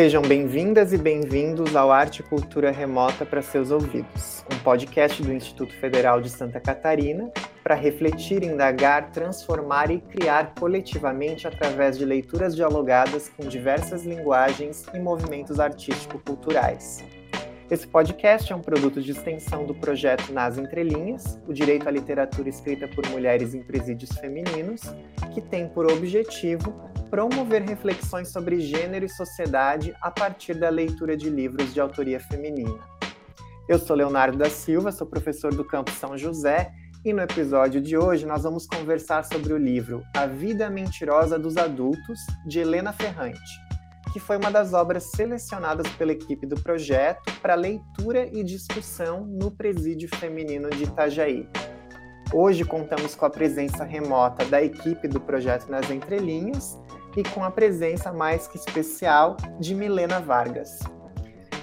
Sejam 0.00 0.22
bem-vindas 0.22 0.94
e 0.94 0.96
bem-vindos 0.96 1.76
ao 1.76 1.92
Arte 1.92 2.20
e 2.20 2.22
Cultura 2.22 2.70
Remota 2.70 3.26
para 3.26 3.42
seus 3.42 3.70
ouvidos, 3.70 4.42
um 4.50 4.58
podcast 4.60 5.22
do 5.22 5.30
Instituto 5.30 5.74
Federal 5.74 6.22
de 6.22 6.30
Santa 6.30 6.58
Catarina 6.58 7.30
para 7.62 7.74
refletir, 7.74 8.42
indagar, 8.42 9.10
transformar 9.10 9.90
e 9.90 10.00
criar 10.00 10.54
coletivamente 10.54 11.46
através 11.46 11.98
de 11.98 12.06
leituras 12.06 12.56
dialogadas 12.56 13.28
com 13.28 13.46
diversas 13.46 14.06
linguagens 14.06 14.86
e 14.94 14.98
movimentos 14.98 15.60
artístico-culturais. 15.60 17.04
Esse 17.70 17.86
podcast 17.86 18.50
é 18.50 18.56
um 18.56 18.62
produto 18.62 19.02
de 19.02 19.10
extensão 19.10 19.66
do 19.66 19.74
projeto 19.74 20.32
Nas 20.32 20.56
Entrelinhas, 20.56 21.38
o 21.46 21.52
direito 21.52 21.86
à 21.86 21.90
literatura 21.90 22.48
escrita 22.48 22.88
por 22.88 23.06
mulheres 23.10 23.54
em 23.54 23.62
presídios 23.62 24.12
femininos, 24.12 24.80
que 25.34 25.42
tem 25.42 25.68
por 25.68 25.92
objetivo 25.92 26.89
promover 27.10 27.62
reflexões 27.62 28.28
sobre 28.28 28.60
gênero 28.60 29.04
e 29.04 29.08
sociedade 29.08 29.92
a 30.00 30.10
partir 30.10 30.54
da 30.54 30.68
leitura 30.68 31.16
de 31.16 31.28
livros 31.28 31.74
de 31.74 31.80
autoria 31.80 32.20
feminina. 32.20 32.78
Eu 33.68 33.78
sou 33.78 33.96
Leonardo 33.96 34.38
da 34.38 34.48
Silva, 34.48 34.92
sou 34.92 35.06
professor 35.06 35.52
do 35.52 35.64
Campo 35.64 35.90
São 35.90 36.16
José, 36.16 36.72
e 37.04 37.12
no 37.12 37.20
episódio 37.20 37.80
de 37.80 37.96
hoje 37.96 38.26
nós 38.26 38.44
vamos 38.44 38.66
conversar 38.66 39.24
sobre 39.24 39.52
o 39.52 39.58
livro 39.58 40.02
A 40.14 40.26
Vida 40.26 40.70
Mentirosa 40.70 41.38
dos 41.38 41.56
Adultos, 41.56 42.20
de 42.46 42.60
Helena 42.60 42.92
Ferrante 42.92 43.70
que 44.12 44.18
foi 44.18 44.36
uma 44.36 44.50
das 44.50 44.72
obras 44.72 45.04
selecionadas 45.04 45.86
pela 45.92 46.10
equipe 46.10 46.44
do 46.44 46.60
projeto 46.60 47.32
para 47.40 47.54
leitura 47.54 48.28
e 48.32 48.42
discussão 48.42 49.24
no 49.24 49.52
Presídio 49.52 50.08
Feminino 50.16 50.68
de 50.68 50.82
Itajaí. 50.82 51.48
Hoje 52.32 52.64
contamos 52.64 53.14
com 53.14 53.24
a 53.24 53.30
presença 53.30 53.84
remota 53.84 54.44
da 54.44 54.62
equipe 54.62 55.06
do 55.06 55.20
projeto 55.20 55.68
Nas 55.68 55.90
Entrelinhas 55.90 56.78
e 57.16 57.22
com 57.22 57.44
a 57.44 57.50
presença 57.50 58.12
mais 58.12 58.46
que 58.46 58.56
especial 58.56 59.36
de 59.58 59.74
Milena 59.74 60.20
Vargas. 60.20 60.78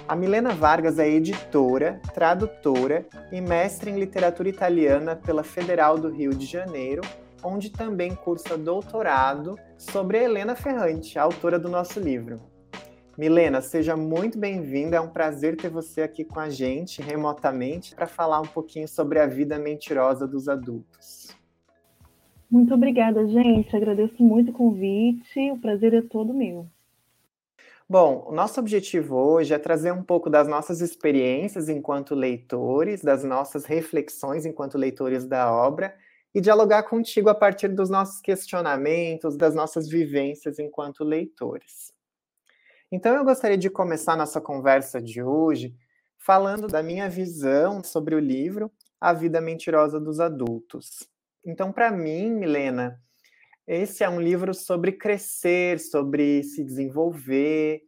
A 0.06 0.16
Milena 0.16 0.54
Vargas 0.54 0.98
é 0.98 1.08
editora, 1.08 2.00
tradutora 2.14 3.06
e 3.30 3.40
mestre 3.40 3.90
em 3.90 3.98
literatura 3.98 4.48
italiana 4.48 5.14
pela 5.14 5.44
Federal 5.44 5.98
do 5.98 6.08
Rio 6.08 6.34
de 6.34 6.46
Janeiro 6.46 7.02
onde 7.42 7.70
também 7.70 8.14
cursa 8.14 8.56
doutorado 8.56 9.58
sobre 9.76 10.22
Helena 10.22 10.56
Ferrante, 10.56 11.18
autora 11.18 11.58
do 11.58 11.68
nosso 11.68 12.00
livro. 12.00 12.40
Milena, 13.16 13.60
seja 13.60 13.96
muito 13.96 14.38
bem-vinda. 14.38 14.96
É 14.96 15.00
um 15.00 15.08
prazer 15.08 15.56
ter 15.56 15.68
você 15.68 16.02
aqui 16.02 16.24
com 16.24 16.38
a 16.38 16.48
gente 16.48 17.02
remotamente 17.02 17.94
para 17.94 18.06
falar 18.06 18.40
um 18.40 18.46
pouquinho 18.46 18.86
sobre 18.86 19.18
a 19.18 19.26
vida 19.26 19.58
mentirosa 19.58 20.26
dos 20.26 20.48
adultos. 20.48 21.36
Muito 22.50 22.72
obrigada, 22.72 23.26
gente. 23.26 23.76
Agradeço 23.76 24.22
muito 24.22 24.50
o 24.50 24.54
convite. 24.54 25.50
O 25.50 25.58
prazer 25.58 25.92
é 25.92 26.02
todo 26.02 26.32
meu. 26.32 26.66
Bom, 27.90 28.26
o 28.28 28.32
nosso 28.32 28.60
objetivo 28.60 29.16
hoje 29.16 29.54
é 29.54 29.58
trazer 29.58 29.92
um 29.92 30.02
pouco 30.02 30.28
das 30.28 30.46
nossas 30.46 30.80
experiências 30.82 31.68
enquanto 31.70 32.14
leitores, 32.14 33.02
das 33.02 33.24
nossas 33.24 33.64
reflexões 33.64 34.44
enquanto 34.44 34.76
leitores 34.76 35.24
da 35.24 35.50
obra 35.50 35.94
e 36.34 36.40
dialogar 36.40 36.82
contigo 36.82 37.30
a 37.30 37.34
partir 37.34 37.68
dos 37.68 37.88
nossos 37.88 38.20
questionamentos, 38.20 39.36
das 39.36 39.54
nossas 39.54 39.88
vivências 39.88 40.58
enquanto 40.58 41.02
leitores. 41.02 41.92
Então, 42.92 43.14
eu 43.14 43.24
gostaria 43.24 43.56
de 43.56 43.70
começar 43.70 44.16
nossa 44.16 44.40
conversa 44.40 45.00
de 45.00 45.22
hoje 45.22 45.74
falando 46.18 46.66
da 46.66 46.82
minha 46.82 47.08
visão 47.08 47.82
sobre 47.82 48.14
o 48.14 48.18
livro 48.18 48.70
A 49.00 49.12
Vida 49.12 49.40
Mentirosa 49.40 49.98
dos 49.98 50.20
Adultos. 50.20 51.08
Então, 51.48 51.72
para 51.72 51.90
mim, 51.90 52.30
Milena, 52.30 53.00
esse 53.66 54.04
é 54.04 54.08
um 54.08 54.20
livro 54.20 54.52
sobre 54.52 54.92
crescer, 54.92 55.80
sobre 55.80 56.42
se 56.42 56.62
desenvolver, 56.62 57.80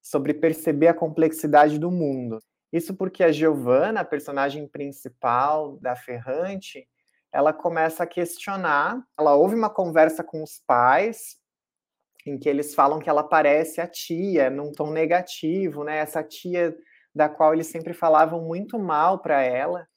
sobre 0.00 0.32
perceber 0.32 0.86
a 0.86 0.94
complexidade 0.94 1.80
do 1.80 1.90
mundo. 1.90 2.38
Isso 2.72 2.94
porque 2.94 3.24
a 3.24 3.32
Giovanna, 3.32 4.02
a 4.02 4.04
personagem 4.04 4.68
principal 4.68 5.78
da 5.78 5.96
Ferrante, 5.96 6.88
ela 7.32 7.52
começa 7.52 8.04
a 8.04 8.06
questionar. 8.06 9.02
Ela 9.18 9.34
ouve 9.34 9.56
uma 9.56 9.68
conversa 9.68 10.22
com 10.22 10.40
os 10.40 10.62
pais, 10.64 11.38
em 12.24 12.38
que 12.38 12.48
eles 12.48 12.72
falam 12.72 13.00
que 13.00 13.10
ela 13.10 13.24
parece 13.24 13.80
a 13.80 13.86
tia, 13.88 14.48
num 14.48 14.70
tom 14.70 14.92
negativo, 14.92 15.82
né? 15.82 15.98
Essa 15.98 16.22
tia 16.22 16.72
da 17.12 17.28
qual 17.28 17.52
eles 17.52 17.66
sempre 17.66 17.94
falavam 17.94 18.44
muito 18.44 18.78
mal 18.78 19.18
para 19.18 19.42
ela. 19.42 19.88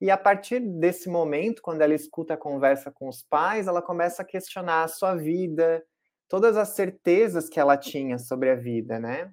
E 0.00 0.10
a 0.10 0.16
partir 0.16 0.60
desse 0.60 1.08
momento, 1.10 1.60
quando 1.62 1.82
ela 1.82 1.94
escuta 1.94 2.34
a 2.34 2.36
conversa 2.36 2.90
com 2.90 3.08
os 3.08 3.22
pais, 3.22 3.66
ela 3.66 3.82
começa 3.82 4.22
a 4.22 4.24
questionar 4.24 4.84
a 4.84 4.88
sua 4.88 5.14
vida, 5.14 5.84
todas 6.28 6.56
as 6.56 6.70
certezas 6.70 7.48
que 7.48 7.60
ela 7.60 7.76
tinha 7.76 8.18
sobre 8.18 8.50
a 8.50 8.54
vida, 8.54 8.98
né? 8.98 9.30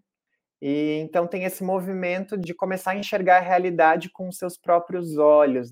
E 0.62 1.00
então 1.04 1.28
tem 1.28 1.44
esse 1.44 1.64
movimento 1.64 2.38
de 2.38 2.54
começar 2.54 2.92
a 2.92 2.98
enxergar 2.98 3.38
a 3.38 3.42
realidade 3.42 4.10
com 4.12 4.32
seus 4.32 4.58
próprios 4.58 5.18
olhos. 5.18 5.72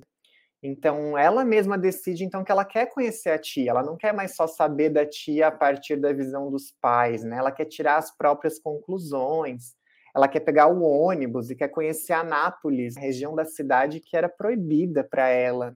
Então, 0.63 1.17
ela 1.17 1.45
mesma 1.45 1.78
decide 1.78 2.23
então 2.23 2.44
que 2.44 2.51
ela 2.51 2.66
quer 2.66 2.88
conhecer 2.88 3.29
a 3.29 3.38
tia, 3.38 3.69
ela 3.72 3.84
não 3.84 3.95
quer 3.97 4.13
mais 4.13 4.35
só 4.35 4.47
saber 4.47 4.89
da 4.89 5.05
tia 5.05 5.47
a 5.47 5.51
partir 5.51 5.95
da 5.97 6.11
visão 6.13 6.50
dos 6.50 6.73
pais, 6.81 7.23
né? 7.23 7.38
Ela 7.38 7.51
quer 7.51 7.66
tirar 7.66 7.97
as 7.97 8.16
próprias 8.16 8.59
conclusões. 8.59 9.75
Ela 10.15 10.27
quer 10.27 10.39
pegar 10.39 10.67
o 10.67 10.81
ônibus 10.81 11.49
e 11.49 11.55
quer 11.55 11.67
conhecer 11.67 12.13
Anápolis, 12.13 12.95
região 12.95 13.35
da 13.35 13.43
cidade 13.43 13.99
que 13.99 14.15
era 14.15 14.29
proibida 14.29 15.03
para 15.03 15.27
ela. 15.27 15.73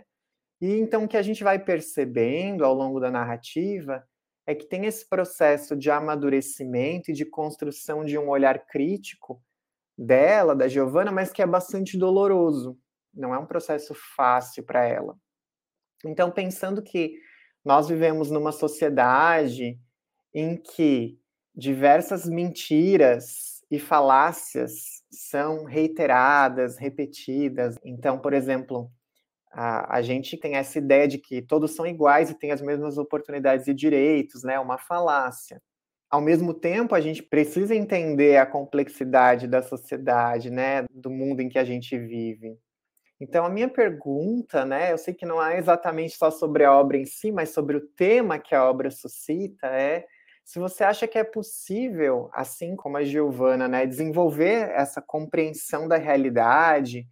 E 0.61 0.75
então 0.75 1.03
o 1.03 1.07
que 1.07 1.17
a 1.17 1.21
gente 1.21 1.43
vai 1.43 1.59
percebendo 1.59 2.63
ao 2.63 2.73
longo 2.73 2.99
da 2.99 3.11
narrativa 3.11 4.03
é 4.47 4.55
que 4.55 4.65
tem 4.65 4.85
esse 4.85 5.07
processo 5.07 5.75
de 5.75 5.91
amadurecimento 5.91 7.11
e 7.11 7.13
de 7.13 7.25
construção 7.25 8.03
de 8.03 8.17
um 8.17 8.29
olhar 8.29 8.65
crítico 8.65 9.41
dela, 9.97 10.55
da 10.55 10.67
Giovanna, 10.67 11.11
mas 11.11 11.31
que 11.31 11.41
é 11.41 11.45
bastante 11.45 11.97
doloroso, 11.97 12.77
não 13.13 13.33
é 13.33 13.37
um 13.37 13.45
processo 13.45 13.93
fácil 14.15 14.63
para 14.63 14.85
ela. 14.85 15.15
Então, 16.05 16.31
pensando 16.31 16.81
que 16.81 17.13
nós 17.63 17.89
vivemos 17.89 18.31
numa 18.31 18.53
sociedade 18.53 19.77
em 20.33 20.55
que 20.55 21.19
diversas 21.53 22.25
mentiras 22.25 23.58
e 23.69 23.79
falácias 23.79 25.03
são 25.11 25.63
reiteradas, 25.63 26.77
repetidas. 26.77 27.77
Então, 27.83 28.17
por 28.17 28.33
exemplo, 28.33 28.91
a, 29.51 29.97
a, 29.97 30.01
gente 30.01 30.37
tem 30.37 30.55
essa 30.55 30.77
ideia 30.77 31.07
de 31.07 31.17
que 31.17 31.41
todos 31.41 31.75
são 31.75 31.85
iguais 31.85 32.29
e 32.29 32.35
têm 32.35 32.51
as 32.51 32.61
mesmas 32.61 32.97
oportunidades 32.97 33.67
e 33.67 33.73
direitos, 33.73 34.43
né? 34.43 34.59
Uma 34.59 34.77
falácia. 34.77 35.61
Ao 36.09 36.21
mesmo 36.21 36.53
tempo, 36.53 36.95
a 36.95 37.01
gente 37.01 37.21
precisa 37.21 37.75
entender 37.75 38.37
a 38.37 38.45
complexidade 38.45 39.47
da 39.47 39.61
sociedade, 39.61 40.49
né? 40.49 40.85
Do 40.91 41.09
mundo 41.09 41.41
em 41.41 41.49
que 41.49 41.59
a 41.59 41.63
gente 41.63 41.97
vive. 41.97 42.57
Então, 43.19 43.45
a 43.45 43.49
minha 43.49 43.67
pergunta, 43.67 44.63
né, 44.63 44.93
eu 44.93 44.97
sei 44.97 45.13
que 45.13 45.25
não 45.25 45.43
é 45.43 45.57
exatamente 45.57 46.15
só 46.15 46.31
sobre 46.31 46.63
a 46.63 46.73
obra 46.73 46.97
em 46.97 47.05
si, 47.05 47.31
mas 47.33 47.49
sobre 47.49 47.75
o 47.75 47.81
tema 47.81 48.39
que 48.39 48.55
a 48.55 48.63
obra 48.63 48.89
suscita, 48.89 49.67
é 49.67 50.05
se 50.49 50.57
você 50.57 50.83
acha 50.83 51.07
que 51.07 51.19
é 51.19 51.23
possível, 51.23 52.27
assim 52.33 52.75
como 52.75 52.97
a 52.97 53.03
Giovana, 53.03 53.67
né, 53.67 53.85
desenvolver 53.85 54.71
essa 54.71 54.99
compreensão 54.99 55.87
da 55.87 55.95
realidade, 55.95 57.07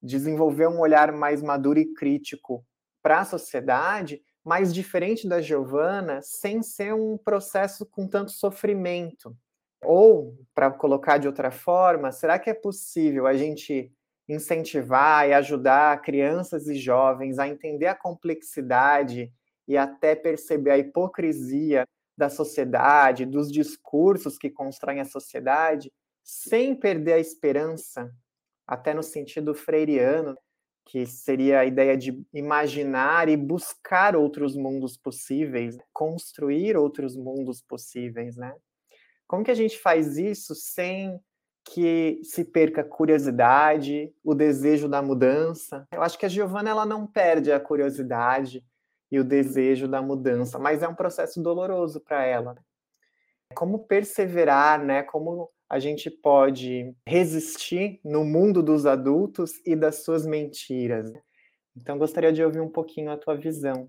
desenvolver 0.00 0.68
um 0.68 0.78
olhar 0.78 1.10
mais 1.10 1.42
maduro 1.42 1.80
e 1.80 1.92
crítico 1.94 2.64
para 3.02 3.22
a 3.22 3.24
sociedade, 3.24 4.22
mais 4.44 4.72
diferente 4.72 5.28
da 5.28 5.42
Giovana, 5.42 6.20
sem 6.22 6.62
ser 6.62 6.94
um 6.94 7.18
processo 7.18 7.84
com 7.84 8.06
tanto 8.06 8.30
sofrimento. 8.30 9.36
Ou, 9.82 10.38
para 10.54 10.70
colocar 10.70 11.18
de 11.18 11.26
outra 11.26 11.50
forma, 11.50 12.12
será 12.12 12.38
que 12.38 12.50
é 12.50 12.54
possível 12.54 13.26
a 13.26 13.34
gente 13.34 13.90
incentivar 14.28 15.28
e 15.28 15.32
ajudar 15.32 16.02
crianças 16.02 16.68
e 16.68 16.76
jovens 16.76 17.40
a 17.40 17.48
entender 17.48 17.86
a 17.86 17.96
complexidade 17.96 19.32
e 19.66 19.76
até 19.76 20.14
perceber 20.14 20.70
a 20.70 20.78
hipocrisia 20.78 21.84
da 22.16 22.28
sociedade, 22.28 23.26
dos 23.26 23.50
discursos 23.50 24.38
que 24.38 24.50
constroem 24.50 25.00
a 25.00 25.04
sociedade, 25.04 25.92
sem 26.22 26.74
perder 26.74 27.14
a 27.14 27.18
esperança, 27.18 28.10
até 28.66 28.94
no 28.94 29.02
sentido 29.02 29.54
freiriano, 29.54 30.36
que 30.86 31.04
seria 31.04 31.60
a 31.60 31.64
ideia 31.64 31.96
de 31.96 32.24
imaginar 32.32 33.28
e 33.28 33.36
buscar 33.36 34.16
outros 34.16 34.56
mundos 34.56 34.96
possíveis, 34.96 35.76
construir 35.92 36.76
outros 36.76 37.16
mundos 37.16 37.60
possíveis, 37.60 38.36
né? 38.36 38.54
Como 39.26 39.44
que 39.44 39.50
a 39.50 39.54
gente 39.54 39.78
faz 39.78 40.16
isso 40.16 40.54
sem 40.54 41.20
que 41.64 42.20
se 42.22 42.44
perca 42.44 42.82
a 42.82 42.84
curiosidade, 42.84 44.12
o 44.22 44.34
desejo 44.34 44.88
da 44.88 45.02
mudança. 45.02 45.86
Eu 45.92 46.02
acho 46.02 46.16
que 46.16 46.24
a 46.24 46.28
Giovana 46.28 46.70
ela 46.70 46.86
não 46.86 47.04
perde 47.06 47.50
a 47.50 47.58
curiosidade 47.58 48.64
e 49.10 49.18
o 49.18 49.24
desejo 49.24 49.86
da 49.86 50.02
mudança, 50.02 50.58
mas 50.58 50.82
é 50.82 50.88
um 50.88 50.94
processo 50.94 51.42
doloroso 51.42 52.00
para 52.00 52.24
ela. 52.24 52.56
Como 53.54 53.80
perseverar, 53.80 54.82
né? 54.82 55.02
Como 55.02 55.50
a 55.68 55.78
gente 55.78 56.10
pode 56.10 56.94
resistir 57.06 58.00
no 58.04 58.24
mundo 58.24 58.62
dos 58.62 58.86
adultos 58.86 59.60
e 59.64 59.74
das 59.74 60.04
suas 60.04 60.26
mentiras. 60.26 61.12
Então, 61.76 61.98
gostaria 61.98 62.32
de 62.32 62.42
ouvir 62.42 62.60
um 62.60 62.70
pouquinho 62.70 63.10
a 63.10 63.16
tua 63.16 63.36
visão. 63.36 63.88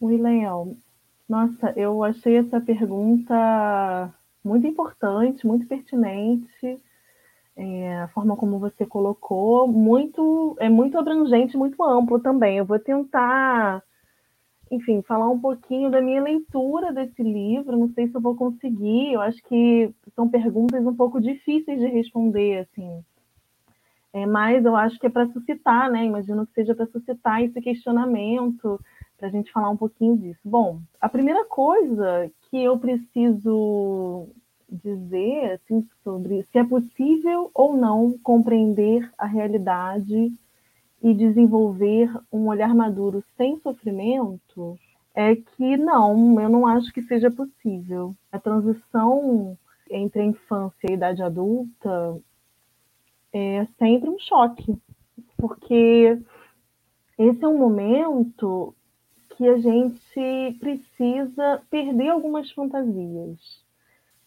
Oi, 0.00 0.16
Leão. 0.16 0.76
Nossa, 1.28 1.72
eu 1.76 2.02
achei 2.04 2.36
essa 2.36 2.60
pergunta 2.60 4.14
muito 4.44 4.66
importante, 4.66 5.46
muito 5.46 5.66
pertinente. 5.66 6.80
É, 7.60 8.02
a 8.02 8.08
forma 8.08 8.36
como 8.36 8.60
você 8.60 8.86
colocou, 8.86 9.66
muito 9.66 10.56
é 10.60 10.68
muito 10.68 10.96
abrangente, 10.96 11.56
muito 11.56 11.82
amplo 11.82 12.20
também. 12.20 12.56
Eu 12.56 12.64
vou 12.64 12.78
tentar, 12.78 13.82
enfim, 14.70 15.02
falar 15.02 15.28
um 15.28 15.40
pouquinho 15.40 15.90
da 15.90 16.00
minha 16.00 16.22
leitura 16.22 16.92
desse 16.92 17.20
livro. 17.20 17.76
Não 17.76 17.88
sei 17.94 18.06
se 18.06 18.14
eu 18.14 18.20
vou 18.20 18.36
conseguir. 18.36 19.12
Eu 19.12 19.20
acho 19.20 19.42
que 19.42 19.92
são 20.14 20.28
perguntas 20.28 20.86
um 20.86 20.94
pouco 20.94 21.20
difíceis 21.20 21.80
de 21.80 21.88
responder, 21.88 22.58
assim. 22.58 23.02
É, 24.12 24.24
mas 24.24 24.64
eu 24.64 24.76
acho 24.76 24.96
que 24.96 25.08
é 25.08 25.10
para 25.10 25.28
suscitar, 25.32 25.90
né? 25.90 26.04
Imagino 26.04 26.46
que 26.46 26.52
seja 26.52 26.76
para 26.76 26.86
suscitar 26.86 27.42
esse 27.42 27.60
questionamento, 27.60 28.80
para 29.18 29.26
a 29.26 29.30
gente 29.32 29.50
falar 29.50 29.68
um 29.70 29.76
pouquinho 29.76 30.16
disso. 30.16 30.40
Bom, 30.44 30.80
a 31.00 31.08
primeira 31.08 31.44
coisa 31.44 32.30
que 32.48 32.62
eu 32.62 32.78
preciso 32.78 34.28
dizer 34.68 35.52
assim, 35.52 35.86
sobre 36.02 36.42
se 36.44 36.58
é 36.58 36.64
possível 36.64 37.50
ou 37.54 37.76
não 37.76 38.18
compreender 38.18 39.10
a 39.16 39.26
realidade 39.26 40.32
e 41.02 41.14
desenvolver 41.14 42.10
um 42.32 42.48
olhar 42.48 42.74
maduro 42.74 43.24
sem 43.36 43.58
sofrimento 43.60 44.78
é 45.14 45.34
que 45.34 45.76
não, 45.76 46.40
eu 46.40 46.48
não 46.48 46.66
acho 46.66 46.92
que 46.92 47.02
seja 47.02 47.30
possível. 47.30 48.14
A 48.30 48.38
transição 48.38 49.56
entre 49.90 50.20
a 50.22 50.24
infância 50.24 50.86
e 50.86 50.92
a 50.92 50.94
idade 50.94 51.22
adulta 51.22 52.20
é 53.32 53.66
sempre 53.78 54.08
um 54.10 54.18
choque, 54.18 54.76
porque 55.36 56.18
esse 57.18 57.44
é 57.44 57.48
um 57.48 57.58
momento 57.58 58.74
que 59.30 59.48
a 59.48 59.58
gente 59.58 60.56
precisa 60.58 61.62
perder 61.70 62.08
algumas 62.08 62.50
fantasias. 62.52 63.67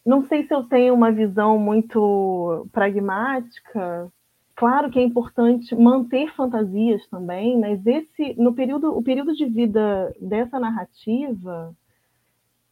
Não 0.05 0.25
sei 0.25 0.45
se 0.47 0.53
eu 0.53 0.63
tenho 0.63 0.93
uma 0.93 1.11
visão 1.11 1.59
muito 1.59 2.67
pragmática. 2.71 4.11
Claro 4.55 4.89
que 4.89 4.99
é 4.99 5.03
importante 5.03 5.75
manter 5.75 6.33
fantasias 6.35 7.07
também, 7.07 7.59
mas 7.59 7.85
esse 7.85 8.35
no 8.37 8.53
período 8.53 8.95
o 8.95 9.01
período 9.01 9.33
de 9.33 9.45
vida 9.45 10.13
dessa 10.19 10.59
narrativa 10.59 11.75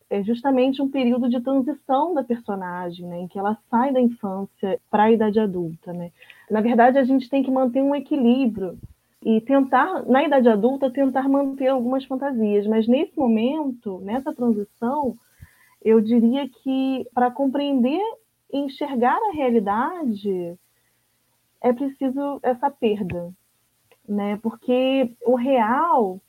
é 0.10 0.24
justamente 0.24 0.82
um 0.82 0.90
período 0.90 1.30
de 1.30 1.40
transição 1.40 2.16
da 2.16 2.24
personagem, 2.24 3.08
né, 3.08 3.20
em 3.22 3.28
que 3.28 3.38
ela 3.38 3.56
sai 3.70 3.94
da 3.94 4.02
infância 4.02 4.80
para 4.90 5.04
a 5.04 5.12
idade 5.12 5.40
adulta, 5.40 5.94
né? 5.94 6.12
Na 6.50 6.62
verdade, 6.62 6.98
a 6.98 7.04
gente 7.04 7.30
tem 7.30 7.44
que 7.44 7.52
manter 7.52 7.82
um 7.84 7.94
equilíbrio 7.94 8.78
e 9.24 9.40
tentar, 9.42 10.04
na 10.08 10.24
idade 10.24 10.50
adulta, 10.50 10.90
tentar 10.90 11.30
manter 11.30 11.68
algumas 11.68 12.06
fantasias. 12.06 12.66
Mas 12.66 12.88
nesse 12.88 13.16
momento, 13.18 14.00
nessa 14.00 14.34
transição, 14.34 15.16
eu 15.82 16.02
diria 16.02 16.48
que 16.48 17.08
para 17.14 17.32
compreender 17.32 18.02
e 18.52 18.58
enxergar 18.58 19.18
a 19.18 19.34
realidade 19.34 20.58
é 21.62 21.74
preciso 21.74 22.40
essa 22.42 22.70
perda, 22.70 23.32
né? 24.08 24.38
Porque 24.42 25.16
o 25.26 25.36
real 25.36 26.20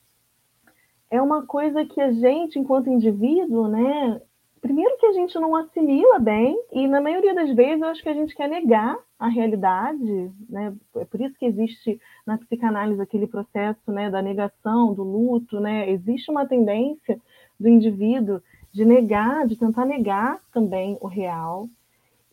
é 1.10 1.20
uma 1.20 1.44
coisa 1.44 1.84
que 1.84 2.00
a 2.00 2.12
gente, 2.12 2.58
enquanto 2.58 2.90
indivíduo, 2.90 3.68
né? 3.68 4.20
Primeiro 4.60 4.96
que 4.98 5.06
a 5.06 5.12
gente 5.12 5.34
não 5.38 5.56
assimila 5.56 6.18
bem, 6.18 6.62
e 6.70 6.86
na 6.86 7.00
maioria 7.00 7.34
das 7.34 7.54
vezes 7.54 7.80
eu 7.80 7.88
acho 7.88 8.02
que 8.02 8.08
a 8.08 8.14
gente 8.14 8.34
quer 8.34 8.48
negar 8.48 8.96
a 9.18 9.26
realidade, 9.26 10.30
né? 10.48 10.74
É 10.96 11.04
por 11.04 11.20
isso 11.20 11.36
que 11.38 11.46
existe 11.46 11.98
na 12.26 12.36
psicanálise 12.38 13.00
aquele 13.00 13.26
processo, 13.26 13.90
né, 13.90 14.10
da 14.10 14.20
negação, 14.20 14.92
do 14.92 15.02
luto, 15.02 15.58
né? 15.58 15.90
Existe 15.90 16.30
uma 16.30 16.46
tendência 16.46 17.20
do 17.58 17.68
indivíduo 17.68 18.42
de 18.72 18.84
negar, 18.84 19.46
de 19.46 19.56
tentar 19.56 19.84
negar 19.84 20.40
também 20.52 20.96
o 21.00 21.06
real. 21.06 21.68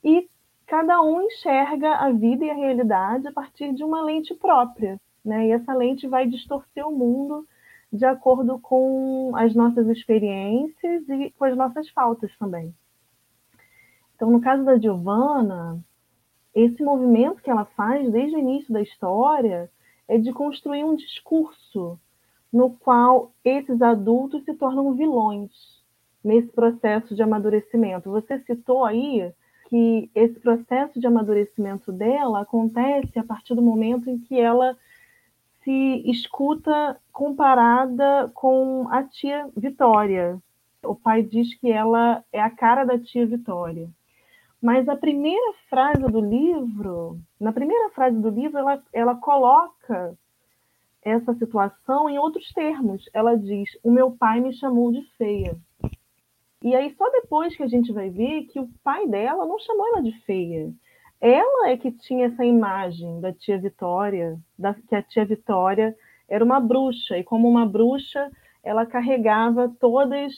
E 0.04 0.30
cada 0.66 1.02
um 1.02 1.22
enxerga 1.22 1.96
a 1.96 2.12
vida 2.12 2.46
e 2.46 2.50
a 2.50 2.56
realidade 2.56 3.28
a 3.28 3.32
partir 3.32 3.74
de 3.74 3.84
uma 3.84 4.02
lente 4.02 4.34
própria, 4.36 5.00
né? 5.24 5.48
E 5.48 5.52
essa 5.52 5.74
lente 5.74 6.08
vai 6.08 6.28
distorcer 6.28 6.86
o 6.88 6.96
mundo 6.96 7.48
de 7.92 8.06
acordo 8.06 8.60
com 8.60 9.32
as 9.36 9.56
nossas 9.56 9.88
experiências 9.88 11.08
e 11.10 11.32
com 11.32 11.46
as 11.46 11.56
nossas 11.56 11.90
faltas 11.90 12.36
também. 12.38 12.74
Então, 14.16 14.30
no 14.30 14.42
caso 14.42 14.64
da 14.64 14.78
Giovanna, 14.78 15.80
esse 16.54 16.84
movimento 16.84 17.42
que 17.42 17.50
ela 17.50 17.66
faz 17.66 18.12
desde 18.12 18.36
o 18.36 18.40
início 18.40 18.74
da 18.74 18.82
história 18.82 19.72
é 20.08 20.18
de 20.18 20.34
construir 20.34 20.84
um 20.84 20.96
discurso 20.96 22.00
no 22.52 22.72
qual 22.72 23.32
esses 23.44 23.82
adultos 23.82 24.44
se 24.44 24.54
tornam 24.54 24.94
vilões 24.94 25.52
nesse 26.28 26.50
processo 26.50 27.16
de 27.16 27.24
amadurecimento. 27.24 28.12
Você 28.12 28.38
citou 28.40 28.84
aí 28.84 29.32
que 29.70 30.12
esse 30.14 30.38
processo 30.40 31.00
de 31.00 31.08
amadurecimento 31.08 31.92
dela 31.92 32.42
acontece 32.42 33.18
a 33.18 33.24
partir 33.24 33.56
do 33.56 33.62
momento 33.62 34.10
em 34.10 34.20
que 34.20 34.38
ela 34.38 34.78
se 35.64 36.04
escuta 36.06 36.98
comparada 37.12 38.30
com 38.34 38.88
a 38.90 39.04
tia 39.04 39.50
Vitória. 39.56 40.38
O 40.84 40.96
pai 40.96 41.24
diz 41.24 41.54
que 41.56 41.72
ela 41.72 42.24
é 42.32 42.42
a 42.42 42.50
cara 42.50 42.84
da 42.84 43.00
tia 43.00 43.26
Vitória. 43.26 43.90
Mas 44.62 44.90
a 44.90 44.96
primeira 44.96 45.54
frase 45.70 46.02
do 46.12 46.20
livro, 46.20 47.20
na 47.40 47.54
primeira 47.54 47.90
frase 47.92 48.18
do 48.18 48.30
livro, 48.30 48.58
ela, 48.58 48.84
ela 48.92 49.16
coloca 49.16 50.18
essa 51.02 51.34
situação 51.36 52.10
em 52.10 52.18
outros 52.18 52.52
termos. 52.54 53.10
Ela 53.14 53.38
diz: 53.38 53.70
O 53.84 53.92
meu 53.92 54.12
pai 54.12 54.40
me 54.40 54.54
chamou 54.54 54.92
de 54.92 55.02
feia. 55.18 55.56
E 56.64 56.76
aí, 56.76 56.94
só 56.96 57.10
depois 57.12 57.56
que 57.56 57.64
a 57.64 57.68
gente 57.68 57.92
vai 57.94 58.10
ver 58.10 58.44
que 58.46 58.60
o 58.60 58.70
pai 58.84 59.08
dela 59.08 59.46
não 59.46 59.60
chamou 59.60 59.88
ela 59.88 60.02
de 60.02 60.12
feia. 60.22 60.72
Ela 61.22 61.70
é 61.70 61.78
que 61.78 61.92
tinha 61.92 62.28
essa 62.28 62.44
imagem 62.44 63.20
da 63.22 63.34
tia 63.34 63.60
Vitória, 63.60 64.40
da, 64.58 64.74
que 64.74 64.96
a 64.96 65.02
tia 65.02 65.26
Vitória 65.26 65.96
era 66.28 66.44
uma 66.44 66.60
bruxa, 66.60 67.18
e 67.18 67.24
como 67.24 67.48
uma 67.48 67.66
bruxa, 67.66 68.30
ela 68.64 68.86
carregava 68.86 69.74
todas 69.80 70.34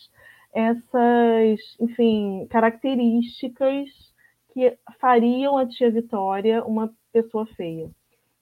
essas, 0.53 1.59
enfim, 1.79 2.47
características 2.49 3.89
que 4.53 4.77
fariam 4.99 5.57
a 5.57 5.67
tia 5.67 5.91
Vitória 5.91 6.63
uma 6.63 6.91
pessoa 7.11 7.45
feia. 7.45 7.89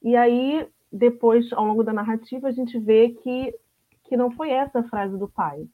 E 0.02 0.16
aí, 0.16 0.66
depois, 0.92 1.52
ao 1.52 1.64
longo 1.64 1.82
da 1.82 1.92
narrativa, 1.92 2.48
a 2.48 2.52
gente 2.52 2.78
vê 2.78 3.10
que, 3.10 3.54
que 4.04 4.16
não 4.16 4.30
foi 4.30 4.50
essa 4.50 4.80
a 4.80 4.84
frase 4.84 5.18
do 5.18 5.28
pai. 5.28 5.66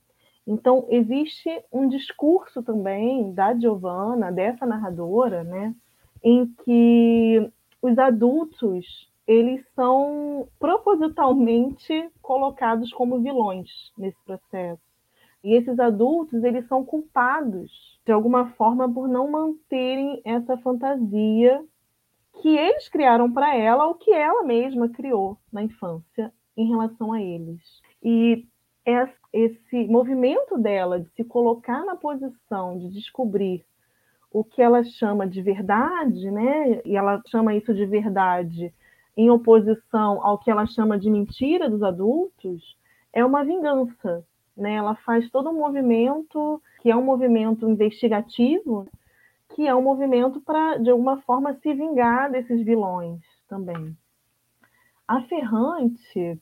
Então, 0.47 0.87
existe 0.91 1.49
um 1.73 1.89
discurso 1.89 2.63
também 2.63 3.33
da 3.33 3.55
Giovanna, 3.55 4.31
dessa 4.31 4.67
narradora, 4.67 5.43
né, 5.43 5.75
em 6.23 6.47
que 6.65 7.51
os 7.81 7.99
adultos 7.99 9.11
eles 9.27 9.65
são 9.75 10.47
propositalmente 10.59 12.11
colocados 12.21 12.93
como 12.93 13.21
vilões 13.21 13.93
nesse 13.97 14.23
processo. 14.25 14.83
E 15.43 15.55
esses 15.55 15.79
adultos, 15.79 16.43
eles 16.45 16.67
são 16.69 16.85
culpados 16.85 17.95
de 18.05 18.13
alguma 18.13 18.51
forma, 18.53 18.93
por 18.93 19.09
não 19.09 19.31
manterem 19.31 20.21
essa 20.25 20.57
fantasia 20.59 21.65
que 22.41 22.49
eles 22.49 22.89
criaram 22.89 23.33
para 23.33 23.55
ela 23.57 23.87
ou 23.87 23.95
que 23.95 24.13
ela 24.13 24.43
mesma 24.43 24.89
criou 24.89 25.39
na 25.53 25.63
infância 25.63 26.33
em 26.57 26.69
relação 26.69 27.13
a 27.13 27.23
eles. 27.23 27.61
E 28.03 28.47
esse 29.35 29.85
movimento 29.89 30.57
dela 30.57 31.01
de 31.01 31.11
se 31.11 31.25
colocar 31.25 31.85
na 31.85 31.97
posição 31.97 32.79
de 32.79 32.89
descobrir 32.89 33.65
o 34.31 34.45
que 34.45 34.63
ela 34.63 34.85
chama 34.85 35.27
de 35.27 35.43
verdade, 35.43 36.31
né? 36.31 36.81
E 36.85 36.97
ela 36.97 37.21
chama 37.27 37.53
isso 37.53 37.75
de 37.75 37.85
verdade 37.85 38.73
em 39.17 39.31
oposição 39.31 40.25
ao 40.25 40.39
que 40.39 40.51
ela 40.51 40.67
chama 40.67 40.97
de 40.99 41.11
mentira 41.11 41.69
dos 41.69 41.83
adultos, 41.83 42.77
é 43.13 43.25
uma 43.25 43.45
vingança, 43.45 44.25
né? 44.57 44.75
Ela 44.75 44.95
faz 44.97 45.29
todo 45.31 45.51
um 45.51 45.59
movimento 45.59 46.63
que 46.81 46.91
é 46.91 46.97
um 46.97 47.05
movimento 47.05 47.69
investigativo, 47.69 48.87
que 49.55 49.67
é 49.67 49.75
um 49.75 49.83
movimento 49.83 50.41
para, 50.41 50.79
de 50.79 50.91
alguma 50.91 51.21
forma, 51.23 51.55
se 51.55 51.75
vingar 51.75 52.31
desses 52.31 52.65
vilões 52.65 53.21
também. 53.49 53.97
A 55.09 55.23
Ferrante, 55.23 56.41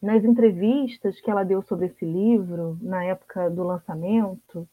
nas 0.00 0.24
entrevistas 0.24 1.20
que 1.20 1.30
ela 1.30 1.44
deu 1.44 1.62
sobre 1.62 1.86
esse 1.86 2.04
livro, 2.04 2.78
na 2.80 3.04
época 3.04 3.50
do 3.50 3.62
lançamento, 3.62 4.66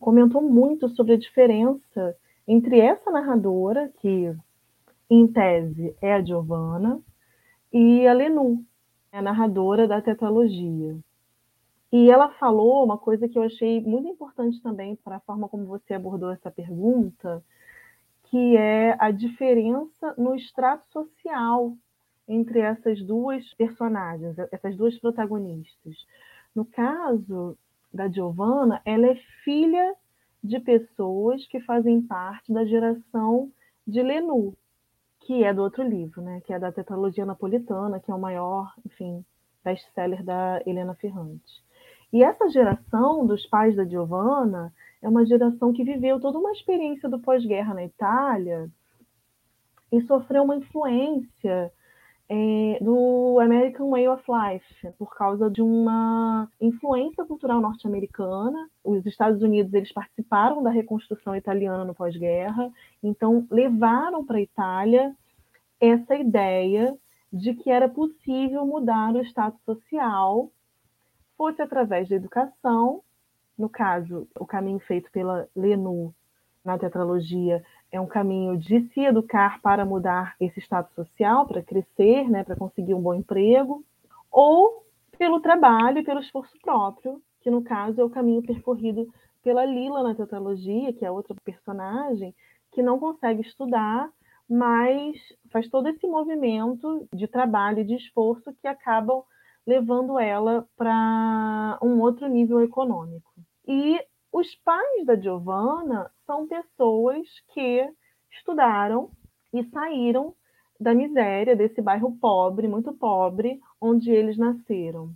comentou 0.00 0.42
muito 0.42 0.88
sobre 0.88 1.14
a 1.14 1.18
diferença 1.18 2.16
entre 2.46 2.80
essa 2.80 3.10
narradora, 3.10 3.92
que 4.00 4.34
em 5.08 5.26
tese 5.28 5.94
é 6.00 6.14
a 6.14 6.22
Giovanna, 6.22 7.00
e 7.72 8.06
a 8.06 8.12
Lenu, 8.12 8.64
a 9.12 9.22
narradora 9.22 9.86
da 9.86 10.02
tetralogia. 10.02 10.96
E 11.92 12.10
ela 12.10 12.30
falou 12.30 12.84
uma 12.84 12.98
coisa 12.98 13.28
que 13.28 13.38
eu 13.38 13.42
achei 13.42 13.80
muito 13.80 14.08
importante 14.08 14.60
também 14.62 14.96
para 14.96 15.16
a 15.16 15.20
forma 15.20 15.48
como 15.48 15.66
você 15.66 15.94
abordou 15.94 16.30
essa 16.30 16.50
pergunta, 16.50 17.44
que 18.24 18.56
é 18.56 18.96
a 18.98 19.10
diferença 19.10 20.14
no 20.16 20.34
extrato 20.34 20.86
social 20.90 21.76
entre 22.26 22.60
essas 22.60 23.02
duas 23.02 23.52
personagens, 23.54 24.36
essas 24.50 24.76
duas 24.76 24.98
protagonistas. 24.98 25.96
No 26.54 26.64
caso 26.64 27.56
da 27.92 28.08
Giovanna, 28.08 28.80
ela 28.84 29.06
é 29.06 29.16
filha 29.44 29.94
de 30.42 30.58
pessoas 30.60 31.46
que 31.46 31.60
fazem 31.60 32.02
parte 32.02 32.52
da 32.52 32.64
geração 32.64 33.50
de 33.86 34.02
Lenu, 34.02 34.54
que 35.20 35.44
é 35.44 35.52
do 35.52 35.62
outro 35.62 35.82
livro, 35.82 36.20
né? 36.20 36.40
Que 36.44 36.52
é 36.52 36.58
da 36.58 36.72
tetralogia 36.72 37.24
napolitana, 37.24 38.00
que 38.00 38.10
é 38.10 38.14
o 38.14 38.18
maior, 38.18 38.72
enfim, 38.84 39.24
best-seller 39.64 40.24
da 40.24 40.60
Helena 40.66 40.94
Ferrante. 40.94 41.62
E 42.12 42.22
essa 42.22 42.48
geração 42.50 43.26
dos 43.26 43.46
pais 43.46 43.74
da 43.76 43.84
Giovanna 43.84 44.72
é 45.00 45.08
uma 45.08 45.24
geração 45.24 45.72
que 45.72 45.84
viveu 45.84 46.20
toda 46.20 46.38
uma 46.38 46.52
experiência 46.52 47.08
do 47.08 47.18
pós-guerra 47.18 47.74
na 47.74 47.84
Itália 47.84 48.70
e 49.90 50.00
sofreu 50.02 50.42
uma 50.42 50.56
influência 50.56 51.72
é, 52.34 52.78
do 52.82 53.38
American 53.40 53.90
Way 53.90 54.08
of 54.08 54.24
Life, 54.26 54.90
por 54.98 55.14
causa 55.14 55.50
de 55.50 55.60
uma 55.60 56.48
influência 56.58 57.26
cultural 57.26 57.60
norte-americana. 57.60 58.70
Os 58.82 59.04
Estados 59.04 59.42
Unidos 59.42 59.74
eles 59.74 59.92
participaram 59.92 60.62
da 60.62 60.70
reconstrução 60.70 61.36
italiana 61.36 61.84
no 61.84 61.94
pós-guerra, 61.94 62.72
então 63.02 63.46
levaram 63.50 64.24
para 64.24 64.38
a 64.38 64.40
Itália 64.40 65.14
essa 65.78 66.14
ideia 66.16 66.96
de 67.30 67.52
que 67.52 67.70
era 67.70 67.86
possível 67.86 68.64
mudar 68.64 69.14
o 69.14 69.20
status 69.20 69.60
social, 69.66 70.50
fosse 71.36 71.60
através 71.60 72.08
da 72.08 72.16
educação, 72.16 73.02
no 73.58 73.68
caso, 73.68 74.26
o 74.40 74.46
caminho 74.46 74.78
feito 74.80 75.10
pela 75.12 75.46
Lenu 75.54 76.14
na 76.64 76.78
tetralogia 76.78 77.62
é 77.92 78.00
um 78.00 78.06
caminho 78.06 78.56
de 78.56 78.88
se 78.88 79.00
educar 79.00 79.60
para 79.60 79.84
mudar 79.84 80.34
esse 80.40 80.58
status 80.60 80.94
social, 80.94 81.46
para 81.46 81.62
crescer, 81.62 82.28
né, 82.28 82.42
para 82.42 82.56
conseguir 82.56 82.94
um 82.94 83.02
bom 83.02 83.12
emprego, 83.12 83.84
ou 84.30 84.82
pelo 85.18 85.40
trabalho 85.40 85.98
e 85.98 86.02
pelo 86.02 86.20
esforço 86.20 86.58
próprio, 86.62 87.22
que 87.42 87.50
no 87.50 87.62
caso 87.62 88.00
é 88.00 88.04
o 88.04 88.10
caminho 88.10 88.42
percorrido 88.42 89.12
pela 89.42 89.64
Lila 89.64 90.02
na 90.02 90.14
tetralogia, 90.14 90.92
que 90.94 91.04
é 91.04 91.10
outra 91.10 91.36
personagem 91.44 92.34
que 92.72 92.82
não 92.82 92.98
consegue 92.98 93.42
estudar, 93.42 94.10
mas 94.48 95.16
faz 95.50 95.68
todo 95.68 95.88
esse 95.88 96.06
movimento 96.06 97.06
de 97.14 97.28
trabalho 97.28 97.80
e 97.80 97.84
de 97.84 97.94
esforço 97.96 98.54
que 98.54 98.66
acabam 98.66 99.22
levando 99.66 100.18
ela 100.18 100.66
para 100.76 101.78
um 101.82 102.00
outro 102.00 102.26
nível 102.26 102.62
econômico. 102.62 103.30
E 103.66 104.00
os 104.32 104.54
pais 104.64 105.04
da 105.04 105.14
Giovanna 105.14 106.10
são 106.26 106.48
pessoas 106.48 107.28
que 107.52 107.86
estudaram 108.30 109.10
e 109.52 109.62
saíram 109.64 110.34
da 110.80 110.94
miséria 110.94 111.54
desse 111.54 111.82
bairro 111.82 112.16
pobre, 112.18 112.66
muito 112.66 112.92
pobre, 112.94 113.60
onde 113.80 114.10
eles 114.10 114.38
nasceram. 114.38 115.10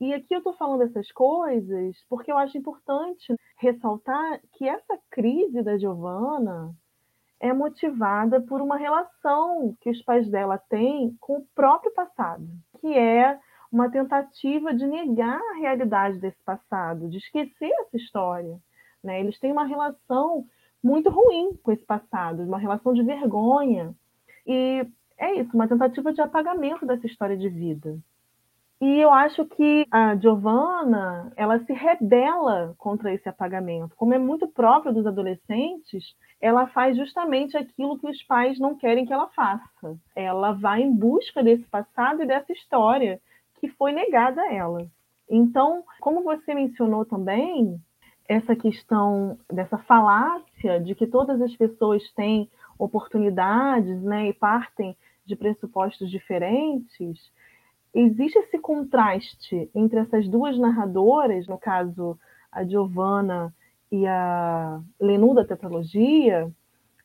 E 0.00 0.14
aqui 0.14 0.34
eu 0.34 0.38
estou 0.38 0.54
falando 0.54 0.82
essas 0.82 1.10
coisas 1.12 1.96
porque 2.08 2.30
eu 2.30 2.38
acho 2.38 2.56
importante 2.56 3.34
ressaltar 3.58 4.40
que 4.52 4.68
essa 4.68 4.98
crise 5.10 5.62
da 5.62 5.76
Giovanna 5.76 6.74
é 7.40 7.52
motivada 7.52 8.40
por 8.40 8.60
uma 8.60 8.76
relação 8.76 9.76
que 9.80 9.90
os 9.90 10.00
pais 10.02 10.28
dela 10.30 10.56
têm 10.56 11.16
com 11.20 11.38
o 11.38 11.46
próprio 11.54 11.92
passado, 11.92 12.46
que 12.80 12.94
é 12.96 13.38
uma 13.72 13.90
tentativa 13.90 14.74
de 14.74 14.86
negar 14.86 15.40
a 15.40 15.58
realidade 15.58 16.18
desse 16.18 16.40
passado, 16.44 17.08
de 17.08 17.16
esquecer 17.16 17.70
essa 17.80 17.96
história. 17.96 18.58
Né? 19.02 19.20
Eles 19.20 19.38
têm 19.38 19.50
uma 19.50 19.64
relação 19.64 20.44
muito 20.82 21.08
ruim 21.08 21.56
com 21.62 21.72
esse 21.72 21.84
passado, 21.84 22.42
uma 22.42 22.58
relação 22.58 22.92
de 22.92 23.02
vergonha. 23.02 23.94
E 24.46 24.86
é 25.16 25.34
isso, 25.40 25.50
uma 25.54 25.66
tentativa 25.66 26.12
de 26.12 26.20
apagamento 26.20 26.84
dessa 26.84 27.06
história 27.06 27.36
de 27.36 27.48
vida. 27.48 27.96
E 28.80 28.98
eu 28.98 29.12
acho 29.12 29.44
que 29.44 29.86
a 29.92 30.16
Giovanna, 30.16 31.32
ela 31.36 31.60
se 31.60 31.72
rebela 31.72 32.74
contra 32.76 33.14
esse 33.14 33.28
apagamento. 33.28 33.94
Como 33.94 34.12
é 34.12 34.18
muito 34.18 34.48
próprio 34.48 34.92
dos 34.92 35.06
adolescentes, 35.06 36.16
ela 36.40 36.66
faz 36.66 36.96
justamente 36.96 37.56
aquilo 37.56 37.96
que 37.96 38.08
os 38.08 38.20
pais 38.24 38.58
não 38.58 38.74
querem 38.74 39.06
que 39.06 39.12
ela 39.12 39.28
faça. 39.28 39.96
Ela 40.16 40.50
vai 40.50 40.82
em 40.82 40.92
busca 40.92 41.44
desse 41.44 41.62
passado 41.66 42.24
e 42.24 42.26
dessa 42.26 42.52
história 42.52 43.20
que 43.62 43.68
foi 43.68 43.92
negada 43.92 44.42
a 44.42 44.52
ela. 44.52 44.90
Então, 45.30 45.84
como 46.00 46.24
você 46.24 46.52
mencionou 46.52 47.04
também, 47.04 47.80
essa 48.28 48.56
questão 48.56 49.38
dessa 49.48 49.78
falácia 49.78 50.80
de 50.80 50.96
que 50.96 51.06
todas 51.06 51.40
as 51.40 51.54
pessoas 51.54 52.02
têm 52.14 52.50
oportunidades 52.76 54.02
né, 54.02 54.26
e 54.26 54.32
partem 54.32 54.96
de 55.24 55.36
pressupostos 55.36 56.10
diferentes, 56.10 57.32
existe 57.94 58.36
esse 58.36 58.58
contraste 58.58 59.70
entre 59.72 60.00
essas 60.00 60.28
duas 60.28 60.58
narradoras, 60.58 61.46
no 61.46 61.56
caso 61.56 62.18
a 62.50 62.64
Giovanna 62.64 63.54
e 63.92 64.04
a 64.08 64.80
Lenu 65.00 65.34
da 65.34 65.44
tetralogia, 65.44 66.50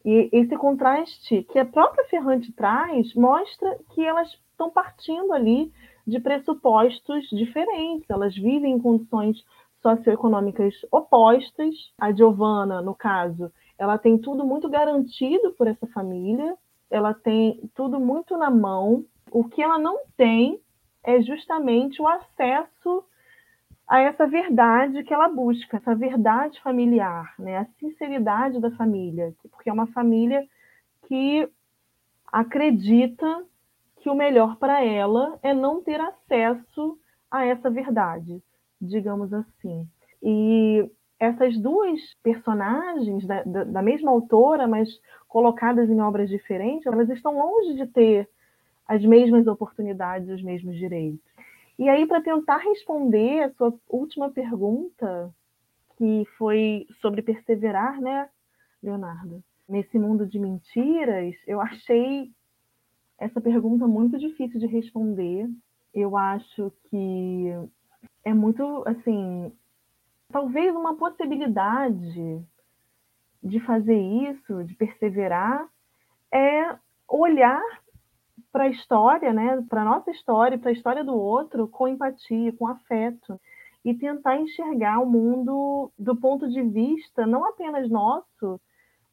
e 0.04 0.28
esse 0.32 0.58
contraste 0.58 1.44
que 1.52 1.60
a 1.60 1.66
própria 1.66 2.06
Ferrante 2.06 2.52
traz 2.52 3.14
mostra 3.14 3.78
que 3.94 4.04
elas 4.04 4.28
estão 4.52 4.72
partindo 4.72 5.34
ali 5.34 5.72
de 6.08 6.20
pressupostos 6.22 7.28
diferentes, 7.30 8.10
elas 8.10 8.34
vivem 8.34 8.74
em 8.74 8.80
condições 8.80 9.44
socioeconômicas 9.82 10.74
opostas. 10.90 11.76
A 12.00 12.14
Giovana, 12.14 12.82
no 12.82 12.96
caso, 12.96 13.52
ela 13.78 13.98
tem 13.98 14.18
tudo 14.18 14.46
muito 14.46 14.70
garantido 14.70 15.52
por 15.54 15.68
essa 15.68 15.86
família, 15.88 16.56
ela 16.90 17.14
tem 17.14 17.70
tudo 17.76 18.00
muito 18.00 18.38
na 18.38 18.50
mão. 18.50 19.04
O 19.30 19.44
que 19.44 19.62
ela 19.62 19.78
não 19.78 20.00
tem 20.16 20.60
é 21.04 21.22
justamente 21.22 22.02
o 22.02 22.08
acesso 22.08 23.04
a 23.88 24.00
essa 24.00 24.26
verdade 24.28 25.04
que 25.04 25.14
ela 25.14 25.30
busca, 25.30 25.78
essa 25.78 25.96
verdade 25.96 26.62
familiar, 26.62 27.34
né? 27.40 27.60
a 27.60 27.66
sinceridade 27.80 28.60
da 28.60 28.72
família, 28.72 29.34
porque 29.52 29.70
é 29.70 29.74
uma 29.74 29.88
família 29.88 30.46
que 31.08 31.48
acredita 32.32 33.46
que 34.00 34.10
o 34.10 34.16
melhor 34.16 34.58
para 34.58 34.84
ela 34.84 35.38
é 35.42 35.54
não 35.54 35.82
ter 35.84 36.00
acesso 36.00 36.98
a 37.30 37.46
essa 37.46 37.70
verdade, 37.70 38.42
digamos 38.82 39.34
assim. 39.34 39.88
E 40.22 40.89
essas 41.20 41.58
duas 41.58 42.00
personagens 42.22 43.25
da, 43.25 43.44
da, 43.44 43.63
da, 43.63 43.82
mesma 43.82 44.12
autora, 44.12 44.68
mas 44.68 44.89
colocadas 45.27 45.89
em 45.89 46.00
obras 46.00 46.30
diferentes, 46.30 46.86
elas 46.86 47.10
estão 47.10 47.38
longe 47.38 47.75
de 47.75 47.88
ter 47.88 48.30
as 48.88 49.04
mesmas 49.04 49.48
oportunidades, 49.48 50.30
os 50.30 50.42
mesmos 50.42 50.75
direitos. 50.77 51.20
E 51.77 51.89
aí, 51.89 52.08
para 52.08 52.22
tentar 52.22 52.58
responder 52.58 53.44
a 53.44 53.51
sua 53.51 53.74
última 53.89 54.32
pergunta, 54.32 55.32
que 55.98 56.25
foi 56.38 56.88
sobre 57.01 57.22
perseverar, 57.22 58.00
né, 58.00 58.30
Leonardo? 58.82 59.44
Nesse 59.68 60.00
mundo 60.00 60.25
de 60.25 60.39
mentiras, 60.39 61.36
eu 61.46 61.60
achei 61.60 62.32
essa 63.17 63.41
pergunta 63.41 63.86
é 63.86 63.88
muito 63.88 64.17
difícil 64.17 64.59
de 64.59 64.67
responder. 64.67 65.50
Eu 65.93 66.15
acho 66.15 66.71
que 66.89 67.51
é 68.24 68.33
muito, 68.33 68.83
assim, 68.86 69.51
talvez 70.31 70.75
uma 70.75 70.95
possibilidade 70.95 72.43
de 73.43 73.59
fazer 73.62 74.00
isso, 74.00 74.63
de 74.63 74.75
perseverar, 74.75 75.67
é 76.31 76.75
olhar 77.07 77.62
para 78.51 78.65
a 78.65 78.69
história, 78.69 79.33
né, 79.33 79.63
para 79.69 79.81
a 79.81 79.86
nossa 79.86 80.12
história, 80.12 80.57
para 80.57 80.69
a 80.69 80.74
história 80.74 81.03
do 81.03 81.15
outro 81.15 81.67
com 81.67 81.88
empatia, 81.88 82.51
com 82.53 82.67
afeto 82.67 83.39
e 83.83 83.93
tentar 83.93 84.38
enxergar 84.38 85.00
o 85.00 85.05
mundo 85.05 85.91
do 85.97 86.15
ponto 86.15 86.47
de 86.50 86.62
vista 86.62 87.25
não 87.25 87.45
apenas 87.45 87.89
nosso, 87.89 88.59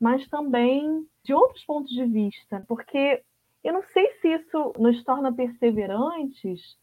mas 0.01 0.27
também 0.29 1.07
de 1.23 1.33
outros 1.33 1.65
pontos 1.65 1.93
de 1.93 2.05
vista, 2.05 2.65
porque 2.67 3.23
eu 3.65 3.73
não 3.73 3.83
sei 3.83 4.07
se 4.21 4.29
isso 4.29 4.73
nos 4.79 5.03
torna 5.03 5.33
perseverantes, 5.33 6.77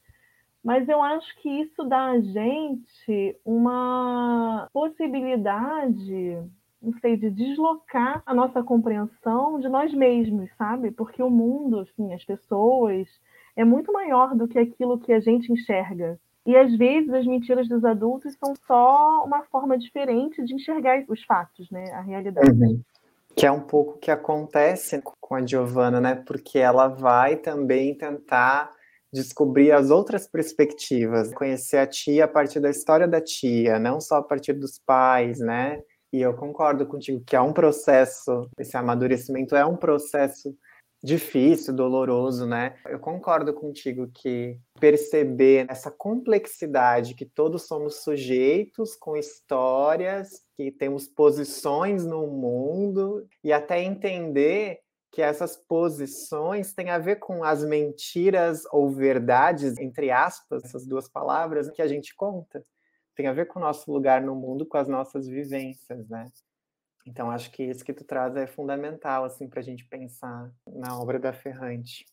mas 0.63 0.89
eu 0.89 1.01
acho 1.01 1.39
que 1.41 1.49
isso 1.49 1.83
dá 1.83 2.07
a 2.11 2.19
gente 2.19 3.37
uma 3.45 4.67
possibilidade, 4.73 6.37
não 6.81 6.93
sei, 6.99 7.17
de 7.17 7.29
deslocar 7.29 8.21
a 8.25 8.33
nossa 8.33 8.63
compreensão 8.63 9.59
de 9.59 9.69
nós 9.69 9.93
mesmos, 9.93 10.49
sabe? 10.57 10.91
Porque 10.91 11.21
o 11.21 11.29
mundo, 11.29 11.79
assim, 11.79 12.13
as 12.13 12.25
pessoas, 12.25 13.07
é 13.55 13.63
muito 13.63 13.91
maior 13.93 14.35
do 14.35 14.47
que 14.47 14.57
aquilo 14.59 14.99
que 14.99 15.13
a 15.13 15.19
gente 15.19 15.51
enxerga. 15.51 16.19
E 16.45 16.55
às 16.55 16.75
vezes 16.75 17.11
as 17.13 17.25
mentiras 17.25 17.67
dos 17.67 17.85
adultos 17.85 18.35
são 18.35 18.55
só 18.55 19.23
uma 19.23 19.43
forma 19.43 19.77
diferente 19.77 20.43
de 20.43 20.55
enxergar 20.55 21.03
os 21.07 21.23
fatos, 21.23 21.69
né? 21.69 21.91
A 21.91 22.01
realidade. 22.01 22.49
Uhum. 22.51 22.81
Que 23.35 23.45
é 23.45 23.51
um 23.51 23.61
pouco 23.61 23.93
o 23.93 23.97
que 23.97 24.11
acontece 24.11 25.01
com 25.19 25.35
a 25.35 25.45
Giovanna, 25.45 25.99
né? 26.01 26.15
Porque 26.27 26.59
ela 26.59 26.87
vai 26.87 27.37
também 27.37 27.97
tentar 27.97 28.71
descobrir 29.13 29.71
as 29.71 29.89
outras 29.89 30.27
perspectivas, 30.27 31.33
conhecer 31.33 31.77
a 31.77 31.87
tia 31.87 32.25
a 32.25 32.27
partir 32.27 32.59
da 32.59 32.69
história 32.69 33.07
da 33.07 33.19
tia, 33.19 33.77
não 33.77 33.99
só 33.99 34.17
a 34.17 34.23
partir 34.23 34.53
dos 34.53 34.79
pais, 34.79 35.39
né? 35.39 35.81
E 36.13 36.21
eu 36.21 36.33
concordo 36.33 36.85
contigo 36.85 37.23
que 37.25 37.35
é 37.35 37.41
um 37.41 37.53
processo, 37.53 38.49
esse 38.59 38.75
amadurecimento 38.75 39.55
é 39.55 39.65
um 39.65 39.77
processo 39.77 40.53
difícil, 41.03 41.73
doloroso, 41.73 42.45
né? 42.45 42.75
Eu 42.85 42.99
concordo 42.99 43.53
contigo 43.53 44.09
que 44.13 44.59
perceber 44.79 45.65
essa 45.69 45.89
complexidade 45.89 47.15
que 47.15 47.25
todos 47.25 47.63
somos 47.63 48.03
sujeitos 48.03 48.95
com 48.95 49.17
histórias, 49.17 50.41
que 50.55 50.71
temos 50.71 51.07
posições 51.07 52.05
no 52.05 52.27
mundo 52.27 53.27
e 53.43 53.51
até 53.51 53.81
entender 53.81 54.79
que 55.11 55.21
essas 55.21 55.57
posições 55.57 56.73
têm 56.73 56.89
a 56.89 56.97
ver 56.97 57.17
com 57.17 57.43
as 57.43 57.65
mentiras 57.65 58.63
ou 58.71 58.89
verdades, 58.89 59.77
entre 59.77 60.09
aspas, 60.09 60.63
essas 60.63 60.85
duas 60.85 61.09
palavras, 61.09 61.69
que 61.69 61.81
a 61.81 61.87
gente 61.87 62.15
conta. 62.15 62.63
Tem 63.13 63.27
a 63.27 63.33
ver 63.33 63.47
com 63.47 63.59
o 63.59 63.61
nosso 63.61 63.91
lugar 63.91 64.21
no 64.21 64.35
mundo, 64.35 64.65
com 64.65 64.77
as 64.77 64.87
nossas 64.87 65.27
vivências, 65.27 66.07
né? 66.07 66.27
Então, 67.05 67.31
acho 67.31 67.51
que 67.51 67.63
isso 67.63 67.83
que 67.83 67.93
tu 67.93 68.03
traz 68.03 68.35
é 68.35 68.45
fundamental, 68.45 69.23
assim, 69.23 69.47
para 69.47 69.59
a 69.59 69.63
gente 69.63 69.85
pensar 69.85 70.51
na 70.67 70.99
obra 70.99 71.19
da 71.19 71.33
Ferrante. 71.33 72.05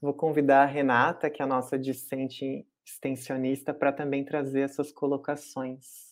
Vou 0.00 0.14
convidar 0.14 0.62
a 0.62 0.66
Renata, 0.66 1.28
que 1.28 1.42
é 1.42 1.44
a 1.44 1.48
nossa 1.48 1.78
discente 1.78 2.66
extensionista, 2.84 3.74
para 3.74 3.92
também 3.92 4.24
trazer 4.24 4.60
essas 4.60 4.90
colocações. 4.90 6.10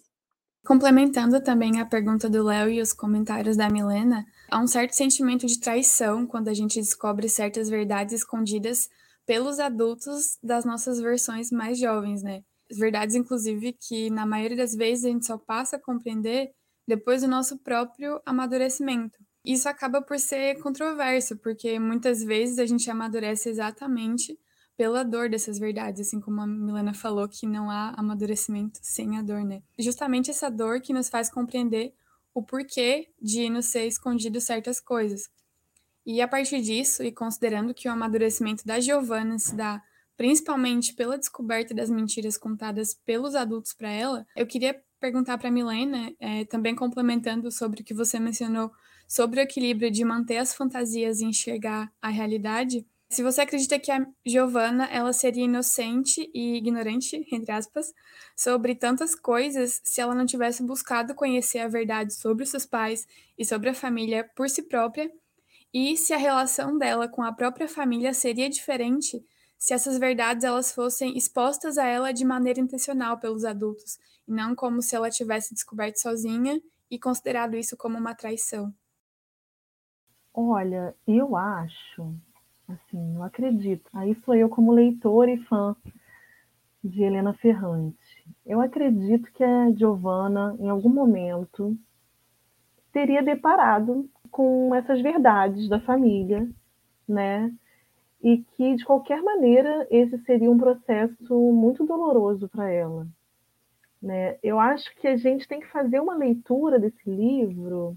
Complementando 0.64 1.40
também 1.40 1.80
a 1.80 1.86
pergunta 1.86 2.28
do 2.28 2.42
Léo 2.42 2.68
e 2.68 2.80
os 2.82 2.92
comentários 2.92 3.56
da 3.56 3.70
Milena, 3.70 4.26
há 4.50 4.60
um 4.60 4.66
certo 4.66 4.92
sentimento 4.92 5.46
de 5.46 5.58
traição 5.58 6.26
quando 6.26 6.48
a 6.48 6.54
gente 6.54 6.78
descobre 6.78 7.28
certas 7.28 7.70
verdades 7.70 8.12
escondidas 8.12 8.90
pelos 9.24 9.58
adultos 9.58 10.38
das 10.42 10.64
nossas 10.64 11.00
versões 11.00 11.50
mais 11.50 11.78
jovens, 11.78 12.22
né? 12.22 12.42
Verdades, 12.70 13.14
inclusive, 13.14 13.72
que 13.72 14.10
na 14.10 14.26
maioria 14.26 14.58
das 14.58 14.74
vezes 14.74 15.06
a 15.06 15.08
gente 15.08 15.24
só 15.24 15.38
passa 15.38 15.76
a 15.76 15.80
compreender 15.80 16.52
depois 16.88 17.20
do 17.20 17.28
nosso 17.28 17.58
próprio 17.58 18.18
amadurecimento. 18.24 19.18
Isso 19.44 19.68
acaba 19.68 20.00
por 20.00 20.18
ser 20.18 20.58
controverso, 20.60 21.36
porque 21.36 21.78
muitas 21.78 22.24
vezes 22.24 22.58
a 22.58 22.64
gente 22.64 22.90
amadurece 22.90 23.50
exatamente 23.50 24.38
pela 24.74 25.04
dor 25.04 25.28
dessas 25.28 25.58
verdades, 25.58 26.06
assim 26.06 26.18
como 26.18 26.40
a 26.40 26.46
Milena 26.46 26.94
falou 26.94 27.28
que 27.28 27.46
não 27.46 27.70
há 27.70 27.90
amadurecimento 27.90 28.78
sem 28.80 29.18
a 29.18 29.22
dor, 29.22 29.44
né? 29.44 29.62
Justamente 29.78 30.30
essa 30.30 30.50
dor 30.50 30.80
que 30.80 30.94
nos 30.94 31.10
faz 31.10 31.28
compreender 31.30 31.92
o 32.32 32.42
porquê 32.42 33.10
de 33.20 33.50
nos 33.50 33.66
ser 33.66 33.86
escondido 33.86 34.40
certas 34.40 34.80
coisas. 34.80 35.28
E 36.06 36.22
a 36.22 36.28
partir 36.28 36.62
disso, 36.62 37.02
e 37.02 37.12
considerando 37.12 37.74
que 37.74 37.86
o 37.86 37.92
amadurecimento 37.92 38.64
da 38.64 38.80
Giovanna 38.80 39.38
se 39.38 39.54
dá 39.54 39.82
principalmente 40.16 40.94
pela 40.94 41.18
descoberta 41.18 41.74
das 41.74 41.90
mentiras 41.90 42.38
contadas 42.38 42.94
pelos 43.04 43.34
adultos 43.34 43.74
para 43.74 43.90
ela, 43.90 44.26
eu 44.34 44.46
queria 44.46 44.80
perguntar 45.00 45.38
para 45.38 45.48
a 45.48 45.52
Milena, 45.52 46.12
é, 46.18 46.44
também 46.44 46.74
complementando 46.74 47.50
sobre 47.50 47.82
o 47.82 47.84
que 47.84 47.94
você 47.94 48.18
mencionou 48.18 48.70
sobre 49.06 49.40
o 49.40 49.42
equilíbrio 49.42 49.90
de 49.90 50.04
manter 50.04 50.36
as 50.36 50.54
fantasias 50.54 51.20
e 51.20 51.24
enxergar 51.24 51.90
a 52.02 52.08
realidade, 52.08 52.86
se 53.10 53.22
você 53.22 53.40
acredita 53.40 53.78
que 53.78 53.90
a 53.90 54.06
Giovanna 54.24 54.84
ela 54.92 55.14
seria 55.14 55.44
inocente 55.44 56.30
e 56.34 56.56
ignorante, 56.56 57.26
entre 57.32 57.52
aspas, 57.52 57.92
sobre 58.36 58.74
tantas 58.74 59.14
coisas 59.14 59.80
se 59.82 60.00
ela 60.00 60.14
não 60.14 60.26
tivesse 60.26 60.62
buscado 60.62 61.14
conhecer 61.14 61.60
a 61.60 61.68
verdade 61.68 62.12
sobre 62.12 62.44
os 62.44 62.50
seus 62.50 62.66
pais 62.66 63.06
e 63.38 63.46
sobre 63.46 63.70
a 63.70 63.74
família 63.74 64.28
por 64.36 64.50
si 64.50 64.62
própria, 64.62 65.10
e 65.72 65.96
se 65.96 66.12
a 66.12 66.18
relação 66.18 66.76
dela 66.76 67.08
com 67.08 67.22
a 67.22 67.32
própria 67.32 67.68
família 67.68 68.12
seria 68.12 68.48
diferente 68.48 69.24
se 69.58 69.74
essas 69.74 69.98
verdades 69.98 70.44
elas 70.44 70.72
fossem 70.72 71.16
expostas 71.16 71.78
a 71.78 71.84
ela 71.84 72.12
de 72.12 72.24
maneira 72.24 72.60
intencional 72.60 73.18
pelos 73.18 73.44
adultos, 73.44 73.98
e 74.28 74.32
não 74.32 74.54
como 74.54 74.82
se 74.82 74.94
ela 74.94 75.10
tivesse 75.10 75.54
descoberto 75.54 75.96
sozinha 75.96 76.60
e 76.90 76.98
considerado 76.98 77.56
isso 77.56 77.76
como 77.76 77.98
uma 77.98 78.14
traição. 78.14 78.72
Olha, 80.32 80.94
eu 81.06 81.34
acho 81.34 82.14
Assim, 82.68 83.14
eu 83.14 83.22
acredito. 83.22 83.88
Aí 83.94 84.14
sou 84.24 84.34
eu 84.34 84.48
como 84.48 84.72
leitora 84.72 85.30
e 85.30 85.38
fã 85.44 85.74
de 86.84 87.02
Helena 87.02 87.32
Ferrante. 87.32 87.96
Eu 88.44 88.60
acredito 88.60 89.32
que 89.32 89.42
a 89.42 89.70
Giovanna, 89.72 90.54
em 90.60 90.68
algum 90.68 90.90
momento, 90.90 91.74
teria 92.92 93.22
deparado 93.22 94.08
com 94.30 94.74
essas 94.74 95.00
verdades 95.00 95.66
da 95.66 95.80
família, 95.80 96.46
né? 97.08 97.50
E 98.22 98.38
que, 98.38 98.76
de 98.76 98.84
qualquer 98.84 99.22
maneira, 99.22 99.86
esse 99.90 100.18
seria 100.24 100.50
um 100.50 100.58
processo 100.58 101.34
muito 101.52 101.86
doloroso 101.86 102.48
para 102.50 102.70
ela. 102.70 103.06
Né? 104.00 104.38
Eu 104.42 104.60
acho 104.60 104.94
que 104.96 105.08
a 105.08 105.16
gente 105.16 105.48
tem 105.48 105.60
que 105.60 105.66
fazer 105.66 106.00
uma 106.00 106.14
leitura 106.14 106.78
desse 106.78 107.08
livro 107.10 107.96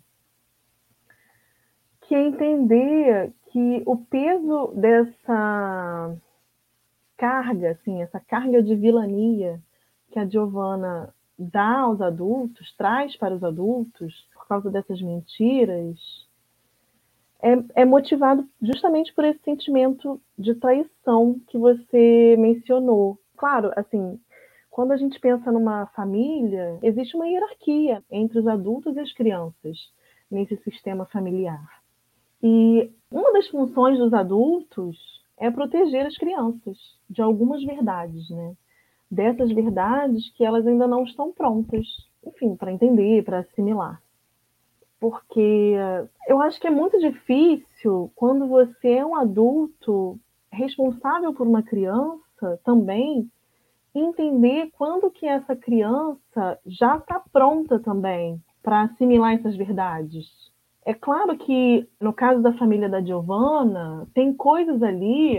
que 2.02 2.16
é 2.16 2.22
entender 2.22 3.32
que 3.52 3.84
o 3.86 3.96
peso 3.96 4.74
dessa 4.76 6.18
carga, 7.18 7.72
assim, 7.72 8.02
essa 8.02 8.20
carga 8.20 8.64
de 8.64 8.76
vilania 8.76 9.62
que 10.12 10.20
a 10.20 10.26
Giovanna 10.26 11.14
dá 11.38 11.80
aos 11.80 12.02
adultos, 12.02 12.74
traz 12.76 13.16
para 13.16 13.36
os 13.36 13.44
adultos, 13.44 14.28
por 14.34 14.48
causa 14.48 14.70
dessas 14.70 15.02
mentiras, 15.02 15.98
é, 17.42 17.82
é 17.82 17.86
motivado 17.86 18.48
justamente 18.62 19.14
por 19.14 19.26
esse 19.26 19.40
sentimento 19.44 20.22
de 20.38 20.54
traição 20.56 21.40
que 21.48 21.58
você 21.58 22.36
mencionou. 22.38 23.18
Claro, 23.36 23.72
assim, 23.76 24.20
quando 24.72 24.94
a 24.94 24.98
gente 24.98 25.20
pensa 25.20 25.52
numa 25.52 25.86
família, 25.88 26.80
existe 26.82 27.16
uma 27.16 27.28
hierarquia 27.28 28.02
entre 28.10 28.40
os 28.40 28.48
adultos 28.48 28.96
e 28.96 29.02
as 29.02 29.12
crianças 29.12 29.78
nesse 30.32 30.56
sistema 30.64 31.06
familiar. 31.06 31.82
E 32.42 32.90
uma 33.12 33.34
das 33.34 33.50
funções 33.50 34.00
dos 34.00 34.14
adultos 34.14 34.98
é 35.38 35.52
proteger 35.52 36.06
as 36.06 36.18
crianças 36.18 36.78
de 37.10 37.22
algumas 37.22 37.62
verdades, 37.66 38.30
né? 38.30 38.56
Dessas 39.12 39.52
verdades 39.52 40.32
que 40.36 40.46
elas 40.46 40.66
ainda 40.66 40.88
não 40.88 41.04
estão 41.04 41.34
prontas, 41.34 41.86
enfim, 42.26 42.56
para 42.56 42.72
entender, 42.72 43.26
para 43.26 43.40
assimilar. 43.40 44.02
Porque 45.02 45.76
eu 46.28 46.42
acho 46.42 46.62
que 46.62 46.68
é 46.68 46.72
muito 46.72 46.98
difícil 46.98 48.10
quando 48.16 48.48
você 48.48 48.94
é 48.94 49.06
um 49.06 49.16
adulto 49.16 50.18
responsável 50.50 51.34
por 51.34 51.46
uma 51.46 51.62
criança 51.62 52.60
também 52.64 53.30
entender 53.94 54.72
quando 54.78 55.12
que 55.12 55.26
essa 55.26 55.56
criança 55.56 56.60
já 56.66 56.98
está 56.98 57.22
pronta 57.32 57.80
também 57.80 58.42
para 58.64 58.84
assimilar 58.84 59.34
essas 59.34 59.56
verdades. 59.56 60.26
É 60.86 60.94
claro 60.94 61.38
que, 61.38 61.88
no 62.00 62.14
caso 62.14 62.42
da 62.42 62.54
família 62.54 62.90
da 62.90 63.02
Giovanna, 63.02 64.08
tem 64.14 64.34
coisas 64.34 64.82
ali 64.82 65.38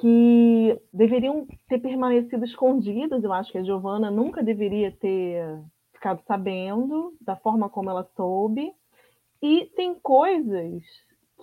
que 0.00 0.80
deveriam 0.92 1.46
ter 1.68 1.78
permanecido 1.78 2.44
escondidas. 2.44 3.24
Eu 3.24 3.32
acho 3.32 3.50
que 3.50 3.58
a 3.58 3.64
Giovanna 3.64 4.10
nunca 4.10 4.42
deveria 4.42 4.92
ter 4.92 5.58
ficado 5.92 6.22
sabendo 6.26 7.14
da 7.20 7.34
forma 7.36 7.68
como 7.68 7.90
ela 7.90 8.08
soube. 8.16 8.72
E 9.42 9.66
tem 9.76 9.94
coisas 9.94 10.82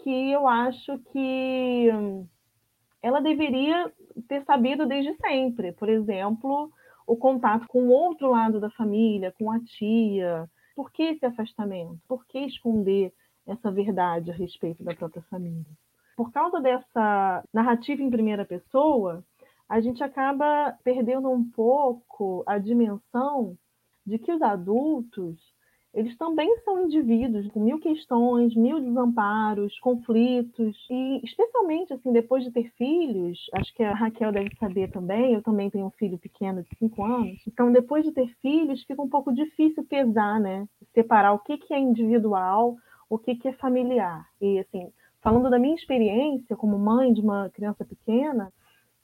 que 0.04 0.32
eu 0.32 0.48
acho 0.48 0.98
que 1.12 1.90
ela 3.06 3.22
deveria 3.22 3.94
ter 4.28 4.44
sabido 4.46 4.88
desde 4.88 5.16
sempre. 5.18 5.72
Por 5.74 5.88
exemplo, 5.88 6.72
o 7.06 7.16
contato 7.16 7.68
com 7.68 7.84
o 7.84 7.90
outro 7.90 8.32
lado 8.32 8.60
da 8.60 8.72
família, 8.72 9.32
com 9.38 9.52
a 9.52 9.60
tia, 9.60 10.50
por 10.76 10.92
que 10.92 11.04
esse 11.04 11.24
afastamento? 11.24 12.00
Por 12.08 12.26
que 12.26 12.40
esconder 12.40 13.14
essa 13.46 13.70
verdade 13.72 14.32
a 14.32 14.34
respeito 14.34 14.84
da 14.84 14.96
própria 14.96 15.22
família? 15.30 15.72
Por 16.18 16.32
causa 16.32 16.60
dessa 16.60 17.44
narrativa 17.54 18.02
em 18.02 18.10
primeira 18.10 18.44
pessoa, 18.44 19.24
a 19.70 19.80
gente 19.80 20.04
acaba 20.04 20.76
perdendo 20.84 21.30
um 21.30 21.48
pouco 21.48 22.44
a 22.48 22.58
dimensão 22.58 23.56
de 24.04 24.18
que 24.18 24.32
os 24.32 24.42
adultos 24.42 25.40
eles 25.96 26.16
também 26.18 26.54
são 26.66 26.84
indivíduos 26.84 27.48
com 27.48 27.62
mil 27.62 27.80
questões, 27.80 28.54
mil 28.54 28.82
desamparos, 28.82 29.80
conflitos, 29.80 30.76
e 30.90 31.22
especialmente 31.24 31.94
assim, 31.94 32.12
depois 32.12 32.44
de 32.44 32.52
ter 32.52 32.70
filhos, 32.78 33.40
acho 33.54 33.74
que 33.74 33.82
a 33.82 33.94
Raquel 33.94 34.34
deve 34.34 34.54
saber 34.60 34.92
também, 34.92 35.34
eu 35.34 35.42
também 35.42 35.70
tenho 35.70 35.86
um 35.86 35.92
filho 35.92 36.18
pequeno 36.18 36.62
de 36.64 36.78
cinco 36.78 37.02
anos, 37.02 37.42
então 37.48 37.72
depois 37.72 38.04
de 38.04 38.12
ter 38.12 38.28
filhos 38.42 38.84
fica 38.84 39.02
um 39.02 39.08
pouco 39.08 39.34
difícil 39.34 39.86
pesar, 39.86 40.38
né? 40.38 40.68
Separar 40.94 41.32
o 41.32 41.40
que, 41.40 41.58
que 41.58 41.74
é 41.74 41.80
individual, 41.80 42.76
o 43.10 43.18
que, 43.18 43.34
que 43.36 43.48
é 43.48 43.54
familiar. 43.54 44.28
E 44.42 44.60
assim, 44.60 44.92
falando 45.22 45.50
da 45.50 45.58
minha 45.58 45.76
experiência 45.76 46.58
como 46.58 46.78
mãe 46.78 47.14
de 47.14 47.22
uma 47.22 47.50
criança 47.52 47.86
pequena, 47.86 48.52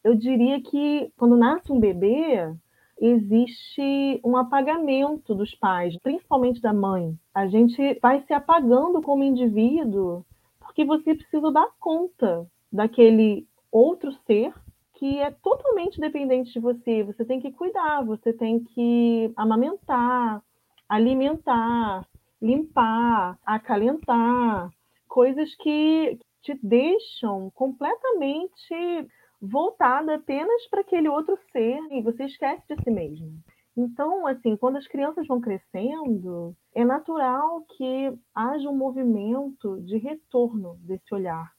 eu 0.04 0.14
diria 0.14 0.62
que 0.62 1.10
quando 1.16 1.38
nasce 1.38 1.72
um 1.72 1.80
bebê, 1.80 2.54
existe 3.02 4.22
um 4.24 4.38
apagamento 4.38 5.34
dos 5.34 5.56
pais, 5.56 5.98
principalmente 6.04 6.62
da 6.62 6.72
mãe. 6.72 7.18
A 7.34 7.48
gente 7.48 8.00
vai 8.00 8.22
se 8.28 8.34
apagando 8.34 9.02
como 9.02 9.24
indivíduo 9.24 10.24
porque 10.60 10.86
você 10.86 11.16
precisa 11.16 11.52
dar 11.52 11.68
conta 11.80 12.48
daquele 12.72 13.48
outro 13.72 14.14
ser 14.26 14.54
que 14.94 15.18
é 15.18 15.32
totalmente 15.32 16.00
dependente 16.00 16.54
de 16.54 16.60
você. 16.60 17.02
Você 17.04 17.26
tem 17.26 17.42
que 17.42 17.52
cuidar, 17.52 18.06
você 18.06 18.32
tem 18.32 18.64
que 18.64 19.34
amamentar, 19.36 20.44
alimentar, 20.88 22.08
limpar, 22.40 23.40
acalentar, 23.44 24.70
coisas 25.08 25.54
que 25.56 26.20
te 26.42 26.58
deixam 26.62 27.52
completamente 27.56 29.08
voltada 29.42 30.16
apenas 30.16 30.68
para 30.68 30.82
aquele 30.82 31.10
outro 31.10 31.38
ser 31.52 31.80
e 31.92 32.02
você 32.02 32.26
esquece 32.26 32.64
de 32.70 32.84
si 32.84 32.92
mesmo. 32.92 33.34
Então, 33.76 34.28
assim, 34.28 34.56
quando 34.56 34.78
as 34.78 34.88
crianças 34.88 35.26
vão 35.26 35.40
crescendo, 35.40 36.56
é 36.76 36.84
natural 36.84 37.62
que 37.78 38.14
haja 38.36 38.70
um 38.70 38.76
movimento 38.76 39.82
de 39.82 39.98
retorno 39.98 40.78
desse 40.82 41.14
olhar 41.14 41.52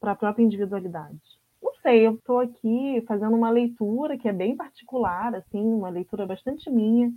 para 0.00 0.12
a 0.12 0.16
própria 0.16 0.42
individualidade. 0.42 1.20
Não 1.62 1.74
sei, 1.82 2.06
eu 2.06 2.14
estou 2.14 2.40
aqui 2.40 3.04
fazendo 3.06 3.36
uma 3.36 3.50
leitura 3.50 4.16
que 4.16 4.28
é 4.28 4.32
bem 4.32 4.56
particular, 4.56 5.34
assim, 5.34 5.62
uma 5.62 5.90
leitura 5.90 6.26
bastante 6.26 6.70
minha, 6.70 7.12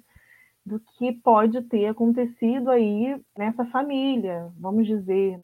do 0.66 0.80
que 0.98 1.14
pode 1.14 1.62
ter 1.64 1.88
acontecido 1.88 2.70
aí 2.70 3.20
nessa 3.38 3.66
família, 3.66 4.52
vamos 4.60 4.86
dizer. 4.86 5.40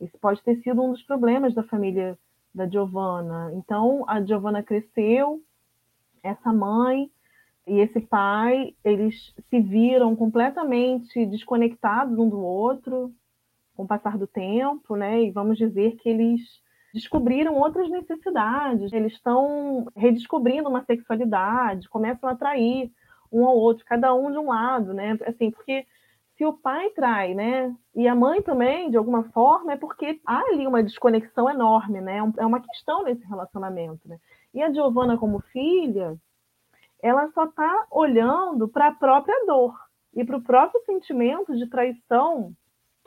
Esse 0.00 0.16
pode 0.18 0.42
ter 0.42 0.56
sido 0.62 0.82
um 0.82 0.92
dos 0.92 1.02
problemas 1.02 1.54
da 1.54 1.62
família 1.62 2.18
da 2.58 2.68
Giovanna. 2.68 3.52
Então, 3.54 4.04
a 4.08 4.20
Giovanna 4.20 4.62
cresceu, 4.62 5.40
essa 6.22 6.52
mãe 6.52 7.10
e 7.66 7.78
esse 7.78 8.00
pai, 8.00 8.74
eles 8.84 9.32
se 9.48 9.60
viram 9.60 10.16
completamente 10.16 11.24
desconectados 11.26 12.18
um 12.18 12.28
do 12.28 12.40
outro 12.40 13.12
com 13.76 13.84
o 13.84 13.86
passar 13.86 14.18
do 14.18 14.26
tempo, 14.26 14.96
né? 14.96 15.22
E 15.22 15.30
vamos 15.30 15.56
dizer 15.56 15.96
que 15.96 16.08
eles 16.08 16.40
descobriram 16.92 17.54
outras 17.54 17.88
necessidades, 17.88 18.92
eles 18.92 19.12
estão 19.12 19.86
redescobrindo 19.94 20.68
uma 20.68 20.84
sexualidade, 20.84 21.88
começam 21.88 22.28
a 22.28 22.32
atrair 22.32 22.90
um 23.30 23.46
ao 23.46 23.56
outro, 23.56 23.84
cada 23.84 24.12
um 24.14 24.32
de 24.32 24.38
um 24.38 24.48
lado, 24.48 24.92
né? 24.92 25.16
Assim, 25.26 25.50
porque 25.50 25.86
se 26.38 26.46
o 26.46 26.52
pai 26.52 26.88
trai, 26.90 27.34
né? 27.34 27.74
E 27.96 28.06
a 28.06 28.14
mãe 28.14 28.40
também, 28.40 28.90
de 28.90 28.96
alguma 28.96 29.24
forma, 29.30 29.72
é 29.72 29.76
porque 29.76 30.20
há 30.24 30.38
ali 30.38 30.68
uma 30.68 30.84
desconexão 30.84 31.50
enorme, 31.50 32.00
né? 32.00 32.18
É 32.38 32.46
uma 32.46 32.60
questão 32.60 33.02
nesse 33.02 33.26
relacionamento, 33.26 34.08
né? 34.08 34.18
E 34.54 34.62
a 34.62 34.72
Giovana, 34.72 35.18
como 35.18 35.40
filha, 35.52 36.16
ela 37.02 37.28
só 37.32 37.44
está 37.44 37.86
olhando 37.90 38.68
para 38.68 38.86
a 38.86 38.94
própria 38.94 39.44
dor 39.46 39.74
e 40.14 40.24
para 40.24 40.36
o 40.36 40.42
próprio 40.42 40.80
sentimento 40.84 41.56
de 41.56 41.68
traição 41.68 42.52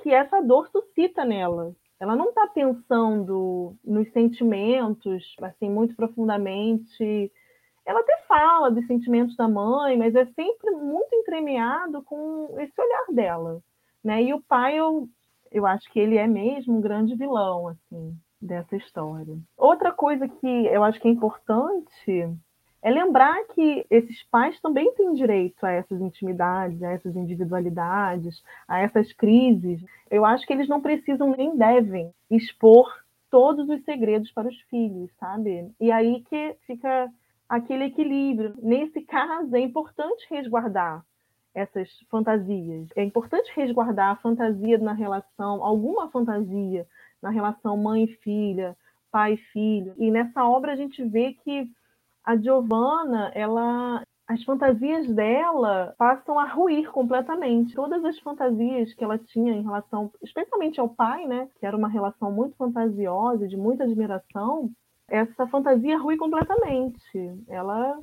que 0.04 0.13
essa 0.13 0.41
dor 0.41 0.67
suscita 0.70 1.24
nela. 1.24 1.74
Ela 2.02 2.17
não 2.17 2.30
está 2.30 2.48
pensando 2.48 3.76
nos 3.84 4.12
sentimentos, 4.12 5.24
assim, 5.41 5.70
muito 5.70 5.96
profundamente 5.96 7.32
ela 7.86 8.00
até 8.02 8.17
fala 8.28 8.72
dos 8.72 8.86
sentimentos 8.88 9.36
da 9.36 9.48
mãe, 9.48 9.98
mas 9.98 10.15
é 10.15 10.26
sempre 10.26 10.72
muito 10.72 11.13
entremeado 11.13 12.02
com 12.04 12.56
esse 12.60 12.80
olhar 12.80 13.06
dela, 13.12 13.62
né? 14.04 14.22
E 14.24 14.34
o 14.34 14.41
pai, 14.41 14.80
eu, 14.80 15.08
eu 15.52 15.65
acho 15.65 15.91
que 15.91 16.00
ele 16.00 16.17
é 16.17 16.28
mesmo 16.28 16.78
um 16.78 16.82
grande 16.82 17.15
vilão, 17.15 17.67
assim, 17.67 18.15
dessa 18.41 18.76
história. 18.76 19.38
Outra 19.58 19.91
coisa 19.91 20.28
que 20.28 20.65
eu 20.67 20.84
acho 20.84 21.00
que 21.00 21.08
é 21.08 21.12
importante 21.12 22.30
é 22.84 22.89
lembrar 22.89 23.44
que 23.54 23.86
esses 23.89 24.24
pais 24.24 24.60
também 24.60 24.91
têm 24.94 25.13
direito 25.13 25.63
a 25.63 25.72
essas 25.72 26.02
intimidades, 26.02 26.82
a 26.82 26.91
essas 26.91 27.15
individualidades, 27.15 28.44
a 28.67 28.80
essas 28.80 29.13
crises. 29.13 29.84
Eu 30.10 30.26
acho 30.26 30.46
que 30.48 30.54
eles 30.54 30.67
não 30.67 30.82
precisam 30.82 31.36
nem 31.36 31.56
devem 31.56 32.12
expor 32.30 32.91
todos 33.30 33.70
os 33.70 33.84
segredos 33.86 34.32
para 34.32 34.50
os 34.50 34.60
filhos, 34.62 35.12
sabe? 35.20 35.72
E 35.80 35.91
aí 35.91 36.22
que 36.28 36.56
fica 36.65 37.10
aquele 37.52 37.84
equilíbrio. 37.84 38.56
Nesse 38.64 39.02
caso, 39.02 39.54
é 39.54 39.60
importante 39.60 40.26
resguardar 40.30 41.04
essas 41.54 41.90
fantasias. 42.10 42.88
É 42.96 43.04
importante 43.04 43.52
resguardar 43.54 44.12
a 44.12 44.16
fantasia 44.16 44.78
na 44.78 44.94
relação, 44.94 45.62
alguma 45.62 46.10
fantasia 46.10 46.88
na 47.22 47.30
relação 47.30 47.76
mãe-filha, 47.76 48.76
pai-filho. 49.12 49.94
E 49.98 50.10
nessa 50.10 50.46
obra 50.46 50.72
a 50.72 50.76
gente 50.78 51.04
vê 51.04 51.34
que 51.44 51.70
a 52.24 52.38
Giovanna, 52.38 53.34
ela 53.36 54.02
as 54.28 54.42
fantasias 54.46 55.14
dela 55.14 55.94
passam 55.98 56.40
a 56.40 56.46
ruir 56.46 56.90
completamente. 56.90 57.76
Todas 57.76 58.06
as 58.06 58.18
fantasias 58.20 58.94
que 58.94 59.04
ela 59.04 59.18
tinha 59.18 59.52
em 59.52 59.62
relação, 59.62 60.10
especialmente 60.24 60.80
ao 60.80 60.88
pai, 60.88 61.28
né, 61.28 61.50
que 61.60 61.66
era 61.66 61.76
uma 61.76 61.90
relação 61.90 62.32
muito 62.32 62.56
fantasiosa, 62.56 63.46
de 63.46 63.58
muita 63.58 63.84
admiração, 63.84 64.72
essa 65.12 65.45
fantasia 65.47 65.97
rui 65.97 66.15
completamente. 66.15 67.36
Ela 67.47 68.00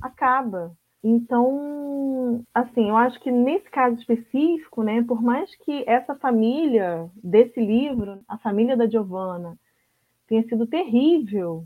acaba. 0.00 0.72
Então, 1.02 2.44
assim, 2.54 2.90
eu 2.90 2.96
acho 2.96 3.18
que 3.20 3.32
nesse 3.32 3.70
caso 3.70 3.96
específico, 3.96 4.82
né, 4.82 5.02
por 5.02 5.22
mais 5.22 5.54
que 5.64 5.82
essa 5.86 6.14
família 6.14 7.10
desse 7.16 7.58
livro, 7.58 8.20
a 8.28 8.36
família 8.36 8.76
da 8.76 8.86
Giovanna, 8.86 9.58
tenha 10.28 10.44
sido 10.44 10.66
terrível 10.66 11.64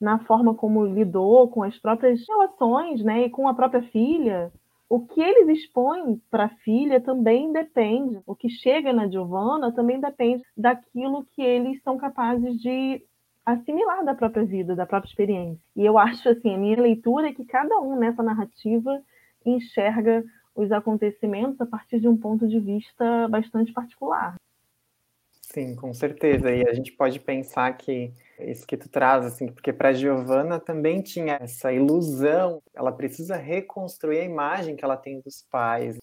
na 0.00 0.20
forma 0.20 0.54
como 0.54 0.86
lidou 0.86 1.48
com 1.48 1.64
as 1.64 1.76
próprias 1.78 2.20
relações, 2.28 3.02
né, 3.02 3.24
e 3.24 3.30
com 3.30 3.48
a 3.48 3.54
própria 3.54 3.82
filha, 3.90 4.52
o 4.88 5.00
que 5.00 5.20
eles 5.20 5.58
expõem 5.58 6.20
para 6.30 6.44
a 6.44 6.56
filha 6.62 7.00
também 7.00 7.52
depende, 7.52 8.20
o 8.24 8.36
que 8.36 8.48
chega 8.48 8.92
na 8.92 9.08
Giovanna 9.08 9.72
também 9.72 10.00
depende 10.00 10.44
daquilo 10.56 11.26
que 11.34 11.42
eles 11.42 11.82
são 11.82 11.98
capazes 11.98 12.60
de 12.60 13.02
assimilar 13.46 14.04
da 14.04 14.14
própria 14.14 14.44
vida, 14.44 14.74
da 14.74 14.84
própria 14.84 15.08
experiência. 15.08 15.64
E 15.76 15.86
eu 15.86 15.96
acho 15.96 16.28
assim, 16.28 16.52
a 16.52 16.58
minha 16.58 16.80
leitura 16.80 17.28
é 17.28 17.32
que 17.32 17.44
cada 17.44 17.80
um 17.80 17.96
nessa 17.96 18.22
narrativa 18.22 19.00
enxerga 19.44 20.24
os 20.52 20.72
acontecimentos 20.72 21.60
a 21.60 21.66
partir 21.66 22.00
de 22.00 22.08
um 22.08 22.16
ponto 22.16 22.48
de 22.48 22.58
vista 22.58 23.28
bastante 23.28 23.72
particular. 23.72 24.34
Sim, 25.40 25.76
com 25.76 25.94
certeza. 25.94 26.50
E 26.50 26.68
a 26.68 26.74
gente 26.74 26.90
pode 26.92 27.20
pensar 27.20 27.72
que 27.76 28.12
isso 28.40 28.66
que 28.66 28.76
tu 28.76 28.88
traz, 28.88 29.24
assim, 29.24 29.46
porque 29.46 29.72
para 29.72 29.92
Giovanna 29.92 30.58
também 30.58 31.00
tinha 31.00 31.38
essa 31.40 31.72
ilusão, 31.72 32.60
ela 32.74 32.90
precisa 32.90 33.36
reconstruir 33.36 34.18
a 34.18 34.24
imagem 34.24 34.74
que 34.74 34.84
ela 34.84 34.96
tem 34.96 35.20
dos 35.20 35.46
pais. 35.48 35.98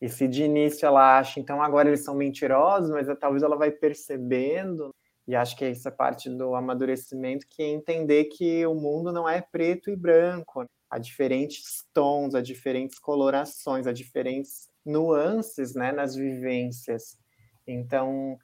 E 0.00 0.08
se 0.08 0.26
de 0.26 0.44
início 0.44 0.86
ela 0.86 1.18
acha, 1.18 1.38
então 1.38 1.62
agora 1.62 1.88
eles 1.88 2.04
são 2.04 2.14
mentirosos, 2.14 2.90
mas 2.90 3.06
talvez 3.18 3.42
ela 3.42 3.56
vai 3.56 3.70
percebendo 3.70 4.94
e 5.26 5.34
acho 5.34 5.56
que 5.56 5.64
é 5.64 5.90
parte 5.90 6.30
do 6.30 6.54
amadurecimento, 6.54 7.46
que 7.48 7.62
é 7.62 7.68
entender 7.68 8.24
que 8.24 8.64
o 8.66 8.74
mundo 8.74 9.12
não 9.12 9.28
é 9.28 9.40
preto 9.40 9.90
e 9.90 9.96
branco. 9.96 10.64
Há 10.88 10.98
diferentes 10.98 11.84
tons, 11.92 12.34
há 12.34 12.40
diferentes 12.40 12.98
colorações, 12.98 13.86
há 13.86 13.92
diferentes 13.92 14.68
nuances 14.84 15.74
né, 15.74 15.90
nas 15.90 16.14
vivências. 16.14 17.18
Então, 17.66 18.38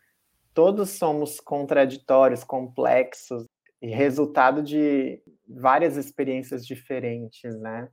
todos 0.53 0.91
somos 0.91 1.39
contraditórios, 1.39 2.43
complexos, 2.43 3.47
e 3.83 3.89
resultado 3.89 4.63
de 4.63 5.21
várias 5.47 5.97
experiências 5.97 6.65
diferentes, 6.65 7.59
né? 7.59 7.89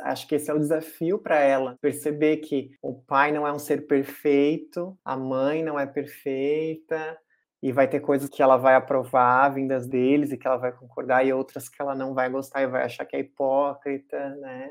Acho 0.00 0.26
que 0.26 0.34
esse 0.34 0.50
é 0.50 0.54
o 0.54 0.58
desafio 0.58 1.18
para 1.18 1.38
ela, 1.38 1.76
perceber 1.80 2.38
que 2.38 2.70
o 2.82 2.94
pai 2.94 3.30
não 3.30 3.46
é 3.46 3.52
um 3.52 3.58
ser 3.58 3.86
perfeito, 3.86 4.98
a 5.04 5.16
mãe 5.16 5.62
não 5.62 5.78
é 5.78 5.86
perfeita, 5.86 7.16
e 7.64 7.72
vai 7.72 7.88
ter 7.88 8.00
coisas 8.00 8.28
que 8.28 8.42
ela 8.42 8.58
vai 8.58 8.74
aprovar 8.74 9.48
vindas 9.48 9.86
deles 9.86 10.30
e 10.30 10.36
que 10.36 10.46
ela 10.46 10.58
vai 10.58 10.70
concordar 10.70 11.24
e 11.24 11.32
outras 11.32 11.66
que 11.66 11.80
ela 11.80 11.94
não 11.94 12.12
vai 12.12 12.28
gostar 12.28 12.60
e 12.60 12.66
vai 12.66 12.82
achar 12.84 13.06
que 13.06 13.16
é 13.16 13.20
hipócrita, 13.20 14.34
né? 14.34 14.70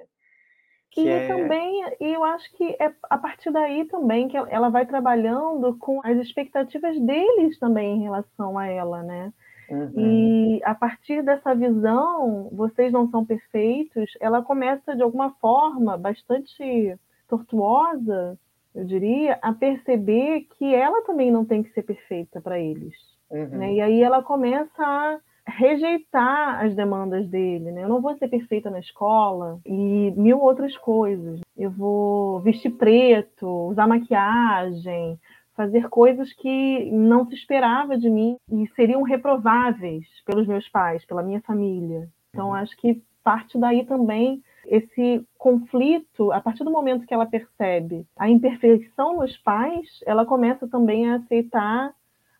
Que 0.91 1.01
e 1.01 1.09
é... 1.09 1.27
também, 1.27 1.83
e 1.99 2.13
eu 2.13 2.23
acho 2.23 2.55
que 2.55 2.77
é 2.79 2.93
a 3.09 3.17
partir 3.17 3.49
daí 3.49 3.85
também 3.85 4.27
que 4.27 4.37
ela 4.37 4.69
vai 4.69 4.85
trabalhando 4.85 5.75
com 5.79 6.01
as 6.05 6.15
expectativas 6.19 6.99
deles 7.01 7.57
também 7.57 7.97
em 7.97 8.03
relação 8.03 8.59
a 8.59 8.67
ela, 8.67 9.01
né? 9.01 9.33
Uhum. 9.71 9.93
E 9.97 10.61
a 10.63 10.75
partir 10.75 11.23
dessa 11.23 11.55
visão, 11.55 12.47
vocês 12.51 12.93
não 12.93 13.09
são 13.09 13.25
perfeitos, 13.25 14.11
ela 14.19 14.43
começa 14.43 14.95
de 14.95 15.01
alguma 15.01 15.31
forma 15.41 15.97
bastante 15.97 16.95
tortuosa 17.27 18.37
eu 18.75 18.85
diria, 18.85 19.37
a 19.41 19.53
perceber 19.53 20.47
que 20.57 20.73
ela 20.73 21.03
também 21.03 21.31
não 21.31 21.45
tem 21.45 21.61
que 21.61 21.71
ser 21.73 21.83
perfeita 21.83 22.41
para 22.41 22.59
eles. 22.59 22.93
Uhum. 23.29 23.47
Né? 23.47 23.73
E 23.73 23.81
aí 23.81 24.01
ela 24.01 24.23
começa 24.23 24.83
a 24.83 25.19
rejeitar 25.45 26.63
as 26.63 26.75
demandas 26.75 27.27
dele, 27.27 27.71
né? 27.71 27.83
Eu 27.83 27.89
não 27.89 28.01
vou 28.01 28.15
ser 28.17 28.29
perfeita 28.29 28.69
na 28.69 28.79
escola 28.79 29.59
e 29.65 30.13
mil 30.15 30.39
outras 30.39 30.75
coisas. 30.77 31.41
Eu 31.57 31.69
vou 31.69 32.39
vestir 32.39 32.71
preto, 32.71 33.47
usar 33.69 33.87
maquiagem, 33.87 35.19
fazer 35.55 35.89
coisas 35.89 36.31
que 36.33 36.89
não 36.91 37.27
se 37.27 37.35
esperava 37.35 37.97
de 37.97 38.09
mim 38.09 38.37
e 38.49 38.67
seriam 38.75 39.01
reprováveis 39.03 40.05
pelos 40.25 40.47
meus 40.47 40.67
pais, 40.69 41.05
pela 41.05 41.23
minha 41.23 41.41
família. 41.41 42.07
Então 42.29 42.47
uhum. 42.47 42.55
acho 42.55 42.75
que 42.77 43.01
parte 43.23 43.57
daí 43.57 43.85
também 43.85 44.41
esse 44.65 45.25
conflito, 45.37 46.31
a 46.31 46.41
partir 46.41 46.63
do 46.63 46.71
momento 46.71 47.05
que 47.05 47.13
ela 47.13 47.25
percebe 47.25 48.05
a 48.17 48.29
imperfeição 48.29 49.17
nos 49.17 49.37
pais, 49.37 49.87
ela 50.05 50.25
começa 50.25 50.67
também 50.67 51.09
a 51.09 51.15
aceitar 51.15 51.93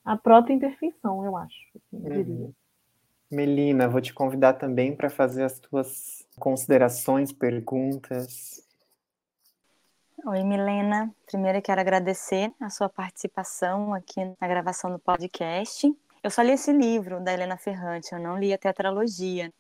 a 0.04 0.18
própria 0.18 0.54
imperfeição, 0.54 1.24
eu 1.26 1.38
acho. 1.38 1.58
Assim, 1.76 2.04
eu 2.06 2.22
uhum. 2.22 2.54
Melina, 3.32 3.88
vou 3.88 4.02
te 4.02 4.14
convidar 4.14 4.54
também 4.54 4.96
para 4.96 5.10
fazer 5.10 5.44
as 5.44 5.60
tuas 5.60 6.26
considerações, 6.38 7.32
perguntas. 7.32 8.62
Oi, 10.26 10.44
Milena. 10.44 11.14
Primeiro 11.26 11.58
eu 11.58 11.62
quero 11.62 11.82
agradecer 11.82 12.54
a 12.60 12.70
sua 12.70 12.88
participação 12.88 13.94
aqui 13.94 14.24
na 14.40 14.48
gravação 14.48 14.92
do 14.92 15.00
podcast. 15.00 15.92
Eu 16.24 16.30
só 16.30 16.42
li 16.42 16.52
esse 16.52 16.72
livro 16.72 17.22
da 17.22 17.34
Helena 17.34 17.58
Ferrante, 17.58 18.14
eu 18.14 18.20
não 18.20 18.40
li 18.40 18.54
a 18.54 18.58
tetralogia. 18.58 19.52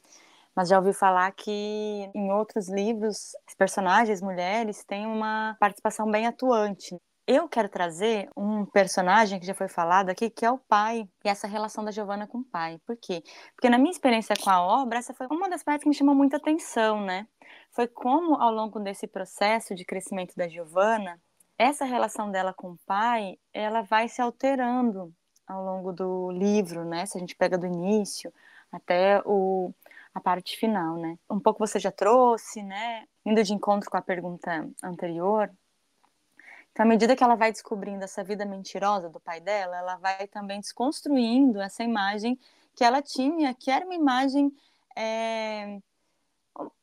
Mas 0.55 0.69
já 0.69 0.77
ouvi 0.77 0.93
falar 0.93 1.31
que 1.31 2.09
em 2.13 2.31
outros 2.31 2.69
livros, 2.69 3.31
as 3.47 3.55
personagens 3.55 4.21
mulheres 4.21 4.83
têm 4.85 5.05
uma 5.05 5.55
participação 5.59 6.09
bem 6.09 6.27
atuante. 6.27 6.95
Eu 7.25 7.47
quero 7.47 7.69
trazer 7.69 8.29
um 8.35 8.65
personagem 8.65 9.39
que 9.39 9.45
já 9.45 9.53
foi 9.53 9.69
falado 9.69 10.09
aqui, 10.09 10.29
que 10.29 10.45
é 10.45 10.51
o 10.51 10.57
pai, 10.57 11.07
e 11.23 11.29
essa 11.29 11.47
relação 11.47 11.83
da 11.83 11.89
Giovanna 11.89 12.27
com 12.27 12.39
o 12.39 12.43
pai. 12.43 12.77
Por 12.85 12.97
quê? 12.97 13.23
Porque 13.55 13.69
na 13.69 13.77
minha 13.77 13.91
experiência 13.91 14.35
com 14.35 14.49
a 14.49 14.61
obra, 14.61 14.99
essa 14.99 15.13
foi 15.13 15.27
uma 15.31 15.49
das 15.49 15.63
partes 15.63 15.83
que 15.83 15.89
me 15.89 15.95
chamou 15.95 16.13
muita 16.13 16.35
atenção, 16.35 17.01
né? 17.01 17.25
Foi 17.71 17.87
como, 17.87 18.35
ao 18.35 18.51
longo 18.51 18.77
desse 18.79 19.07
processo 19.07 19.73
de 19.73 19.85
crescimento 19.85 20.35
da 20.35 20.49
Giovanna, 20.49 21.17
essa 21.57 21.85
relação 21.85 22.29
dela 22.29 22.53
com 22.53 22.71
o 22.71 22.79
pai, 22.85 23.37
ela 23.53 23.83
vai 23.83 24.09
se 24.09 24.21
alterando 24.21 25.13
ao 25.47 25.63
longo 25.63 25.93
do 25.93 26.29
livro, 26.31 26.83
né? 26.83 27.05
Se 27.05 27.17
a 27.17 27.21
gente 27.21 27.37
pega 27.37 27.57
do 27.57 27.65
início 27.65 28.33
até 28.69 29.21
o, 29.25 29.73
a 30.13 30.19
parte 30.19 30.57
final, 30.57 30.97
né? 30.97 31.17
Um 31.29 31.39
pouco 31.39 31.65
você 31.65 31.79
já 31.79 31.91
trouxe, 31.91 32.61
né? 32.61 33.05
Indo 33.25 33.43
de 33.43 33.53
encontro 33.53 33.89
com 33.89 33.97
a 33.97 34.01
pergunta 34.01 34.69
anterior, 34.83 35.49
então, 36.73 36.85
à 36.85 36.89
medida 36.89 37.15
que 37.15 37.23
ela 37.23 37.35
vai 37.35 37.51
descobrindo 37.51 38.03
essa 38.03 38.23
vida 38.23 38.45
mentirosa 38.45 39.07
do 39.07 39.19
pai 39.19 39.39
dela, 39.39 39.77
ela 39.77 39.95
vai 39.97 40.27
também 40.27 40.59
desconstruindo 40.59 41.61
essa 41.61 41.83
imagem 41.83 42.37
que 42.75 42.83
ela 42.83 42.99
tinha, 42.99 43.53
que 43.53 43.69
era 43.69 43.85
uma 43.85 43.93
imagem 43.93 44.51
é, 44.95 45.79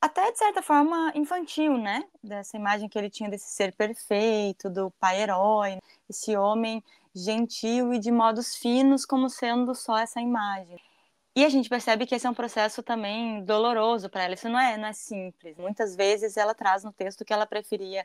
até 0.00 0.30
de 0.30 0.38
certa 0.38 0.62
forma 0.62 1.12
infantil, 1.16 1.76
né? 1.76 2.04
Dessa 2.22 2.56
imagem 2.56 2.88
que 2.88 2.96
ele 2.96 3.10
tinha 3.10 3.28
desse 3.28 3.50
ser 3.50 3.74
perfeito, 3.74 4.70
do 4.70 4.92
pai 4.92 5.22
herói, 5.22 5.80
esse 6.08 6.36
homem 6.36 6.84
gentil 7.12 7.92
e 7.92 7.98
de 7.98 8.12
modos 8.12 8.54
finos, 8.54 9.04
como 9.04 9.28
sendo 9.28 9.74
só 9.74 9.98
essa 9.98 10.20
imagem. 10.20 10.80
E 11.34 11.44
a 11.44 11.48
gente 11.48 11.68
percebe 11.68 12.06
que 12.06 12.14
esse 12.14 12.26
é 12.26 12.30
um 12.30 12.34
processo 12.34 12.82
também 12.82 13.44
doloroso 13.44 14.08
para 14.08 14.24
ela. 14.24 14.34
Isso 14.34 14.48
não 14.48 14.58
é, 14.58 14.76
não 14.76 14.88
é 14.88 14.92
simples. 14.92 15.56
Muitas 15.56 15.94
vezes 15.94 16.36
ela 16.36 16.54
traz 16.54 16.82
no 16.82 16.92
texto 16.92 17.24
que 17.24 17.32
ela 17.32 17.46
preferia 17.46 18.04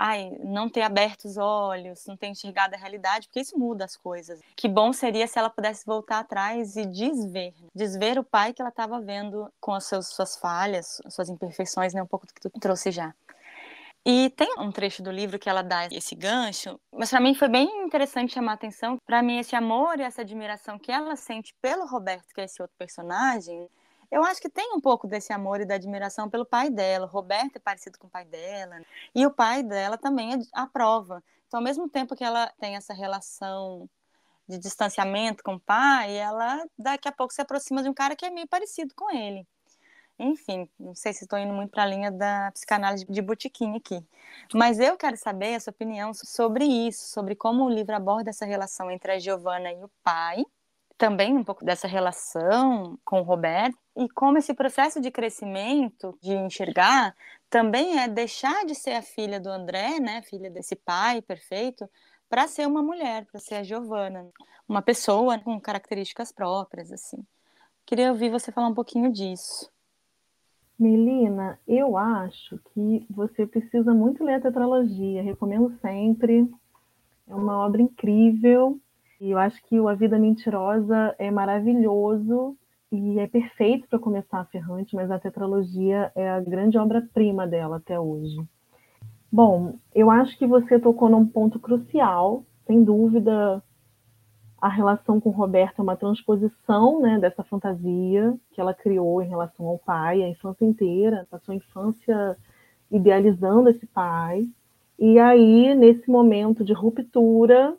ai, 0.00 0.30
não 0.44 0.68
ter 0.68 0.82
aberto 0.82 1.24
os 1.24 1.36
olhos, 1.36 2.06
não 2.06 2.16
ter 2.16 2.28
enxergado 2.28 2.72
a 2.72 2.78
realidade, 2.78 3.26
porque 3.26 3.40
isso 3.40 3.58
muda 3.58 3.84
as 3.84 3.96
coisas. 3.96 4.38
Que 4.54 4.68
bom 4.68 4.92
seria 4.92 5.26
se 5.26 5.36
ela 5.36 5.50
pudesse 5.50 5.84
voltar 5.84 6.20
atrás 6.20 6.76
e 6.76 6.86
desver, 6.86 7.52
desver 7.74 8.16
o 8.16 8.22
pai 8.22 8.52
que 8.52 8.62
ela 8.62 8.68
estava 8.68 9.00
vendo 9.00 9.52
com 9.60 9.74
as 9.74 9.86
suas, 9.86 10.36
falhas, 10.36 11.02
suas 11.08 11.28
imperfeições, 11.28 11.92
né, 11.92 12.00
um 12.00 12.06
pouco 12.06 12.28
do 12.28 12.32
que 12.32 12.40
tu 12.40 12.50
trouxe 12.60 12.92
já. 12.92 13.12
E 14.06 14.30
tem 14.30 14.54
um 14.58 14.72
trecho 14.72 15.02
do 15.02 15.10
livro 15.10 15.38
que 15.38 15.50
ela 15.50 15.62
dá 15.62 15.86
esse 15.86 16.14
gancho, 16.14 16.80
mas 16.92 17.10
para 17.10 17.20
mim 17.20 17.34
foi 17.34 17.48
bem 17.48 17.84
interessante 17.84 18.32
chamar 18.32 18.52
a 18.52 18.54
atenção. 18.54 18.98
Para 19.04 19.22
mim, 19.22 19.38
esse 19.38 19.54
amor 19.54 19.98
e 19.98 20.02
essa 20.02 20.22
admiração 20.22 20.78
que 20.78 20.90
ela 20.90 21.14
sente 21.16 21.54
pelo 21.60 21.86
Roberto, 21.86 22.32
que 22.34 22.40
é 22.40 22.44
esse 22.44 22.62
outro 22.62 22.76
personagem, 22.78 23.68
eu 24.10 24.24
acho 24.24 24.40
que 24.40 24.48
tem 24.48 24.72
um 24.72 24.80
pouco 24.80 25.06
desse 25.06 25.32
amor 25.32 25.60
e 25.60 25.66
da 25.66 25.74
admiração 25.74 26.30
pelo 26.30 26.46
pai 26.46 26.70
dela. 26.70 27.06
O 27.06 27.10
Roberto 27.10 27.56
é 27.56 27.58
parecido 27.60 27.98
com 27.98 28.06
o 28.06 28.10
pai 28.10 28.24
dela. 28.24 28.76
Né? 28.76 28.84
E 29.14 29.26
o 29.26 29.30
pai 29.30 29.62
dela 29.62 29.98
também 29.98 30.38
aprova. 30.54 31.22
Então, 31.46 31.60
ao 31.60 31.64
mesmo 31.64 31.88
tempo 31.88 32.16
que 32.16 32.24
ela 32.24 32.50
tem 32.58 32.76
essa 32.76 32.94
relação 32.94 33.88
de 34.48 34.58
distanciamento 34.58 35.42
com 35.42 35.54
o 35.54 35.60
pai, 35.60 36.16
ela 36.16 36.64
daqui 36.78 37.06
a 37.06 37.12
pouco 37.12 37.34
se 37.34 37.42
aproxima 37.42 37.82
de 37.82 37.88
um 37.90 37.94
cara 37.94 38.16
que 38.16 38.24
é 38.24 38.30
meio 38.30 38.48
parecido 38.48 38.94
com 38.94 39.10
ele. 39.10 39.46
Enfim, 40.18 40.68
não 40.78 40.94
sei 40.94 41.12
se 41.12 41.24
estou 41.24 41.38
indo 41.38 41.52
muito 41.52 41.70
para 41.70 41.84
a 41.84 41.86
linha 41.86 42.10
da 42.10 42.50
psicanálise 42.52 43.06
de 43.08 43.22
botiquim 43.22 43.76
aqui. 43.76 44.04
Mas 44.52 44.80
eu 44.80 44.96
quero 44.96 45.16
saber 45.16 45.54
a 45.54 45.60
sua 45.60 45.70
opinião 45.70 46.12
sobre 46.12 46.64
isso, 46.64 47.06
sobre 47.06 47.36
como 47.36 47.64
o 47.64 47.70
livro 47.70 47.94
aborda 47.94 48.30
essa 48.30 48.44
relação 48.44 48.90
entre 48.90 49.12
a 49.12 49.18
Giovanna 49.18 49.72
e 49.72 49.82
o 49.84 49.90
pai, 50.02 50.44
também 50.98 51.36
um 51.36 51.44
pouco 51.44 51.64
dessa 51.64 51.86
relação 51.86 52.98
com 53.04 53.20
o 53.20 53.22
Roberto, 53.22 53.78
e 53.96 54.08
como 54.08 54.36
esse 54.38 54.52
processo 54.52 55.00
de 55.00 55.12
crescimento, 55.12 56.18
de 56.20 56.34
enxergar, 56.34 57.14
também 57.48 58.00
é 58.00 58.08
deixar 58.08 58.66
de 58.66 58.74
ser 58.74 58.94
a 58.94 59.02
filha 59.02 59.38
do 59.38 59.48
André, 59.48 60.00
né, 60.00 60.22
filha 60.22 60.50
desse 60.50 60.74
pai 60.74 61.22
perfeito, 61.22 61.88
para 62.28 62.48
ser 62.48 62.66
uma 62.66 62.82
mulher, 62.82 63.24
para 63.26 63.40
ser 63.40 63.54
a 63.54 63.62
Giovana, 63.62 64.28
uma 64.68 64.82
pessoa 64.82 65.38
com 65.38 65.58
características 65.60 66.32
próprias, 66.32 66.92
assim. 66.92 67.24
Queria 67.86 68.10
ouvir 68.10 68.28
você 68.28 68.52
falar 68.52 68.68
um 68.68 68.74
pouquinho 68.74 69.10
disso. 69.10 69.70
Melina, 70.78 71.58
eu 71.66 71.96
acho 71.96 72.58
que 72.72 73.04
você 73.10 73.44
precisa 73.44 73.92
muito 73.92 74.22
ler 74.22 74.34
a 74.34 74.40
tetralogia, 74.40 75.22
recomendo 75.22 75.76
sempre. 75.80 76.48
É 77.26 77.34
uma 77.34 77.66
obra 77.66 77.82
incrível 77.82 78.78
e 79.20 79.32
eu 79.32 79.38
acho 79.38 79.60
que 79.64 79.80
o 79.80 79.88
A 79.88 79.94
Vida 79.94 80.18
Mentirosa 80.18 81.16
é 81.18 81.30
maravilhoso 81.30 82.56
e 82.92 83.18
é 83.18 83.26
perfeito 83.26 83.88
para 83.88 83.98
começar 83.98 84.38
a 84.38 84.44
Ferrante, 84.44 84.94
mas 84.94 85.10
a 85.10 85.18
tetralogia 85.18 86.12
é 86.14 86.30
a 86.30 86.40
grande 86.40 86.78
obra-prima 86.78 87.46
dela 87.46 87.78
até 87.78 87.98
hoje. 87.98 88.38
Bom, 89.30 89.74
eu 89.92 90.10
acho 90.10 90.38
que 90.38 90.46
você 90.46 90.78
tocou 90.78 91.08
num 91.08 91.26
ponto 91.26 91.58
crucial, 91.58 92.44
sem 92.66 92.84
dúvida. 92.84 93.62
A 94.60 94.68
relação 94.68 95.20
com 95.20 95.30
Roberto 95.30 95.78
é 95.78 95.82
uma 95.82 95.96
transposição 95.96 97.00
né, 97.00 97.18
dessa 97.20 97.44
fantasia 97.44 98.36
que 98.50 98.60
ela 98.60 98.74
criou 98.74 99.22
em 99.22 99.28
relação 99.28 99.66
ao 99.66 99.78
pai, 99.78 100.22
a 100.22 100.28
infância 100.28 100.64
inteira, 100.64 101.26
a 101.30 101.54
infância 101.54 102.36
idealizando 102.90 103.68
esse 103.68 103.86
pai. 103.86 104.48
E 104.98 105.16
aí, 105.20 105.74
nesse 105.76 106.10
momento 106.10 106.64
de 106.64 106.72
ruptura, 106.72 107.76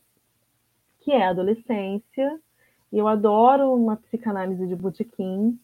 que 1.01 1.11
é 1.11 1.25
a 1.25 1.31
adolescência, 1.31 2.39
e 2.93 2.97
eu 2.97 3.09
adoro 3.09 3.73
uma 3.73 3.97
psicanálise 3.97 4.65
de 4.65 4.75
botequim. 4.75 5.59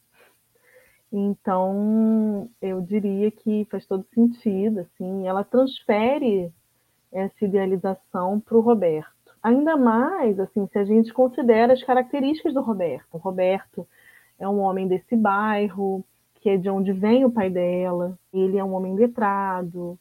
Então, 1.11 2.49
eu 2.61 2.81
diria 2.81 3.31
que 3.31 3.65
faz 3.71 3.85
todo 3.85 4.05
sentido, 4.13 4.81
assim, 4.81 5.25
ela 5.25 5.45
transfere 5.45 6.51
essa 7.09 7.45
idealização 7.45 8.37
para 8.41 8.57
o 8.57 8.61
Roberto. 8.61 9.14
Ainda 9.45 9.77
mais, 9.77 10.39
assim, 10.39 10.65
se 10.65 10.79
a 10.79 10.83
gente 10.83 11.13
considera 11.13 11.71
as 11.71 11.83
características 11.83 12.51
do 12.51 12.63
Roberto. 12.63 13.13
O 13.13 13.19
Roberto 13.19 13.87
é 14.39 14.49
um 14.49 14.59
homem 14.59 14.87
desse 14.87 15.15
bairro, 15.15 16.03
que 16.41 16.49
é 16.49 16.57
de 16.57 16.67
onde 16.67 16.91
vem 16.91 17.25
o 17.25 17.31
pai 17.31 17.51
dela. 17.51 18.17
Ele 18.33 18.57
é 18.57 18.63
um 18.63 18.73
homem 18.73 18.95
letrado, 18.95 19.99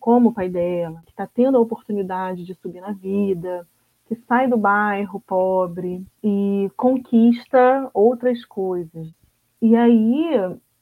como 0.00 0.30
o 0.30 0.32
pai 0.32 0.48
dela, 0.48 1.02
que 1.04 1.10
está 1.10 1.26
tendo 1.26 1.58
a 1.58 1.60
oportunidade 1.60 2.42
de 2.42 2.54
subir 2.54 2.80
na 2.80 2.92
vida, 2.92 3.68
que 4.06 4.16
sai 4.26 4.48
do 4.48 4.56
bairro 4.56 5.20
pobre 5.20 6.02
e 6.24 6.70
conquista 6.74 7.90
outras 7.92 8.46
coisas. 8.46 9.12
E 9.60 9.76
aí, 9.76 10.24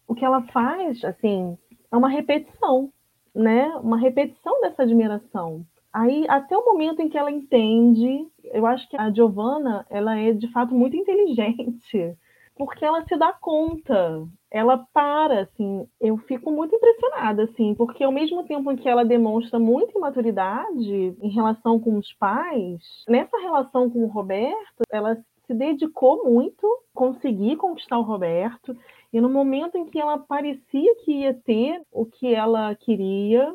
o 0.06 0.14
que 0.14 0.24
ela 0.24 0.42
faz, 0.52 1.02
assim, 1.02 1.58
é 1.90 1.96
uma 1.96 2.10
repetição, 2.10 2.92
né? 3.34 3.66
Uma 3.82 3.98
repetição 3.98 4.60
dessa 4.60 4.84
admiração. 4.84 5.66
Aí, 5.94 6.26
até 6.28 6.58
o 6.58 6.64
momento 6.64 7.00
em 7.00 7.08
que 7.08 7.16
ela 7.16 7.30
entende, 7.30 8.26
eu 8.42 8.66
acho 8.66 8.88
que 8.88 8.96
a 8.96 9.12
Giovanna, 9.12 9.86
ela 9.88 10.18
é 10.18 10.32
de 10.32 10.50
fato 10.50 10.74
muito 10.74 10.96
inteligente, 10.96 12.16
porque 12.56 12.84
ela 12.84 13.04
se 13.06 13.16
dá 13.16 13.32
conta 13.32 14.26
ela 14.50 14.86
para, 14.92 15.42
assim, 15.42 15.86
eu 16.00 16.16
fico 16.16 16.50
muito 16.50 16.74
impressionada, 16.74 17.44
assim, 17.44 17.74
porque 17.74 18.02
ao 18.02 18.12
mesmo 18.12 18.44
tempo 18.44 18.70
em 18.70 18.76
que 18.76 18.88
ela 18.88 19.04
demonstra 19.04 19.58
muita 19.58 19.96
imaturidade 19.96 21.16
em 21.20 21.28
relação 21.28 21.78
com 21.78 21.96
os 21.98 22.12
pais, 22.12 23.04
nessa 23.08 23.36
relação 23.38 23.88
com 23.88 24.04
o 24.04 24.08
Roberto, 24.08 24.82
ela 24.92 25.16
se 25.46 25.54
dedicou 25.54 26.24
muito, 26.24 26.66
conseguir 26.92 27.56
conquistar 27.56 27.98
o 27.98 28.02
Roberto, 28.02 28.76
e 29.12 29.20
no 29.20 29.28
momento 29.28 29.76
em 29.76 29.86
que 29.86 29.98
ela 29.98 30.18
parecia 30.18 30.94
que 31.04 31.22
ia 31.22 31.34
ter 31.34 31.82
o 31.92 32.04
que 32.06 32.32
ela 32.32 32.74
queria, 32.76 33.52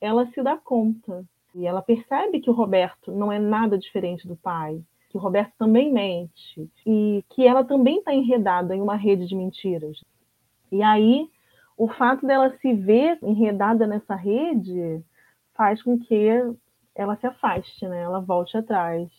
ela 0.00 0.26
se 0.28 0.42
dá 0.42 0.56
conta. 0.56 1.24
E 1.58 1.66
ela 1.66 1.82
percebe 1.82 2.38
que 2.38 2.48
o 2.48 2.52
Roberto 2.52 3.10
não 3.10 3.32
é 3.32 3.38
nada 3.40 3.76
diferente 3.76 4.28
do 4.28 4.36
pai, 4.36 4.80
que 5.10 5.16
o 5.16 5.20
Roberto 5.20 5.52
também 5.58 5.92
mente, 5.92 6.70
e 6.86 7.24
que 7.30 7.44
ela 7.44 7.64
também 7.64 7.98
está 7.98 8.14
enredada 8.14 8.76
em 8.76 8.80
uma 8.80 8.94
rede 8.94 9.26
de 9.26 9.34
mentiras. 9.34 9.98
E 10.70 10.80
aí, 10.84 11.28
o 11.76 11.88
fato 11.88 12.24
dela 12.24 12.56
se 12.60 12.72
ver 12.74 13.18
enredada 13.22 13.88
nessa 13.88 14.14
rede 14.14 15.04
faz 15.52 15.82
com 15.82 15.98
que 15.98 16.28
ela 16.94 17.16
se 17.16 17.26
afaste, 17.26 17.88
né? 17.88 18.02
Ela 18.02 18.20
volte 18.20 18.56
atrás. 18.56 19.10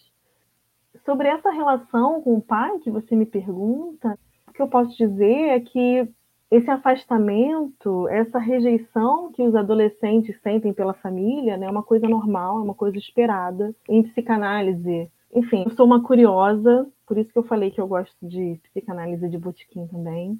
Sobre 1.03 1.27
essa 1.27 1.51
relação 1.51 2.21
com 2.21 2.35
o 2.35 2.41
pai 2.41 2.79
que 2.79 2.89
você 2.89 3.17
me 3.17 3.25
pergunta, 3.25 4.17
o 4.47 4.53
que 4.53 4.61
eu 4.61 4.69
posso 4.69 4.95
dizer 4.95 5.49
é 5.49 5.59
que 5.59 6.07
esse 6.51 6.69
afastamento, 6.69 8.07
essa 8.09 8.39
rejeição 8.39 9.31
que 9.31 9.43
os 9.43 9.55
adolescentes 9.55 10.39
sentem 10.41 10.73
pela 10.73 10.93
família, 10.93 11.57
né, 11.57 11.67
é 11.67 11.69
uma 11.69 11.83
coisa 11.83 12.07
normal, 12.07 12.59
é 12.59 12.63
uma 12.63 12.73
coisa 12.73 12.97
esperada 12.97 13.75
em 13.87 14.03
psicanálise. 14.03 15.11
Enfim, 15.33 15.63
eu 15.65 15.71
sou 15.75 15.85
uma 15.85 16.01
curiosa, 16.01 16.87
por 17.05 17.17
isso 17.17 17.31
que 17.31 17.37
eu 17.37 17.43
falei 17.43 17.69
que 17.69 17.79
eu 17.79 17.87
gosto 17.87 18.15
de 18.21 18.59
psicanálise 18.63 19.29
de 19.29 19.37
botequim 19.37 19.85
também 19.87 20.39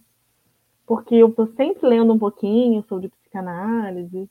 porque 0.90 1.14
eu 1.14 1.28
estou 1.28 1.46
sempre 1.56 1.88
lendo 1.88 2.12
um 2.12 2.18
pouquinho 2.18 2.84
sobre 2.90 3.10
psicanálise, 3.10 4.28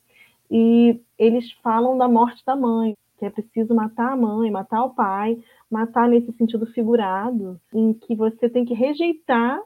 e 0.51 0.99
eles 1.17 1.49
falam 1.63 1.97
da 1.97 2.05
morte 2.05 2.43
da 2.45 2.53
mãe. 2.53 2.97
que 3.17 3.25
é 3.25 3.29
preciso 3.29 3.75
matar 3.75 4.13
a 4.13 4.15
mãe, 4.15 4.49
matar 4.49 4.81
o 4.85 4.91
pai, 4.91 5.37
matar 5.69 6.07
nesse 6.07 6.31
sentido 6.33 6.65
figurado, 6.67 7.59
em 7.73 7.91
que 7.93 8.15
você 8.15 8.49
tem 8.49 8.63
que 8.63 8.73
rejeitar, 8.73 9.59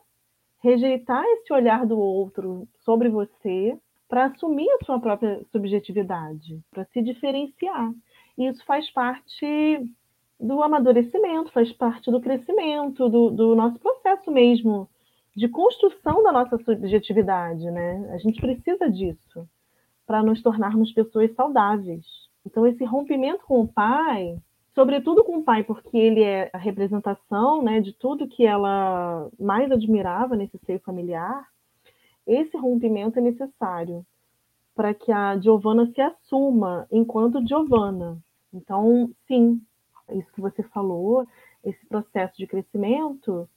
rejeitar 0.64 1.24
esse 1.26 1.52
olhar 1.52 1.86
do 1.86 2.00
outro 2.00 2.68
sobre 2.80 3.10
você 3.10 3.78
para 4.08 4.26
assumir 4.26 4.70
a 4.70 4.86
sua 4.86 5.00
própria 5.00 5.44
subjetividade, 5.52 6.62
para 6.72 6.86
se 6.86 7.02
diferenciar. 7.02 7.92
E 8.38 8.48
isso 8.48 8.64
faz 8.66 8.90
parte 8.90 9.46
do 10.40 10.64
amadurecimento, 10.64 11.52
faz 11.52 11.72
parte 11.74 12.10
do 12.10 12.22
crescimento, 12.22 13.10
do, 13.10 13.30
do 13.30 13.56
nosso 13.56 13.78
processo 13.80 14.32
mesmo 14.32 14.90
de 15.36 15.48
construção 15.50 16.24
da 16.24 16.32
nossa 16.32 16.58
subjetividade, 16.60 17.70
né? 17.72 18.10
A 18.14 18.18
gente 18.18 18.40
precisa 18.40 18.90
disso 18.90 19.48
para 20.06 20.24
nos 20.24 20.42
tornarmos 20.42 20.94
pessoas 20.94 21.34
saudáveis. 21.34 22.06
Então, 22.46 22.68
esse 22.68 22.84
rompimento 22.86 23.44
com 23.46 23.62
o 23.62 23.68
pai, 23.68 24.38
sobretudo 24.76 25.24
com 25.24 25.38
o 25.38 25.44
pai, 25.44 25.64
porque 25.64 25.98
ele 25.98 26.22
é 26.22 26.50
a 26.54 26.58
representação 26.58 27.62
né, 27.62 27.80
de 27.80 27.94
tudo 27.94 28.28
que 28.28 28.46
ela 28.46 29.30
mais 29.40 29.72
admirava 29.72 30.36
nesse 30.36 30.58
seio 30.66 30.80
familiar, 30.80 31.48
esse 32.26 32.58
rompimento 32.58 33.20
é 33.20 33.22
necessário 33.22 34.06
para 34.76 34.94
que 34.94 35.12
a 35.12 35.38
Giovanna 35.40 35.86
se 35.94 36.02
assuma 36.02 36.88
enquanto 36.92 37.46
Giovanna. 37.48 38.18
Então, 38.52 39.12
sim, 39.28 39.62
isso 40.12 40.32
que 40.34 40.42
você 40.42 40.64
falou, 40.64 41.28
esse 41.64 41.86
processo 41.88 42.36
de 42.38 42.48
crescimento 42.48 43.48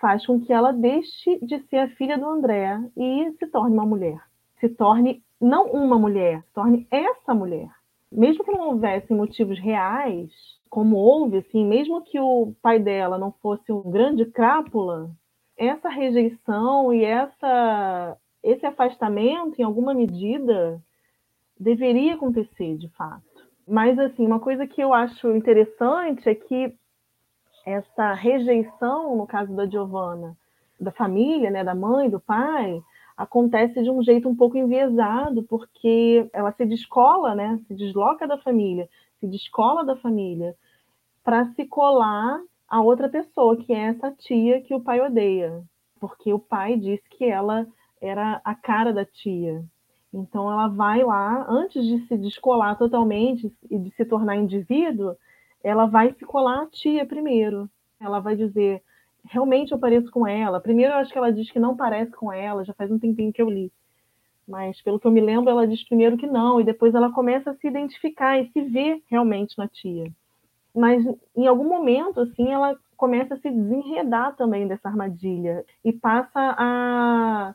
faz 0.00 0.24
com 0.26 0.40
que 0.40 0.52
ela 0.52 0.72
deixe 0.72 1.38
de 1.40 1.60
ser 1.68 1.78
a 1.78 1.90
filha 1.90 2.18
do 2.18 2.26
André 2.26 2.78
e 2.96 3.32
se 3.38 3.46
torne 3.48 3.74
uma 3.74 3.86
mulher. 3.86 4.20
Se 4.60 4.68
torne 4.68 5.22
não 5.40 5.66
uma 5.66 5.98
mulher, 5.98 6.42
se 6.42 6.52
torne 6.52 6.86
essa 6.90 7.34
mulher. 7.34 7.70
Mesmo 8.10 8.44
que 8.44 8.50
não 8.50 8.68
houvesse 8.68 9.12
motivos 9.12 9.58
reais, 9.58 10.30
como 10.70 10.96
houve, 10.96 11.38
assim, 11.38 11.64
mesmo 11.64 12.02
que 12.02 12.18
o 12.18 12.54
pai 12.62 12.78
dela 12.78 13.18
não 13.18 13.32
fosse 13.32 13.70
um 13.72 13.82
grande 13.82 14.24
crápula, 14.26 15.10
essa 15.56 15.88
rejeição 15.88 16.92
e 16.92 17.04
essa, 17.04 18.16
esse 18.42 18.64
afastamento, 18.64 19.58
em 19.58 19.64
alguma 19.64 19.92
medida, 19.92 20.80
deveria 21.58 22.14
acontecer, 22.14 22.76
de 22.76 22.88
fato. 22.90 23.24
Mas, 23.66 23.98
assim, 23.98 24.24
uma 24.24 24.40
coisa 24.40 24.66
que 24.66 24.80
eu 24.80 24.94
acho 24.94 25.34
interessante 25.34 26.28
é 26.28 26.34
que 26.34 26.74
essa 27.66 28.14
rejeição, 28.14 29.16
no 29.16 29.26
caso 29.26 29.54
da 29.54 29.66
Giovanna, 29.66 30.36
da 30.80 30.92
família, 30.92 31.50
né, 31.50 31.64
da 31.64 31.74
mãe, 31.74 32.08
do 32.08 32.20
pai, 32.20 32.80
acontece 33.18 33.82
de 33.82 33.90
um 33.90 34.00
jeito 34.00 34.28
um 34.28 34.36
pouco 34.36 34.56
enviesado, 34.56 35.42
porque 35.42 36.30
ela 36.32 36.52
se 36.52 36.64
descola, 36.64 37.34
né, 37.34 37.60
se 37.66 37.74
desloca 37.74 38.28
da 38.28 38.38
família, 38.38 38.88
se 39.18 39.26
descola 39.26 39.84
da 39.84 39.96
família, 39.96 40.54
para 41.24 41.46
se 41.54 41.66
colar 41.66 42.40
a 42.68 42.80
outra 42.80 43.08
pessoa, 43.08 43.56
que 43.56 43.72
é 43.72 43.88
essa 43.88 44.12
tia 44.12 44.60
que 44.60 44.72
o 44.72 44.80
pai 44.80 45.00
odeia, 45.00 45.64
porque 45.98 46.32
o 46.32 46.38
pai 46.38 46.76
disse 46.76 47.02
que 47.10 47.24
ela 47.24 47.66
era 48.00 48.40
a 48.44 48.54
cara 48.54 48.92
da 48.92 49.04
tia. 49.04 49.64
Então 50.14 50.50
ela 50.50 50.68
vai 50.68 51.02
lá, 51.02 51.44
antes 51.48 51.84
de 51.84 52.06
se 52.06 52.16
descolar 52.16 52.78
totalmente 52.78 53.52
e 53.68 53.78
de 53.78 53.90
se 53.90 54.04
tornar 54.04 54.36
indivíduo, 54.36 55.16
ela 55.62 55.86
vai 55.86 56.14
se 56.14 56.24
colar 56.24 56.62
a 56.62 56.66
tia 56.66 57.04
primeiro. 57.04 57.68
Ela 58.00 58.20
vai 58.20 58.36
dizer, 58.36 58.80
realmente 59.24 59.72
eu 59.72 59.78
pareço 59.78 60.10
com 60.10 60.26
ela. 60.26 60.60
Primeiro 60.60 60.92
eu 60.92 60.98
acho 60.98 61.12
que 61.12 61.18
ela 61.18 61.32
diz 61.32 61.50
que 61.50 61.58
não 61.58 61.76
parece 61.76 62.12
com 62.12 62.32
ela, 62.32 62.64
já 62.64 62.74
faz 62.74 62.90
um 62.90 62.98
tempinho 62.98 63.32
que 63.32 63.42
eu 63.42 63.50
li. 63.50 63.72
Mas 64.46 64.80
pelo 64.80 64.98
que 64.98 65.06
eu 65.06 65.10
me 65.10 65.20
lembro, 65.20 65.50
ela 65.50 65.66
diz 65.66 65.84
primeiro 65.86 66.16
que 66.16 66.26
não, 66.26 66.60
e 66.60 66.64
depois 66.64 66.94
ela 66.94 67.12
começa 67.12 67.50
a 67.50 67.54
se 67.54 67.66
identificar 67.66 68.38
e 68.38 68.50
se 68.50 68.62
ver 68.62 69.02
realmente 69.06 69.56
na 69.58 69.68
tia. 69.68 70.10
Mas 70.74 71.04
em 71.36 71.46
algum 71.46 71.68
momento, 71.68 72.20
assim, 72.20 72.50
ela 72.50 72.78
começa 72.96 73.34
a 73.34 73.38
se 73.38 73.50
desenredar 73.50 74.36
também 74.36 74.66
dessa 74.66 74.88
armadilha 74.88 75.64
e 75.84 75.92
passa 75.92 76.54
a 76.58 77.54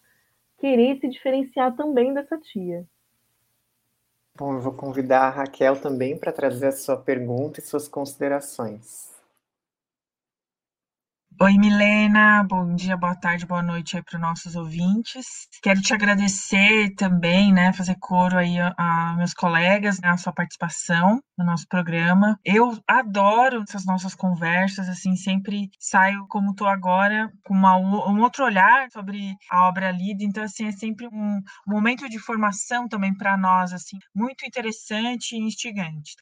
querer 0.59 0.99
se 0.99 1.09
diferenciar 1.09 1.75
também 1.75 2.13
dessa 2.13 2.37
tia. 2.37 2.85
Bom, 4.35 4.53
eu 4.53 4.61
vou 4.61 4.73
convidar 4.73 5.27
a 5.27 5.29
Raquel 5.29 5.79
também 5.79 6.17
para 6.17 6.31
trazer 6.31 6.67
a 6.67 6.71
sua 6.71 6.97
pergunta 6.97 7.59
e 7.59 7.63
suas 7.63 7.87
considerações. 7.87 9.12
Oi, 11.41 11.57
Milena, 11.57 12.43
bom 12.43 12.73
dia, 12.75 12.95
boa 12.95 13.15
tarde, 13.15 13.45
boa 13.45 13.61
noite 13.61 13.95
aí 13.97 14.03
para 14.03 14.15
os 14.15 14.21
nossos 14.21 14.55
ouvintes. 14.55 15.47
Quero 15.61 15.81
te 15.81 15.93
agradecer 15.93 16.93
também, 16.95 17.51
né, 17.51 17.73
fazer 17.73 17.95
coro 17.99 18.37
aí 18.37 18.59
a, 18.59 18.73
a, 18.77 19.15
meus 19.17 19.33
colegas, 19.33 19.99
né, 19.99 20.09
a 20.09 20.17
sua 20.17 20.31
participação 20.33 21.21
no 21.37 21.45
nosso 21.45 21.67
programa. 21.67 22.39
Eu 22.45 22.77
adoro 22.87 23.63
essas 23.67 23.85
nossas 23.85 24.15
conversas, 24.15 24.87
assim, 24.89 25.15
sempre 25.15 25.69
saio 25.79 26.25
como 26.29 26.51
estou 26.51 26.67
agora, 26.67 27.29
com 27.43 27.53
uma, 27.53 27.77
um 27.77 28.21
outro 28.21 28.45
olhar 28.45 28.87
sobre 28.91 29.35
a 29.51 29.67
obra 29.67 29.91
lida, 29.91 30.23
então, 30.23 30.43
assim, 30.43 30.67
é 30.67 30.71
sempre 30.71 31.07
um 31.07 31.41
momento 31.67 32.07
de 32.09 32.19
formação 32.19 32.87
também 32.87 33.15
para 33.15 33.37
nós, 33.37 33.73
assim, 33.73 33.97
muito 34.15 34.45
interessante 34.45 35.35
e 35.35 35.39
instigante. 35.39 36.13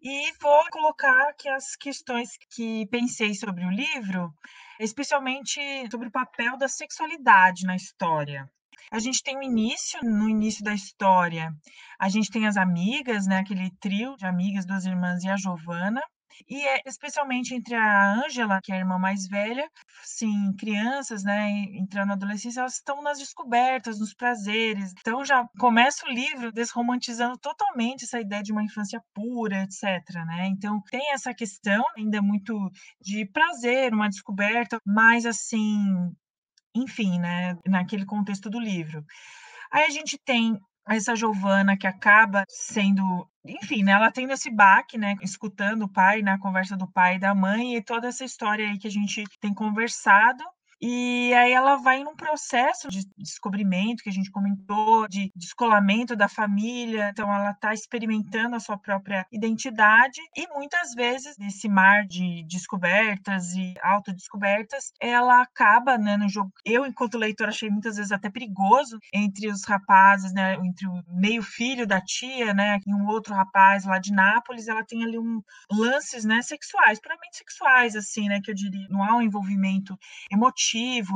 E 0.00 0.32
vou 0.40 0.64
colocar 0.70 1.28
aqui 1.28 1.48
as 1.48 1.74
questões 1.74 2.30
que 2.54 2.86
pensei 2.86 3.34
sobre 3.34 3.64
o 3.64 3.70
livro, 3.70 4.32
especialmente 4.78 5.60
sobre 5.90 6.08
o 6.08 6.12
papel 6.12 6.56
da 6.56 6.68
sexualidade 6.68 7.66
na 7.66 7.74
história. 7.74 8.48
A 8.92 8.98
gente 8.98 9.22
tem 9.22 9.36
o 9.36 9.42
início, 9.42 10.00
no 10.02 10.28
início 10.28 10.64
da 10.64 10.72
história, 10.72 11.52
a 11.98 12.08
gente 12.08 12.30
tem 12.30 12.46
as 12.46 12.56
amigas, 12.56 13.26
né, 13.26 13.38
aquele 13.38 13.70
trio 13.80 14.16
de 14.16 14.26
amigas, 14.26 14.64
duas 14.64 14.84
irmãs 14.84 15.22
e 15.24 15.28
a 15.28 15.36
Giovana, 15.36 16.02
e 16.48 16.66
é 16.66 16.80
especialmente 16.86 17.54
entre 17.54 17.74
a 17.74 18.14
Ângela, 18.14 18.60
que 18.62 18.72
é 18.72 18.76
a 18.76 18.78
irmã 18.78 18.98
mais 18.98 19.26
velha, 19.26 19.68
sim, 20.04 20.52
crianças, 20.58 21.22
né, 21.24 21.50
entrando 21.72 22.08
na 22.08 22.14
adolescência, 22.14 22.60
elas 22.60 22.74
estão 22.74 23.02
nas 23.02 23.18
descobertas, 23.18 23.98
nos 23.98 24.14
prazeres. 24.14 24.92
Então 24.98 25.24
já 25.24 25.46
começa 25.58 26.06
o 26.06 26.10
livro 26.10 26.52
desromantizando 26.52 27.38
totalmente 27.38 28.04
essa 28.04 28.20
ideia 28.20 28.42
de 28.42 28.52
uma 28.52 28.62
infância 28.62 29.00
pura, 29.14 29.62
etc, 29.62 29.82
né? 30.26 30.46
Então 30.48 30.80
tem 30.90 31.12
essa 31.12 31.34
questão 31.34 31.82
ainda 31.96 32.20
muito 32.22 32.70
de 33.00 33.26
prazer, 33.26 33.92
uma 33.92 34.08
descoberta, 34.08 34.78
mas 34.86 35.26
assim, 35.26 36.12
enfim, 36.74 37.18
né, 37.18 37.56
naquele 37.66 38.04
contexto 38.04 38.50
do 38.50 38.60
livro. 38.60 39.04
Aí 39.72 39.84
a 39.84 39.90
gente 39.90 40.18
tem 40.18 40.58
essa 40.88 41.14
Giovana 41.14 41.76
que 41.76 41.86
acaba 41.86 42.44
sendo, 42.48 43.28
enfim, 43.44 43.82
né, 43.82 43.92
ela 43.92 44.10
tendo 44.10 44.32
esse 44.32 44.50
baque, 44.50 44.98
né, 44.98 45.16
escutando 45.22 45.82
o 45.84 45.88
pai, 45.88 46.22
na 46.22 46.32
né, 46.32 46.38
conversa 46.38 46.76
do 46.76 46.90
pai 46.90 47.16
e 47.16 47.18
da 47.20 47.34
mãe 47.34 47.76
e 47.76 47.82
toda 47.82 48.08
essa 48.08 48.24
história 48.24 48.66
aí 48.66 48.78
que 48.78 48.88
a 48.88 48.90
gente 48.90 49.24
tem 49.40 49.54
conversado 49.54 50.42
e 50.80 51.32
aí 51.34 51.52
ela 51.52 51.76
vai 51.76 52.02
num 52.02 52.16
processo 52.16 52.88
de 52.88 53.04
descobrimento 53.18 54.02
que 54.02 54.08
a 54.08 54.12
gente 54.12 54.30
comentou, 54.30 55.06
de 55.08 55.30
descolamento 55.36 56.16
da 56.16 56.28
família. 56.28 57.10
Então 57.10 57.32
ela 57.32 57.50
está 57.50 57.74
experimentando 57.74 58.56
a 58.56 58.60
sua 58.60 58.78
própria 58.78 59.26
identidade 59.30 60.20
e 60.34 60.48
muitas 60.48 60.94
vezes 60.94 61.36
nesse 61.38 61.68
mar 61.68 62.06
de 62.06 62.44
descobertas 62.48 63.52
e 63.52 63.74
autodescobertas, 63.82 64.92
ela 65.00 65.42
acaba, 65.42 65.98
né, 65.98 66.16
no 66.16 66.28
jogo. 66.28 66.50
Eu 66.64 66.86
enquanto 66.86 67.18
leitor 67.18 67.48
achei 67.48 67.68
muitas 67.68 67.96
vezes 67.96 68.12
até 68.12 68.30
perigoso 68.30 68.98
entre 69.12 69.48
os 69.48 69.64
rapazes, 69.64 70.32
né, 70.32 70.54
entre 70.54 70.86
o 70.86 71.02
meio 71.08 71.42
filho 71.42 71.86
da 71.86 72.00
tia, 72.00 72.54
né, 72.54 72.78
e 72.86 72.94
um 72.94 73.06
outro 73.06 73.34
rapaz 73.34 73.84
lá 73.84 73.98
de 73.98 74.12
Nápoles, 74.12 74.66
ela 74.66 74.84
tem 74.84 75.04
ali 75.04 75.18
um 75.18 75.42
lances, 75.70 76.24
né, 76.24 76.40
sexuais, 76.42 77.00
puramente 77.00 77.36
sexuais 77.36 77.94
assim, 77.94 78.28
né, 78.28 78.40
que 78.42 78.50
eu 78.50 78.54
diria, 78.54 78.86
não 78.88 79.02
há 79.04 79.16
um 79.16 79.22
envolvimento 79.22 79.98
emotivo 80.30 80.69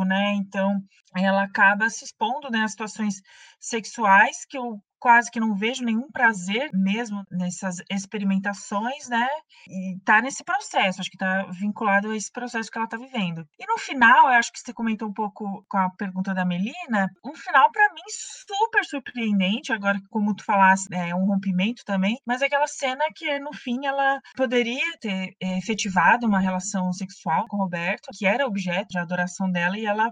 né? 0.04 0.32
Então, 0.34 0.80
ela 1.16 1.44
acaba 1.44 1.88
se 1.90 2.04
expondo, 2.04 2.50
né, 2.50 2.62
a 2.62 2.68
situações 2.68 3.22
sexuais 3.60 4.44
que 4.48 4.59
eu 4.59 4.80
quase 5.05 5.30
que 5.30 5.38
não 5.38 5.55
vejo 5.55 5.84
nenhum 5.84 6.11
prazer 6.11 6.70
mesmo 6.72 7.22
nessas 7.30 7.76
experimentações, 7.90 9.07
né? 9.07 9.28
E 9.68 9.98
tá 10.02 10.22
nesse 10.22 10.42
processo, 10.42 11.02
acho 11.02 11.11
que 11.11 11.18
tá 11.18 11.44
vinculado 11.50 12.11
a 12.11 12.16
esse 12.16 12.32
processo 12.32 12.70
que 12.70 12.78
ela 12.78 12.88
tá 12.88 12.96
vivendo. 12.96 13.46
E 13.59 13.66
no 13.66 13.76
final, 13.76 14.28
eu 14.28 14.38
acho 14.38 14.50
que 14.50 14.61
você 14.61 14.72
comentou 14.72 15.07
um 15.07 15.12
pouco 15.12 15.62
com 15.68 15.76
a 15.76 15.90
pergunta 15.90 16.32
da 16.32 16.46
Melina, 16.46 17.11
um 17.22 17.34
final 17.34 17.70
para 17.70 17.92
mim 17.92 18.00
super 18.09 18.82
surpreendente, 18.82 19.74
agora 19.74 20.00
como 20.09 20.34
tu 20.34 20.42
falasse, 20.42 20.88
é 20.90 21.14
um 21.14 21.26
rompimento 21.26 21.84
também, 21.84 22.16
mas 22.26 22.40
aquela 22.40 22.66
cena 22.66 23.05
que 23.14 23.38
no 23.40 23.52
fim 23.52 23.84
ela 23.84 24.18
poderia 24.34 24.96
ter 25.02 25.36
é, 25.38 25.59
efetivado 25.59 26.26
uma 26.26 26.40
relação 26.40 26.90
sexual 26.94 27.44
com 27.46 27.59
o 27.59 27.61
Roberto, 27.61 28.09
que 28.16 28.24
era 28.24 28.46
objeto 28.46 28.88
de 28.88 28.98
adoração 28.98 29.50
dela, 29.50 29.76
e 29.76 29.84
ela 29.84 30.11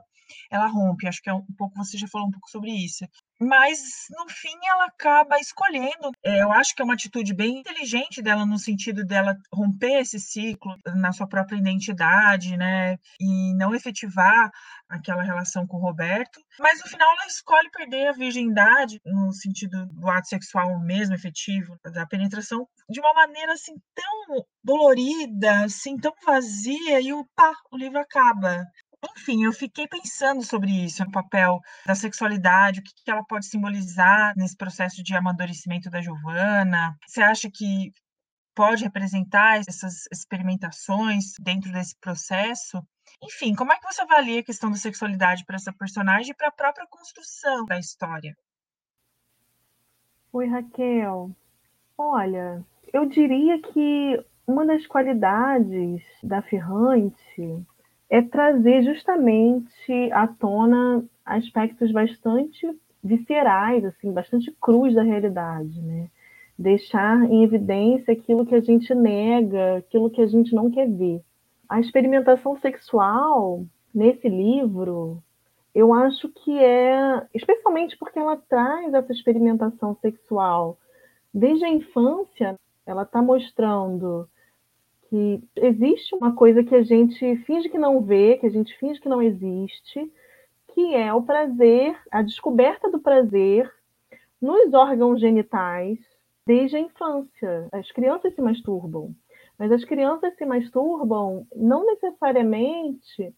ela 0.50 0.66
rompe. 0.66 1.06
Acho 1.06 1.22
que 1.22 1.30
é 1.30 1.34
um 1.34 1.44
pouco, 1.56 1.76
você 1.76 1.96
já 1.98 2.08
falou 2.08 2.28
um 2.28 2.32
pouco 2.32 2.48
sobre 2.50 2.70
isso 2.70 3.04
mas 3.42 4.06
no 4.10 4.28
fim 4.28 4.56
ela 4.64 4.86
acaba 4.86 5.38
escolhendo. 5.38 6.12
É, 6.24 6.42
eu 6.42 6.52
acho 6.52 6.74
que 6.74 6.82
é 6.82 6.84
uma 6.84 6.94
atitude 6.94 7.34
bem 7.34 7.58
inteligente 7.58 8.22
dela 8.22 8.46
no 8.46 8.58
sentido 8.58 9.04
dela 9.04 9.36
romper 9.52 10.00
esse 10.00 10.18
ciclo 10.20 10.76
na 10.94 11.12
sua 11.12 11.26
própria 11.26 11.56
identidade, 11.56 12.56
né, 12.56 12.96
e 13.20 13.54
não 13.56 13.74
efetivar 13.74 14.50
aquela 14.88 15.22
relação 15.22 15.66
com 15.66 15.76
o 15.78 15.80
Roberto. 15.80 16.40
Mas 16.58 16.80
no 16.80 16.88
final 16.88 17.10
ela 17.12 17.26
escolhe 17.26 17.70
perder 17.70 18.08
a 18.08 18.12
virgindade 18.12 19.00
no 19.04 19.32
sentido 19.32 19.86
do 19.86 20.08
ato 20.08 20.28
sexual 20.28 20.78
mesmo 20.80 21.14
efetivo, 21.14 21.76
da 21.92 22.06
penetração, 22.06 22.68
de 22.88 23.00
uma 23.00 23.12
maneira 23.12 23.54
assim 23.54 23.74
tão 23.94 24.44
dolorida, 24.62 25.64
assim 25.64 25.96
tão 25.96 26.12
vazia 26.24 27.00
e 27.00 27.12
o 27.12 27.26
pá, 27.34 27.52
o 27.72 27.76
livro 27.76 27.98
acaba. 27.98 28.64
Enfim, 29.10 29.44
eu 29.44 29.52
fiquei 29.52 29.88
pensando 29.88 30.42
sobre 30.42 30.70
isso, 30.70 31.02
o 31.02 31.10
papel 31.10 31.60
da 31.84 31.94
sexualidade, 31.94 32.80
o 32.80 32.82
que, 32.82 32.92
que 33.04 33.10
ela 33.10 33.24
pode 33.24 33.46
simbolizar 33.46 34.32
nesse 34.36 34.56
processo 34.56 35.02
de 35.02 35.14
amadurecimento 35.14 35.90
da 35.90 36.00
Giovana. 36.00 36.96
Você 37.06 37.20
acha 37.20 37.50
que 37.50 37.92
pode 38.54 38.84
representar 38.84 39.58
essas 39.58 40.06
experimentações 40.12 41.34
dentro 41.40 41.72
desse 41.72 41.96
processo? 41.98 42.80
Enfim, 43.22 43.54
como 43.54 43.72
é 43.72 43.76
que 43.76 43.92
você 43.92 44.02
avalia 44.02 44.40
a 44.40 44.44
questão 44.44 44.70
da 44.70 44.76
sexualidade 44.76 45.44
para 45.44 45.56
essa 45.56 45.72
personagem 45.72 46.30
e 46.30 46.34
para 46.34 46.48
a 46.48 46.52
própria 46.52 46.86
construção 46.86 47.64
da 47.64 47.78
história? 47.78 48.36
Oi, 50.32 50.46
Raquel. 50.46 51.30
Olha, 51.98 52.64
eu 52.92 53.06
diria 53.06 53.60
que 53.60 54.24
uma 54.46 54.66
das 54.66 54.86
qualidades 54.86 56.02
da 56.22 56.42
Ferrante 56.42 57.64
é 58.12 58.20
trazer 58.20 58.82
justamente 58.82 60.12
à 60.12 60.26
tona 60.26 61.02
aspectos 61.24 61.90
bastante 61.90 62.68
viscerais, 63.02 63.82
assim, 63.86 64.12
bastante 64.12 64.54
cruz 64.60 64.94
da 64.94 65.02
realidade, 65.02 65.80
né? 65.80 66.10
Deixar 66.58 67.24
em 67.24 67.42
evidência 67.42 68.12
aquilo 68.12 68.44
que 68.44 68.54
a 68.54 68.60
gente 68.60 68.94
nega, 68.94 69.78
aquilo 69.78 70.10
que 70.10 70.20
a 70.20 70.26
gente 70.26 70.54
não 70.54 70.70
quer 70.70 70.90
ver. 70.90 71.22
A 71.66 71.80
experimentação 71.80 72.54
sexual 72.60 73.64
nesse 73.94 74.28
livro, 74.28 75.22
eu 75.74 75.94
acho 75.94 76.28
que 76.28 76.58
é, 76.58 77.26
especialmente 77.32 77.96
porque 77.96 78.18
ela 78.18 78.36
traz 78.36 78.92
essa 78.92 79.10
experimentação 79.10 79.96
sexual 80.02 80.76
desde 81.32 81.64
a 81.64 81.70
infância, 81.70 82.56
ela 82.84 83.04
está 83.04 83.22
mostrando 83.22 84.28
que 85.12 85.44
existe 85.56 86.14
uma 86.14 86.34
coisa 86.34 86.64
que 86.64 86.74
a 86.74 86.82
gente 86.82 87.36
finge 87.44 87.68
que 87.68 87.76
não 87.76 88.00
vê, 88.00 88.38
que 88.38 88.46
a 88.46 88.50
gente 88.50 88.74
finge 88.78 88.98
que 88.98 89.10
não 89.10 89.20
existe, 89.20 90.10
que 90.72 90.94
é 90.94 91.12
o 91.12 91.22
prazer, 91.22 91.94
a 92.10 92.22
descoberta 92.22 92.90
do 92.90 92.98
prazer 92.98 93.70
nos 94.40 94.72
órgãos 94.72 95.20
genitais 95.20 95.98
desde 96.46 96.76
a 96.76 96.80
infância. 96.80 97.68
As 97.70 97.92
crianças 97.92 98.34
se 98.34 98.40
masturbam, 98.40 99.14
mas 99.58 99.70
as 99.70 99.84
crianças 99.84 100.34
se 100.34 100.46
masturbam 100.46 101.46
não 101.54 101.84
necessariamente. 101.84 103.34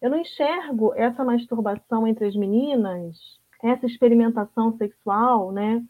Eu 0.00 0.10
não 0.10 0.18
enxergo 0.18 0.92
essa 0.96 1.22
masturbação 1.22 2.04
entre 2.04 2.26
as 2.26 2.34
meninas, 2.34 3.16
essa 3.62 3.86
experimentação 3.86 4.76
sexual, 4.76 5.52
né? 5.52 5.80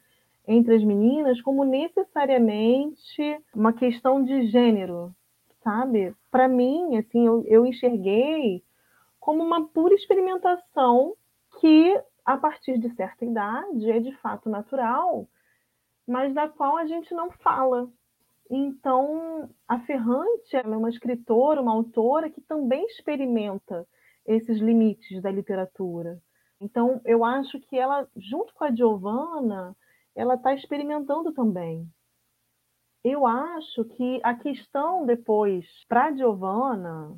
Entre 0.46 0.74
as 0.74 0.84
meninas, 0.84 1.40
como 1.40 1.64
necessariamente 1.64 3.40
uma 3.54 3.72
questão 3.72 4.22
de 4.22 4.48
gênero, 4.48 5.14
sabe? 5.62 6.14
Para 6.30 6.48
mim, 6.48 6.96
assim, 6.96 7.26
eu, 7.26 7.44
eu 7.46 7.66
enxerguei 7.66 8.62
como 9.18 9.42
uma 9.42 9.68
pura 9.68 9.94
experimentação 9.94 11.14
que, 11.60 12.00
a 12.24 12.36
partir 12.36 12.78
de 12.78 12.94
certa 12.94 13.24
idade, 13.24 13.90
é 13.90 14.00
de 14.00 14.12
fato 14.16 14.48
natural, 14.48 15.28
mas 16.06 16.34
da 16.34 16.48
qual 16.48 16.76
a 16.76 16.86
gente 16.86 17.14
não 17.14 17.30
fala. 17.30 17.88
Então, 18.50 19.48
a 19.66 19.78
Ferrante 19.80 20.56
é 20.56 20.62
uma 20.62 20.90
escritora, 20.90 21.62
uma 21.62 21.72
autora 21.72 22.28
que 22.28 22.40
também 22.40 22.84
experimenta 22.86 23.86
esses 24.26 24.58
limites 24.58 25.22
da 25.22 25.30
literatura. 25.30 26.20
Então, 26.60 27.00
eu 27.04 27.24
acho 27.24 27.58
que 27.60 27.78
ela, 27.78 28.06
junto 28.16 28.54
com 28.54 28.64
a 28.64 28.74
Giovanna, 28.74 29.76
ela 30.14 30.34
está 30.34 30.54
experimentando 30.54 31.32
também 31.32 31.88
eu 33.04 33.26
acho 33.26 33.84
que 33.96 34.20
a 34.22 34.34
questão 34.34 35.04
depois 35.04 35.66
para 35.88 36.14
Giovanna 36.14 37.16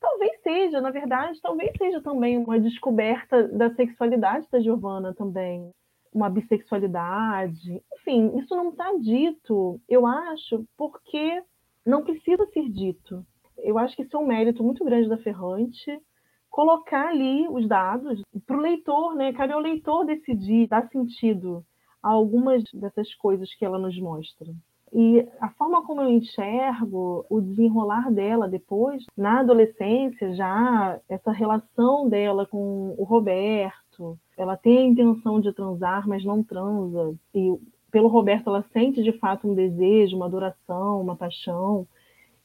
talvez 0.00 0.40
seja, 0.42 0.80
na 0.80 0.90
verdade, 0.90 1.40
talvez 1.42 1.72
seja 1.76 2.00
também 2.00 2.38
uma 2.38 2.58
descoberta 2.58 3.48
da 3.48 3.74
sexualidade 3.74 4.46
da 4.50 4.60
Giovanna 4.60 5.14
também, 5.14 5.70
uma 6.12 6.30
bissexualidade. 6.30 7.82
Enfim, 7.98 8.38
isso 8.38 8.56
não 8.56 8.70
está 8.70 8.92
dito, 8.98 9.80
eu 9.88 10.06
acho, 10.06 10.64
porque 10.76 11.42
não 11.84 12.02
precisa 12.02 12.46
ser 12.46 12.68
dito. 12.70 13.24
Eu 13.58 13.78
acho 13.78 13.94
que 13.94 14.02
isso 14.02 14.16
é 14.16 14.20
um 14.20 14.26
mérito 14.26 14.64
muito 14.64 14.84
grande 14.84 15.08
da 15.08 15.18
Ferrante, 15.18 16.00
colocar 16.48 17.08
ali 17.08 17.46
os 17.48 17.68
dados 17.68 18.22
para 18.46 18.56
o 18.56 18.60
leitor, 18.60 19.14
né? 19.14 19.32
Cabe 19.32 19.52
ao 19.52 19.60
leitor 19.60 20.06
decidir, 20.06 20.66
dar 20.66 20.88
sentido 20.88 21.64
a 22.02 22.08
algumas 22.10 22.62
dessas 22.72 23.14
coisas 23.16 23.54
que 23.54 23.64
ela 23.64 23.78
nos 23.78 23.98
mostra. 24.00 24.48
E 24.92 25.24
a 25.40 25.48
forma 25.50 25.84
como 25.86 26.00
eu 26.02 26.10
enxergo 26.10 27.24
o 27.30 27.40
desenrolar 27.40 28.10
dela 28.10 28.48
depois, 28.48 29.04
na 29.16 29.40
adolescência, 29.40 30.34
já 30.34 30.98
essa 31.08 31.30
relação 31.30 32.08
dela 32.08 32.44
com 32.44 32.94
o 32.98 33.04
Roberto, 33.04 34.18
ela 34.36 34.56
tem 34.56 34.78
a 34.78 34.86
intenção 34.86 35.40
de 35.40 35.52
transar, 35.52 36.08
mas 36.08 36.24
não 36.24 36.42
transa. 36.42 37.14
E 37.32 37.56
pelo 37.92 38.08
Roberto 38.08 38.48
ela 38.48 38.64
sente 38.72 39.02
de 39.02 39.12
fato 39.12 39.48
um 39.48 39.54
desejo, 39.54 40.16
uma 40.16 40.26
adoração, 40.26 41.00
uma 41.00 41.14
paixão. 41.14 41.86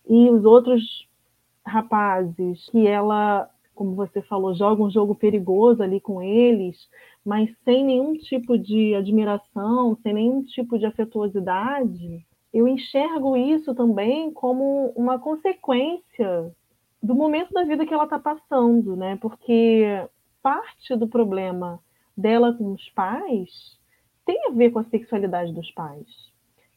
E 0.07 0.29
os 0.29 0.45
outros 0.45 1.07
rapazes 1.65 2.69
que 2.69 2.85
ela, 2.85 3.49
como 3.73 3.95
você 3.95 4.21
falou, 4.21 4.53
joga 4.53 4.83
um 4.83 4.91
jogo 4.91 5.15
perigoso 5.15 5.81
ali 5.81 5.99
com 5.99 6.21
eles, 6.21 6.77
mas 7.25 7.49
sem 7.63 7.83
nenhum 7.83 8.13
tipo 8.13 8.55
de 8.55 8.93
admiração, 8.93 9.97
sem 10.03 10.13
nenhum 10.13 10.43
tipo 10.43 10.77
de 10.77 10.85
afetuosidade, 10.85 12.23
eu 12.55 12.69
enxergo 12.69 13.35
isso 13.35 13.75
também 13.75 14.31
como 14.31 14.93
uma 14.95 15.19
consequência 15.19 16.49
do 17.03 17.13
momento 17.13 17.51
da 17.51 17.65
vida 17.65 17.85
que 17.85 17.93
ela 17.93 18.05
está 18.05 18.17
passando, 18.17 18.95
né? 18.95 19.17
Porque 19.21 20.07
parte 20.41 20.95
do 20.95 21.05
problema 21.05 21.81
dela 22.15 22.53
com 22.53 22.71
os 22.71 22.89
pais 22.91 23.49
tem 24.25 24.47
a 24.47 24.51
ver 24.51 24.71
com 24.71 24.79
a 24.79 24.85
sexualidade 24.85 25.51
dos 25.51 25.69
pais. 25.71 26.07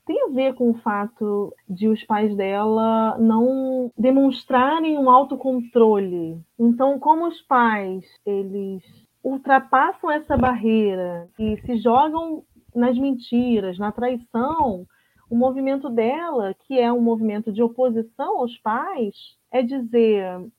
Tem 0.05 0.21
a 0.25 0.31
ver 0.31 0.55
com 0.55 0.71
o 0.71 0.79
fato 0.79 1.55
de 1.69 1.87
os 1.87 2.03
pais 2.03 2.35
dela 2.35 3.17
não 3.19 3.93
demonstrarem 3.97 4.99
um 4.99 5.09
autocontrole. 5.09 6.41
Então, 6.59 6.99
como 6.99 7.29
os 7.29 7.41
pais, 7.43 8.05
eles 8.27 8.83
ultrapassam 9.23 10.11
essa 10.11 10.37
barreira 10.37 11.29
e 11.39 11.57
se 11.61 11.77
jogam 11.77 12.43
nas 12.75 12.99
mentiras, 12.99 13.79
na 13.79 13.93
traição, 13.93 14.85
o 15.31 15.37
movimento 15.37 15.89
dela, 15.91 16.55
que 16.55 16.79
é 16.79 16.93
um 16.93 17.01
movimento 17.01 17.53
de 17.53 17.63
oposição 17.63 18.39
aos 18.39 18.57
pais, 18.59 19.37
é 19.51 19.63
dizer: 19.63 20.51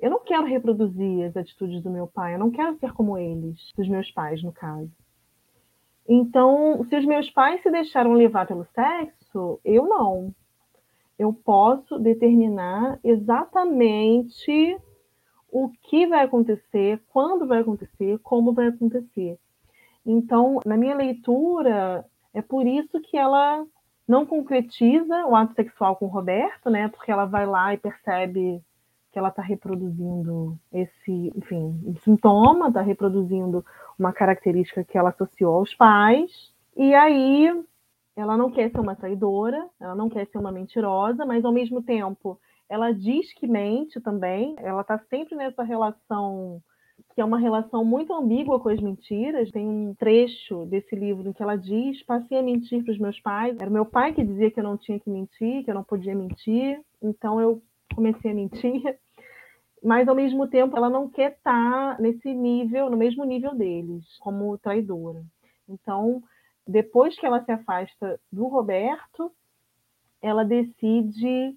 eu 0.00 0.10
não 0.10 0.20
quero 0.20 0.46
reproduzir 0.46 1.26
as 1.26 1.36
atitudes 1.36 1.82
do 1.82 1.90
meu 1.90 2.06
pai, 2.06 2.34
eu 2.34 2.38
não 2.38 2.50
quero 2.50 2.76
ser 2.78 2.92
como 2.92 3.18
eles, 3.18 3.72
dos 3.76 3.88
meus 3.88 4.10
pais, 4.10 4.42
no 4.42 4.52
caso. 4.52 4.90
Então, 6.08 6.84
se 6.88 6.96
os 6.96 7.04
meus 7.04 7.28
pais 7.30 7.62
se 7.62 7.70
deixaram 7.70 8.14
levar 8.14 8.46
pelo 8.46 8.64
sexo, 8.74 9.60
eu 9.64 9.86
não. 9.86 10.34
Eu 11.18 11.32
posso 11.32 11.98
determinar 11.98 12.98
exatamente 13.02 14.78
o 15.50 15.68
que 15.82 16.06
vai 16.06 16.24
acontecer, 16.24 17.02
quando 17.08 17.46
vai 17.46 17.60
acontecer, 17.60 18.18
como 18.20 18.52
vai 18.52 18.68
acontecer. 18.68 19.38
Então, 20.06 20.60
na 20.64 20.76
minha 20.76 20.94
leitura, 20.94 22.06
é 22.32 22.40
por 22.40 22.66
isso 22.66 23.00
que 23.00 23.16
ela 23.16 23.66
não 24.08 24.24
concretiza 24.24 25.26
o 25.26 25.36
ato 25.36 25.54
sexual 25.54 25.94
com 25.96 26.06
o 26.06 26.08
Roberto, 26.08 26.70
né? 26.70 26.88
Porque 26.88 27.12
ela 27.12 27.26
vai 27.26 27.44
lá 27.44 27.74
e 27.74 27.76
percebe 27.76 28.64
que 29.12 29.18
ela 29.18 29.28
está 29.28 29.42
reproduzindo 29.42 30.58
esse, 30.72 31.32
enfim, 31.36 31.78
um 31.84 31.94
sintoma, 32.02 32.68
está 32.68 32.80
reproduzindo 32.80 33.64
uma 33.98 34.12
característica 34.12 34.82
que 34.82 34.96
ela 34.96 35.10
associou 35.10 35.56
aos 35.56 35.74
pais. 35.74 36.30
E 36.74 36.94
aí 36.94 37.64
ela 38.16 38.36
não 38.36 38.50
quer 38.50 38.70
ser 38.70 38.80
uma 38.80 38.96
traidora, 38.96 39.68
ela 39.78 39.94
não 39.94 40.08
quer 40.08 40.26
ser 40.26 40.38
uma 40.38 40.52
mentirosa, 40.52 41.26
mas 41.26 41.44
ao 41.44 41.52
mesmo 41.52 41.82
tempo 41.82 42.40
ela 42.68 42.92
diz 42.92 43.32
que 43.34 43.46
mente 43.46 44.00
também. 44.00 44.54
Ela 44.58 44.80
está 44.80 44.98
sempre 45.10 45.36
nessa 45.36 45.62
relação 45.62 46.62
que 47.18 47.22
é 47.22 47.24
uma 47.24 47.40
relação 47.40 47.84
muito 47.84 48.14
ambígua 48.14 48.60
com 48.60 48.68
as 48.68 48.80
mentiras. 48.80 49.50
Tem 49.50 49.68
um 49.68 49.92
trecho 49.92 50.64
desse 50.66 50.94
livro 50.94 51.28
em 51.28 51.32
que 51.32 51.42
ela 51.42 51.56
diz: 51.56 52.00
Passei 52.04 52.38
a 52.38 52.42
mentir 52.44 52.84
para 52.84 52.92
os 52.92 52.98
meus 53.00 53.18
pais. 53.18 53.56
Era 53.58 53.68
meu 53.68 53.84
pai 53.84 54.12
que 54.12 54.22
dizia 54.22 54.52
que 54.52 54.60
eu 54.60 54.62
não 54.62 54.76
tinha 54.76 55.00
que 55.00 55.10
mentir, 55.10 55.64
que 55.64 55.70
eu 55.72 55.74
não 55.74 55.82
podia 55.82 56.14
mentir, 56.14 56.80
então 57.02 57.40
eu 57.40 57.60
comecei 57.92 58.30
a 58.30 58.34
mentir. 58.34 58.96
mas 59.82 60.06
ao 60.06 60.14
mesmo 60.14 60.46
tempo 60.46 60.76
ela 60.76 60.88
não 60.88 61.10
quer 61.10 61.32
estar 61.32 62.00
nesse 62.00 62.32
nível, 62.32 62.88
no 62.88 62.96
mesmo 62.96 63.24
nível 63.24 63.52
deles, 63.52 64.04
como 64.20 64.56
traidora. 64.56 65.24
Então, 65.68 66.22
depois 66.64 67.18
que 67.18 67.26
ela 67.26 67.44
se 67.44 67.50
afasta 67.50 68.20
do 68.30 68.46
Roberto, 68.46 69.32
ela 70.22 70.44
decide 70.44 71.56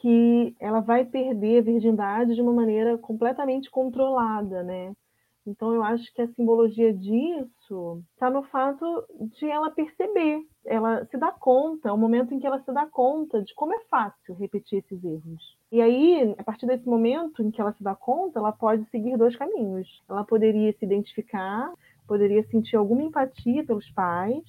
que 0.00 0.54
ela 0.60 0.80
vai 0.80 1.04
perder 1.04 1.58
a 1.58 1.62
virgindade 1.62 2.34
de 2.34 2.42
uma 2.42 2.52
maneira 2.52 2.96
completamente 2.98 3.70
controlada, 3.70 4.62
né? 4.62 4.92
Então 5.46 5.72
eu 5.72 5.82
acho 5.82 6.12
que 6.12 6.20
a 6.20 6.28
simbologia 6.34 6.92
disso 6.92 8.02
está 8.12 8.28
no 8.28 8.42
fato 8.44 8.84
de 9.38 9.46
ela 9.46 9.70
perceber, 9.70 10.42
ela 10.66 11.06
se 11.06 11.16
dá 11.16 11.32
conta, 11.32 11.88
é 11.88 11.92
o 11.92 11.96
momento 11.96 12.34
em 12.34 12.38
que 12.38 12.46
ela 12.46 12.62
se 12.62 12.70
dá 12.70 12.86
conta 12.86 13.42
de 13.42 13.54
como 13.54 13.72
é 13.72 13.80
fácil 13.90 14.34
repetir 14.34 14.80
esses 14.80 15.02
erros. 15.02 15.56
E 15.72 15.80
aí, 15.80 16.34
a 16.36 16.44
partir 16.44 16.66
desse 16.66 16.86
momento 16.86 17.42
em 17.42 17.50
que 17.50 17.60
ela 17.60 17.72
se 17.72 17.82
dá 17.82 17.94
conta, 17.94 18.38
ela 18.38 18.52
pode 18.52 18.84
seguir 18.90 19.16
dois 19.16 19.34
caminhos. 19.36 19.88
Ela 20.08 20.22
poderia 20.22 20.72
se 20.74 20.84
identificar, 20.84 21.72
poderia 22.06 22.46
sentir 22.48 22.76
alguma 22.76 23.02
empatia 23.02 23.64
pelos 23.64 23.90
pais, 23.92 24.44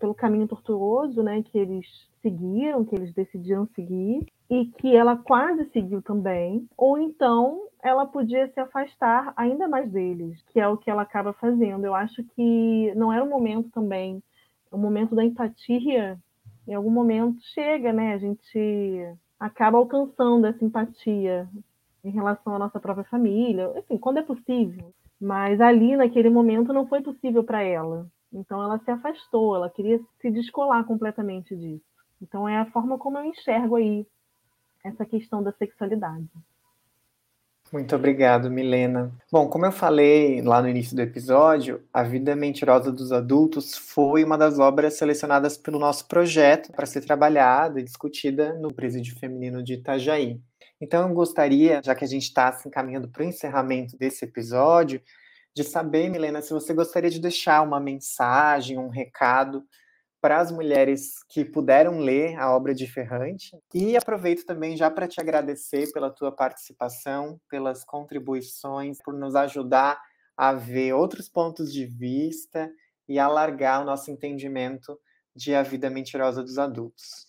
pelo 0.00 0.14
caminho 0.14 0.48
tortuoso, 0.48 1.22
né, 1.22 1.42
que 1.42 1.56
eles 1.56 1.86
seguiram, 2.20 2.84
que 2.84 2.94
eles 2.94 3.14
decidiram 3.14 3.66
seguir, 3.74 4.26
e 4.50 4.66
que 4.66 4.94
ela 4.94 5.16
quase 5.16 5.64
seguiu 5.70 6.02
também, 6.02 6.68
ou 6.76 6.98
então 6.98 7.68
ela 7.82 8.06
podia 8.06 8.48
se 8.48 8.60
afastar 8.60 9.32
ainda 9.36 9.68
mais 9.68 9.90
deles, 9.90 10.42
que 10.48 10.60
é 10.60 10.68
o 10.68 10.76
que 10.76 10.90
ela 10.90 11.02
acaba 11.02 11.32
fazendo. 11.32 11.84
Eu 11.84 11.94
acho 11.94 12.22
que 12.34 12.92
não 12.94 13.12
era 13.12 13.24
o 13.24 13.28
momento 13.28 13.70
também, 13.70 14.22
o 14.70 14.78
momento 14.78 15.14
da 15.14 15.24
empatia, 15.24 16.18
em 16.66 16.74
algum 16.74 16.90
momento 16.90 17.38
chega, 17.54 17.92
né? 17.92 18.14
A 18.14 18.18
gente 18.18 19.16
acaba 19.38 19.78
alcançando 19.78 20.46
essa 20.46 20.64
empatia 20.64 21.48
em 22.02 22.10
relação 22.10 22.54
à 22.54 22.58
nossa 22.58 22.80
própria 22.80 23.04
família, 23.04 23.72
enfim, 23.76 23.98
quando 23.98 24.18
é 24.18 24.22
possível. 24.22 24.92
Mas 25.20 25.60
ali, 25.60 25.96
naquele 25.96 26.28
momento, 26.28 26.72
não 26.72 26.86
foi 26.86 27.02
possível 27.02 27.44
para 27.44 27.62
ela. 27.62 28.06
Então 28.32 28.62
ela 28.62 28.78
se 28.78 28.90
afastou, 28.90 29.54
ela 29.54 29.70
queria 29.70 30.00
se 30.20 30.30
descolar 30.30 30.84
completamente 30.84 31.56
disso. 31.56 31.84
Então 32.20 32.48
é 32.48 32.58
a 32.58 32.66
forma 32.66 32.98
como 32.98 33.18
eu 33.18 33.24
enxergo 33.24 33.76
aí 33.76 34.06
essa 34.84 35.04
questão 35.06 35.42
da 35.42 35.52
sexualidade. 35.52 36.28
Muito 37.72 37.96
obrigado, 37.96 38.50
Milena. 38.50 39.10
Bom, 39.32 39.48
como 39.48 39.66
eu 39.66 39.72
falei 39.72 40.40
lá 40.42 40.62
no 40.62 40.68
início 40.68 40.94
do 40.94 41.02
episódio, 41.02 41.82
A 41.92 42.04
Vida 42.04 42.36
Mentirosa 42.36 42.92
dos 42.92 43.10
Adultos 43.10 43.76
foi 43.76 44.22
uma 44.22 44.38
das 44.38 44.60
obras 44.60 44.94
selecionadas 44.94 45.56
pelo 45.56 45.78
nosso 45.78 46.06
projeto 46.06 46.70
para 46.70 46.86
ser 46.86 47.00
trabalhada 47.00 47.80
e 47.80 47.82
discutida 47.82 48.52
no 48.54 48.72
Presídio 48.72 49.18
Feminino 49.18 49.60
de 49.60 49.74
Itajaí. 49.74 50.40
Então, 50.80 51.08
eu 51.08 51.14
gostaria, 51.14 51.80
já 51.82 51.94
que 51.94 52.04
a 52.04 52.08
gente 52.08 52.24
está 52.24 52.52
se 52.52 52.68
encaminhando 52.68 53.08
para 53.08 53.22
o 53.22 53.26
encerramento 53.26 53.96
desse 53.96 54.24
episódio, 54.24 55.00
de 55.56 55.64
saber, 55.64 56.08
Milena, 56.10 56.42
se 56.42 56.52
você 56.52 56.74
gostaria 56.74 57.10
de 57.10 57.20
deixar 57.20 57.62
uma 57.62 57.80
mensagem, 57.80 58.78
um 58.78 58.88
recado 58.88 59.64
para 60.24 60.40
as 60.40 60.50
mulheres 60.50 61.22
que 61.28 61.44
puderam 61.44 61.98
ler 61.98 62.34
a 62.38 62.50
obra 62.56 62.74
de 62.74 62.86
Ferrante. 62.86 63.54
E 63.74 63.94
aproveito 63.94 64.46
também 64.46 64.74
já 64.74 64.90
para 64.90 65.06
te 65.06 65.20
agradecer 65.20 65.92
pela 65.92 66.08
tua 66.08 66.32
participação, 66.32 67.38
pelas 67.46 67.84
contribuições, 67.84 69.02
por 69.04 69.12
nos 69.12 69.34
ajudar 69.34 70.00
a 70.34 70.54
ver 70.54 70.94
outros 70.94 71.28
pontos 71.28 71.70
de 71.70 71.84
vista 71.84 72.72
e 73.06 73.18
alargar 73.18 73.82
o 73.82 73.84
nosso 73.84 74.10
entendimento 74.10 74.98
de 75.36 75.54
A 75.54 75.62
Vida 75.62 75.90
Mentirosa 75.90 76.42
dos 76.42 76.56
Adultos. 76.56 77.26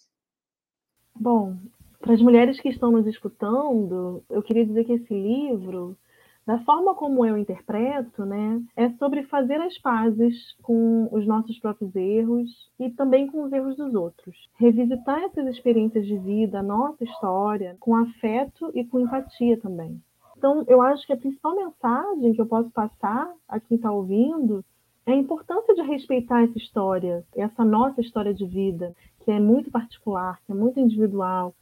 Bom, 1.13 1.57
para 1.99 2.13
as 2.13 2.21
mulheres 2.21 2.61
que 2.61 2.69
estão 2.69 2.93
nos 2.93 3.05
escutando, 3.07 4.23
eu 4.29 4.41
queria 4.41 4.65
dizer 4.65 4.85
que 4.85 4.93
esse 4.93 5.13
livro 5.13 5.97
da 6.45 6.59
forma 6.59 6.93
como 6.93 7.25
eu 7.25 7.37
interpreto, 7.37 8.23
né, 8.23 8.61
é 8.75 8.89
sobre 8.91 9.23
fazer 9.23 9.59
as 9.61 9.77
pazes 9.79 10.35
com 10.61 11.09
os 11.11 11.25
nossos 11.25 11.57
próprios 11.59 11.95
erros 11.95 12.49
e 12.79 12.89
também 12.91 13.27
com 13.27 13.43
os 13.43 13.51
erros 13.51 13.75
dos 13.75 13.95
outros. 13.95 14.35
Revisitar 14.57 15.23
essas 15.23 15.47
experiências 15.47 16.05
de 16.05 16.17
vida, 16.17 16.59
a 16.59 16.63
nossa 16.63 17.03
história, 17.03 17.75
com 17.79 17.95
afeto 17.95 18.71
e 18.75 18.83
com 18.83 18.99
empatia 18.99 19.59
também. 19.59 19.99
Então, 20.37 20.63
eu 20.67 20.81
acho 20.81 21.05
que 21.07 21.13
a 21.13 21.17
principal 21.17 21.55
mensagem 21.55 22.33
que 22.33 22.41
eu 22.41 22.45
posso 22.45 22.69
passar 22.69 23.31
a 23.47 23.59
quem 23.59 23.77
está 23.77 23.91
ouvindo 23.91 24.63
é 25.05 25.13
a 25.13 25.15
importância 25.15 25.73
de 25.73 25.81
respeitar 25.81 26.43
essa 26.43 26.57
história, 26.57 27.23
essa 27.35 27.63
nossa 27.63 28.01
história 28.01 28.33
de 28.33 28.45
vida, 28.45 28.93
que 29.23 29.31
é 29.31 29.39
muito 29.39 29.71
particular, 29.71 30.39
que 30.45 30.51
é 30.51 30.55
muito 30.55 30.79
individual, 30.79 31.53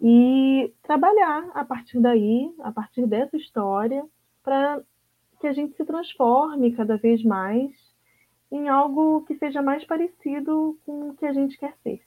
e 0.00 0.72
trabalhar 0.82 1.50
a 1.54 1.64
partir 1.64 2.00
daí, 2.00 2.52
a 2.60 2.72
partir 2.72 3.06
dessa 3.06 3.36
história, 3.36 4.04
para 4.42 4.80
que 5.40 5.46
a 5.46 5.52
gente 5.52 5.76
se 5.76 5.84
transforme 5.84 6.72
cada 6.72 6.96
vez 6.96 7.22
mais 7.22 7.70
em 8.50 8.68
algo 8.68 9.22
que 9.26 9.36
seja 9.36 9.62
mais 9.62 9.84
parecido 9.84 10.78
com 10.84 11.10
o 11.10 11.14
que 11.14 11.26
a 11.26 11.32
gente 11.32 11.56
quer 11.58 11.74
ser. 11.82 12.00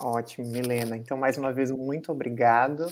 Ótimo, 0.00 0.46
Milena. 0.48 0.96
Então, 0.96 1.16
mais 1.16 1.38
uma 1.38 1.52
vez, 1.52 1.70
muito 1.70 2.12
obrigado 2.12 2.86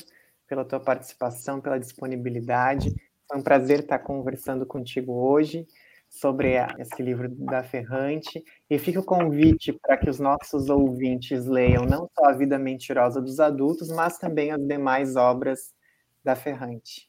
pela 0.47 0.65
tua 0.65 0.81
participação, 0.81 1.61
pela 1.61 1.79
disponibilidade. 1.79 2.95
Foi 3.29 3.39
um 3.39 3.43
prazer 3.43 3.81
estar 3.81 3.99
conversando 3.99 4.65
contigo 4.65 5.13
hoje 5.13 5.67
sobre 6.15 6.55
esse 6.79 7.03
livro 7.03 7.29
da 7.29 7.63
Ferrante. 7.63 8.43
E 8.71 8.79
fica 8.79 9.01
o 9.01 9.05
convite 9.05 9.73
para 9.73 9.97
que 9.97 10.09
os 10.09 10.21
nossos 10.21 10.71
ouvintes 10.71 11.47
leiam 11.47 11.85
não 11.85 12.09
só 12.15 12.27
A 12.27 12.33
Vida 12.33 12.59
Mentirosa 12.59 13.21
dos 13.21 13.41
Adultos, 13.41 13.89
mas 13.91 14.17
também 14.17 14.53
as 14.53 14.65
demais 14.65 15.17
obras 15.17 15.75
da 16.23 16.37
Ferrante. 16.37 17.09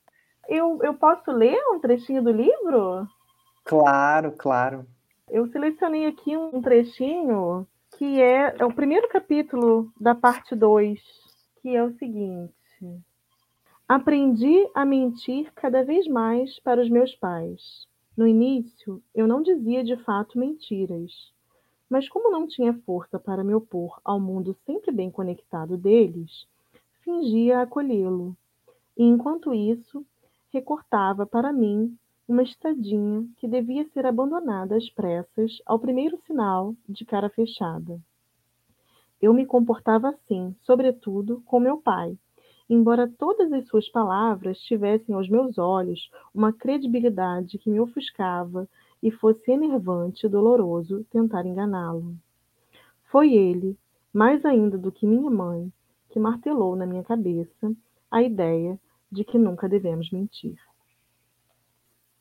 Eu, 0.50 0.80
eu 0.82 0.96
posso 0.96 1.32
ler 1.32 1.58
um 1.72 1.80
trechinho 1.80 2.24
do 2.24 2.32
livro? 2.32 3.08
Claro, 3.64 4.32
claro. 4.32 4.86
Eu 5.30 5.48
selecionei 5.48 6.08
aqui 6.08 6.36
um 6.36 6.62
trechinho 6.62 7.68
que 7.98 8.22
é, 8.22 8.56
é 8.58 8.66
o 8.66 8.74
primeiro 8.74 9.08
capítulo 9.10 9.92
da 10.00 10.14
parte 10.14 10.56
2, 10.56 11.00
que 11.62 11.76
é 11.76 11.84
o 11.84 11.96
seguinte. 11.98 12.54
Aprendi 13.88 14.68
a 14.74 14.84
mentir 14.84 15.52
cada 15.56 15.84
vez 15.84 16.08
mais 16.08 16.60
para 16.60 16.82
os 16.82 16.90
meus 16.90 17.16
pais 17.16 17.86
no 18.18 18.26
início, 18.26 19.04
eu 19.14 19.28
não 19.28 19.42
dizia 19.42 19.84
de 19.84 19.98
fato 19.98 20.40
mentiras, 20.40 21.34
mas 21.90 22.08
como 22.08 22.32
não 22.32 22.48
tinha 22.48 22.74
força 22.86 23.20
para 23.20 23.44
me 23.44 23.54
opor 23.54 24.00
ao 24.06 24.20
mundo 24.20 24.56
sempre 24.66 24.92
bem 24.92 25.12
conectado 25.12 25.78
deles, 25.78 26.48
fingia 27.02 27.62
acolhê-lo. 27.62 28.36
E 28.98 29.04
enquanto 29.04 29.54
isso, 29.54 30.06
recortava 30.50 31.26
para 31.26 31.52
mim 31.52 31.98
uma 32.26 32.42
estadinha 32.42 33.28
que 33.38 33.48
devia 33.48 33.86
ser 33.90 34.06
abandonada 34.06 34.78
às 34.78 34.90
pressas 34.90 35.62
ao 35.66 35.78
primeiro 35.78 36.18
sinal 36.26 36.74
de 36.88 37.04
cara 37.04 37.30
fechada. 37.30 38.00
Eu 39.22 39.34
me 39.34 39.46
comportava 39.46 40.10
assim, 40.10 40.56
sobretudo 40.62 41.44
com 41.46 41.60
meu 41.60 41.78
pai, 41.78 42.18
embora 42.70 43.08
todas 43.08 43.52
as 43.54 43.68
suas 43.68 43.88
palavras 43.90 44.60
tivessem 44.60 45.14
aos 45.14 45.30
meus 45.30 45.58
olhos 45.58 46.10
uma 46.34 46.52
credibilidade 46.52 47.58
que 47.58 47.70
me 47.70 47.80
ofuscava 47.80 48.68
e 49.02 49.12
fosse 49.12 49.52
enervante 49.52 50.26
e 50.26 50.30
doloroso 50.30 51.06
tentar 51.12 51.46
enganá-lo. 51.46 52.16
Foi 53.12 53.34
ele, 53.34 53.78
mais 54.12 54.44
ainda 54.44 54.78
do 54.78 54.92
que 54.92 55.06
minha 55.06 55.30
mãe, 55.30 55.72
que 56.10 56.20
martelou 56.20 56.76
na 56.76 56.86
minha 56.86 57.04
cabeça 57.04 57.72
a 58.10 58.24
ideia 58.24 58.80
de 59.12 59.24
que 59.24 59.38
nunca 59.38 59.70
devemos 59.70 60.10
mentir. 60.12 60.56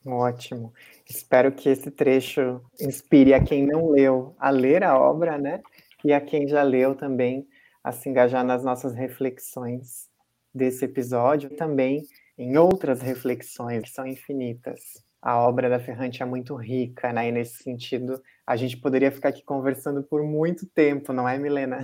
Ótimo. 0.05 0.71
Espero 1.09 1.51
que 1.51 1.67
esse 1.67 1.89
trecho 1.89 2.61
inspire 2.79 3.33
a 3.33 3.43
quem 3.43 3.65
não 3.65 3.89
leu 3.89 4.35
a 4.37 4.51
ler 4.51 4.83
a 4.83 4.99
obra, 4.99 5.37
né? 5.39 5.63
E 6.03 6.13
a 6.13 6.21
quem 6.21 6.47
já 6.47 6.61
leu 6.61 6.93
também 6.93 7.47
a 7.83 7.91
se 7.91 8.07
engajar 8.07 8.45
nas 8.45 8.63
nossas 8.63 8.93
reflexões 8.93 10.07
desse 10.55 10.85
episódio 10.85 11.51
e 11.51 11.55
também 11.55 12.03
em 12.37 12.57
outras 12.57 13.01
reflexões 13.01 13.83
que 13.83 13.89
são 13.89 14.07
infinitas. 14.07 15.03
A 15.21 15.39
obra 15.39 15.69
da 15.69 15.79
Ferrante 15.79 16.21
é 16.21 16.25
muito 16.25 16.55
rica, 16.55 17.11
né? 17.11 17.29
E 17.29 17.31
nesse 17.31 17.63
sentido, 17.63 18.21
a 18.45 18.55
gente 18.55 18.77
poderia 18.77 19.11
ficar 19.11 19.29
aqui 19.29 19.43
conversando 19.43 20.03
por 20.03 20.23
muito 20.23 20.67
tempo, 20.67 21.11
não 21.11 21.27
é, 21.27 21.37
Milena? 21.37 21.83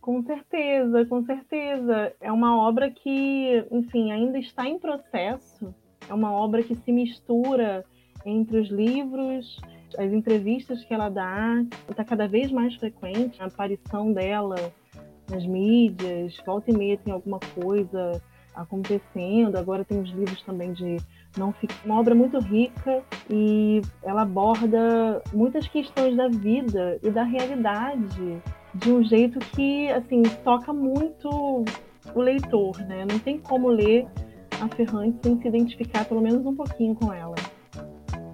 Com 0.00 0.22
certeza, 0.22 1.04
com 1.06 1.24
certeza. 1.24 2.14
É 2.20 2.32
uma 2.32 2.56
obra 2.56 2.90
que, 2.90 3.66
enfim, 3.70 4.12
ainda 4.12 4.38
está 4.38 4.66
em 4.66 4.78
processo. 4.78 5.74
É 6.08 6.14
uma 6.14 6.32
obra 6.32 6.62
que 6.62 6.74
se 6.74 6.92
mistura 6.92 7.84
entre 8.24 8.58
os 8.58 8.68
livros, 8.68 9.60
as 9.98 10.12
entrevistas 10.12 10.84
que 10.84 10.94
ela 10.94 11.08
dá, 11.08 11.64
está 11.90 12.04
cada 12.04 12.26
vez 12.26 12.50
mais 12.50 12.74
frequente 12.76 13.42
a 13.42 13.46
aparição 13.46 14.12
dela 14.12 14.56
nas 15.30 15.46
mídias, 15.46 16.36
volta 16.44 16.70
e 16.70 16.76
meia 16.76 16.98
tem 16.98 17.12
alguma 17.12 17.38
coisa 17.54 18.20
acontecendo. 18.54 19.56
Agora 19.56 19.84
tem 19.84 20.00
os 20.00 20.10
livros 20.10 20.42
também 20.42 20.72
de 20.72 20.96
não 21.36 21.52
ficção, 21.52 21.84
uma 21.84 22.00
obra 22.00 22.14
muito 22.14 22.38
rica 22.38 23.02
e 23.30 23.82
ela 24.02 24.22
aborda 24.22 25.22
muitas 25.32 25.68
questões 25.68 26.16
da 26.16 26.28
vida 26.28 26.98
e 27.02 27.10
da 27.10 27.22
realidade 27.22 28.42
de 28.74 28.92
um 28.92 29.04
jeito 29.04 29.38
que 29.38 29.88
assim 29.90 30.22
toca 30.44 30.72
muito 30.72 31.64
o 32.14 32.20
leitor, 32.20 32.78
né? 32.86 33.04
Não 33.10 33.18
tem 33.18 33.38
como 33.38 33.68
ler 33.68 34.06
a 34.60 34.68
Ferrante 34.74 35.18
sem 35.22 35.40
se 35.40 35.48
identificar 35.48 36.04
pelo 36.04 36.20
menos 36.20 36.44
um 36.46 36.54
pouquinho 36.54 36.94
com 36.94 37.12
ela. 37.12 37.34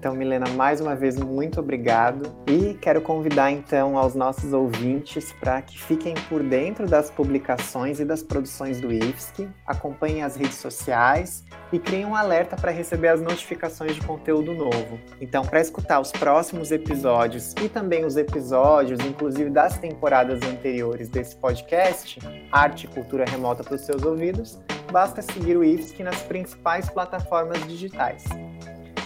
Então, 0.02 0.16
Milena, 0.16 0.48
mais 0.56 0.80
uma 0.80 0.96
vez, 0.96 1.16
muito 1.16 1.60
obrigado. 1.60 2.28
E 2.48 2.74
quero 2.74 3.00
convidar, 3.00 3.52
então, 3.52 3.96
aos 3.96 4.16
nossos 4.16 4.52
ouvintes 4.52 5.32
para 5.34 5.62
que 5.62 5.80
fiquem 5.80 6.14
por 6.28 6.42
dentro 6.42 6.88
das 6.88 7.08
publicações 7.08 8.00
e 8.00 8.04
das 8.04 8.20
produções 8.20 8.80
do 8.80 8.92
IFSC, 8.92 9.48
acompanhem 9.64 10.24
as 10.24 10.34
redes 10.34 10.56
sociais 10.56 11.44
e 11.72 11.78
criem 11.78 12.04
um 12.04 12.16
alerta 12.16 12.56
para 12.56 12.72
receber 12.72 13.10
as 13.10 13.20
notificações 13.20 13.94
de 13.94 14.00
conteúdo 14.00 14.52
novo. 14.52 14.98
Então, 15.20 15.44
para 15.44 15.60
escutar 15.60 16.00
os 16.00 16.10
próximos 16.10 16.72
episódios 16.72 17.54
e 17.62 17.68
também 17.68 18.04
os 18.04 18.16
episódios, 18.16 18.98
inclusive 19.06 19.50
das 19.50 19.78
temporadas 19.78 20.42
anteriores 20.42 21.08
desse 21.08 21.36
podcast, 21.36 22.18
Arte 22.50 22.86
e 22.86 22.88
Cultura 22.88 23.24
Remota 23.24 23.62
para 23.62 23.76
os 23.76 23.82
seus 23.82 24.02
ouvidos, 24.02 24.58
basta 24.90 25.22
seguir 25.22 25.56
o 25.56 25.62
IFSC 25.62 26.02
nas 26.02 26.20
principais 26.22 26.90
plataformas 26.90 27.64
digitais. 27.68 28.24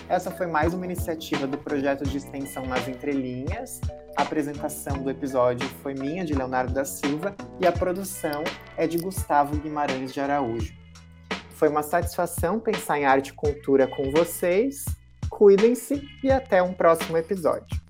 Essa 0.08 0.30
foi 0.30 0.46
mais 0.46 0.72
uma 0.72 0.84
iniciativa 0.84 1.48
do 1.48 1.58
projeto 1.58 2.04
de 2.04 2.16
extensão 2.16 2.64
nas 2.64 2.86
entrelinhas. 2.86 3.80
A 4.16 4.22
apresentação 4.22 5.02
do 5.02 5.10
episódio 5.10 5.68
foi 5.82 5.94
minha, 5.94 6.24
de 6.24 6.32
Leonardo 6.32 6.72
da 6.72 6.84
Silva, 6.84 7.34
e 7.60 7.66
a 7.66 7.72
produção 7.72 8.44
é 8.76 8.86
de 8.86 8.98
Gustavo 8.98 9.56
Guimarães 9.56 10.12
de 10.12 10.20
Araújo. 10.20 10.72
Foi 11.50 11.68
uma 11.68 11.82
satisfação 11.82 12.60
pensar 12.60 13.00
em 13.00 13.04
arte 13.04 13.30
e 13.30 13.32
cultura 13.32 13.88
com 13.88 14.12
vocês. 14.12 14.84
Cuidem-se 15.28 16.00
e 16.22 16.30
até 16.30 16.62
um 16.62 16.72
próximo 16.72 17.16
episódio. 17.16 17.85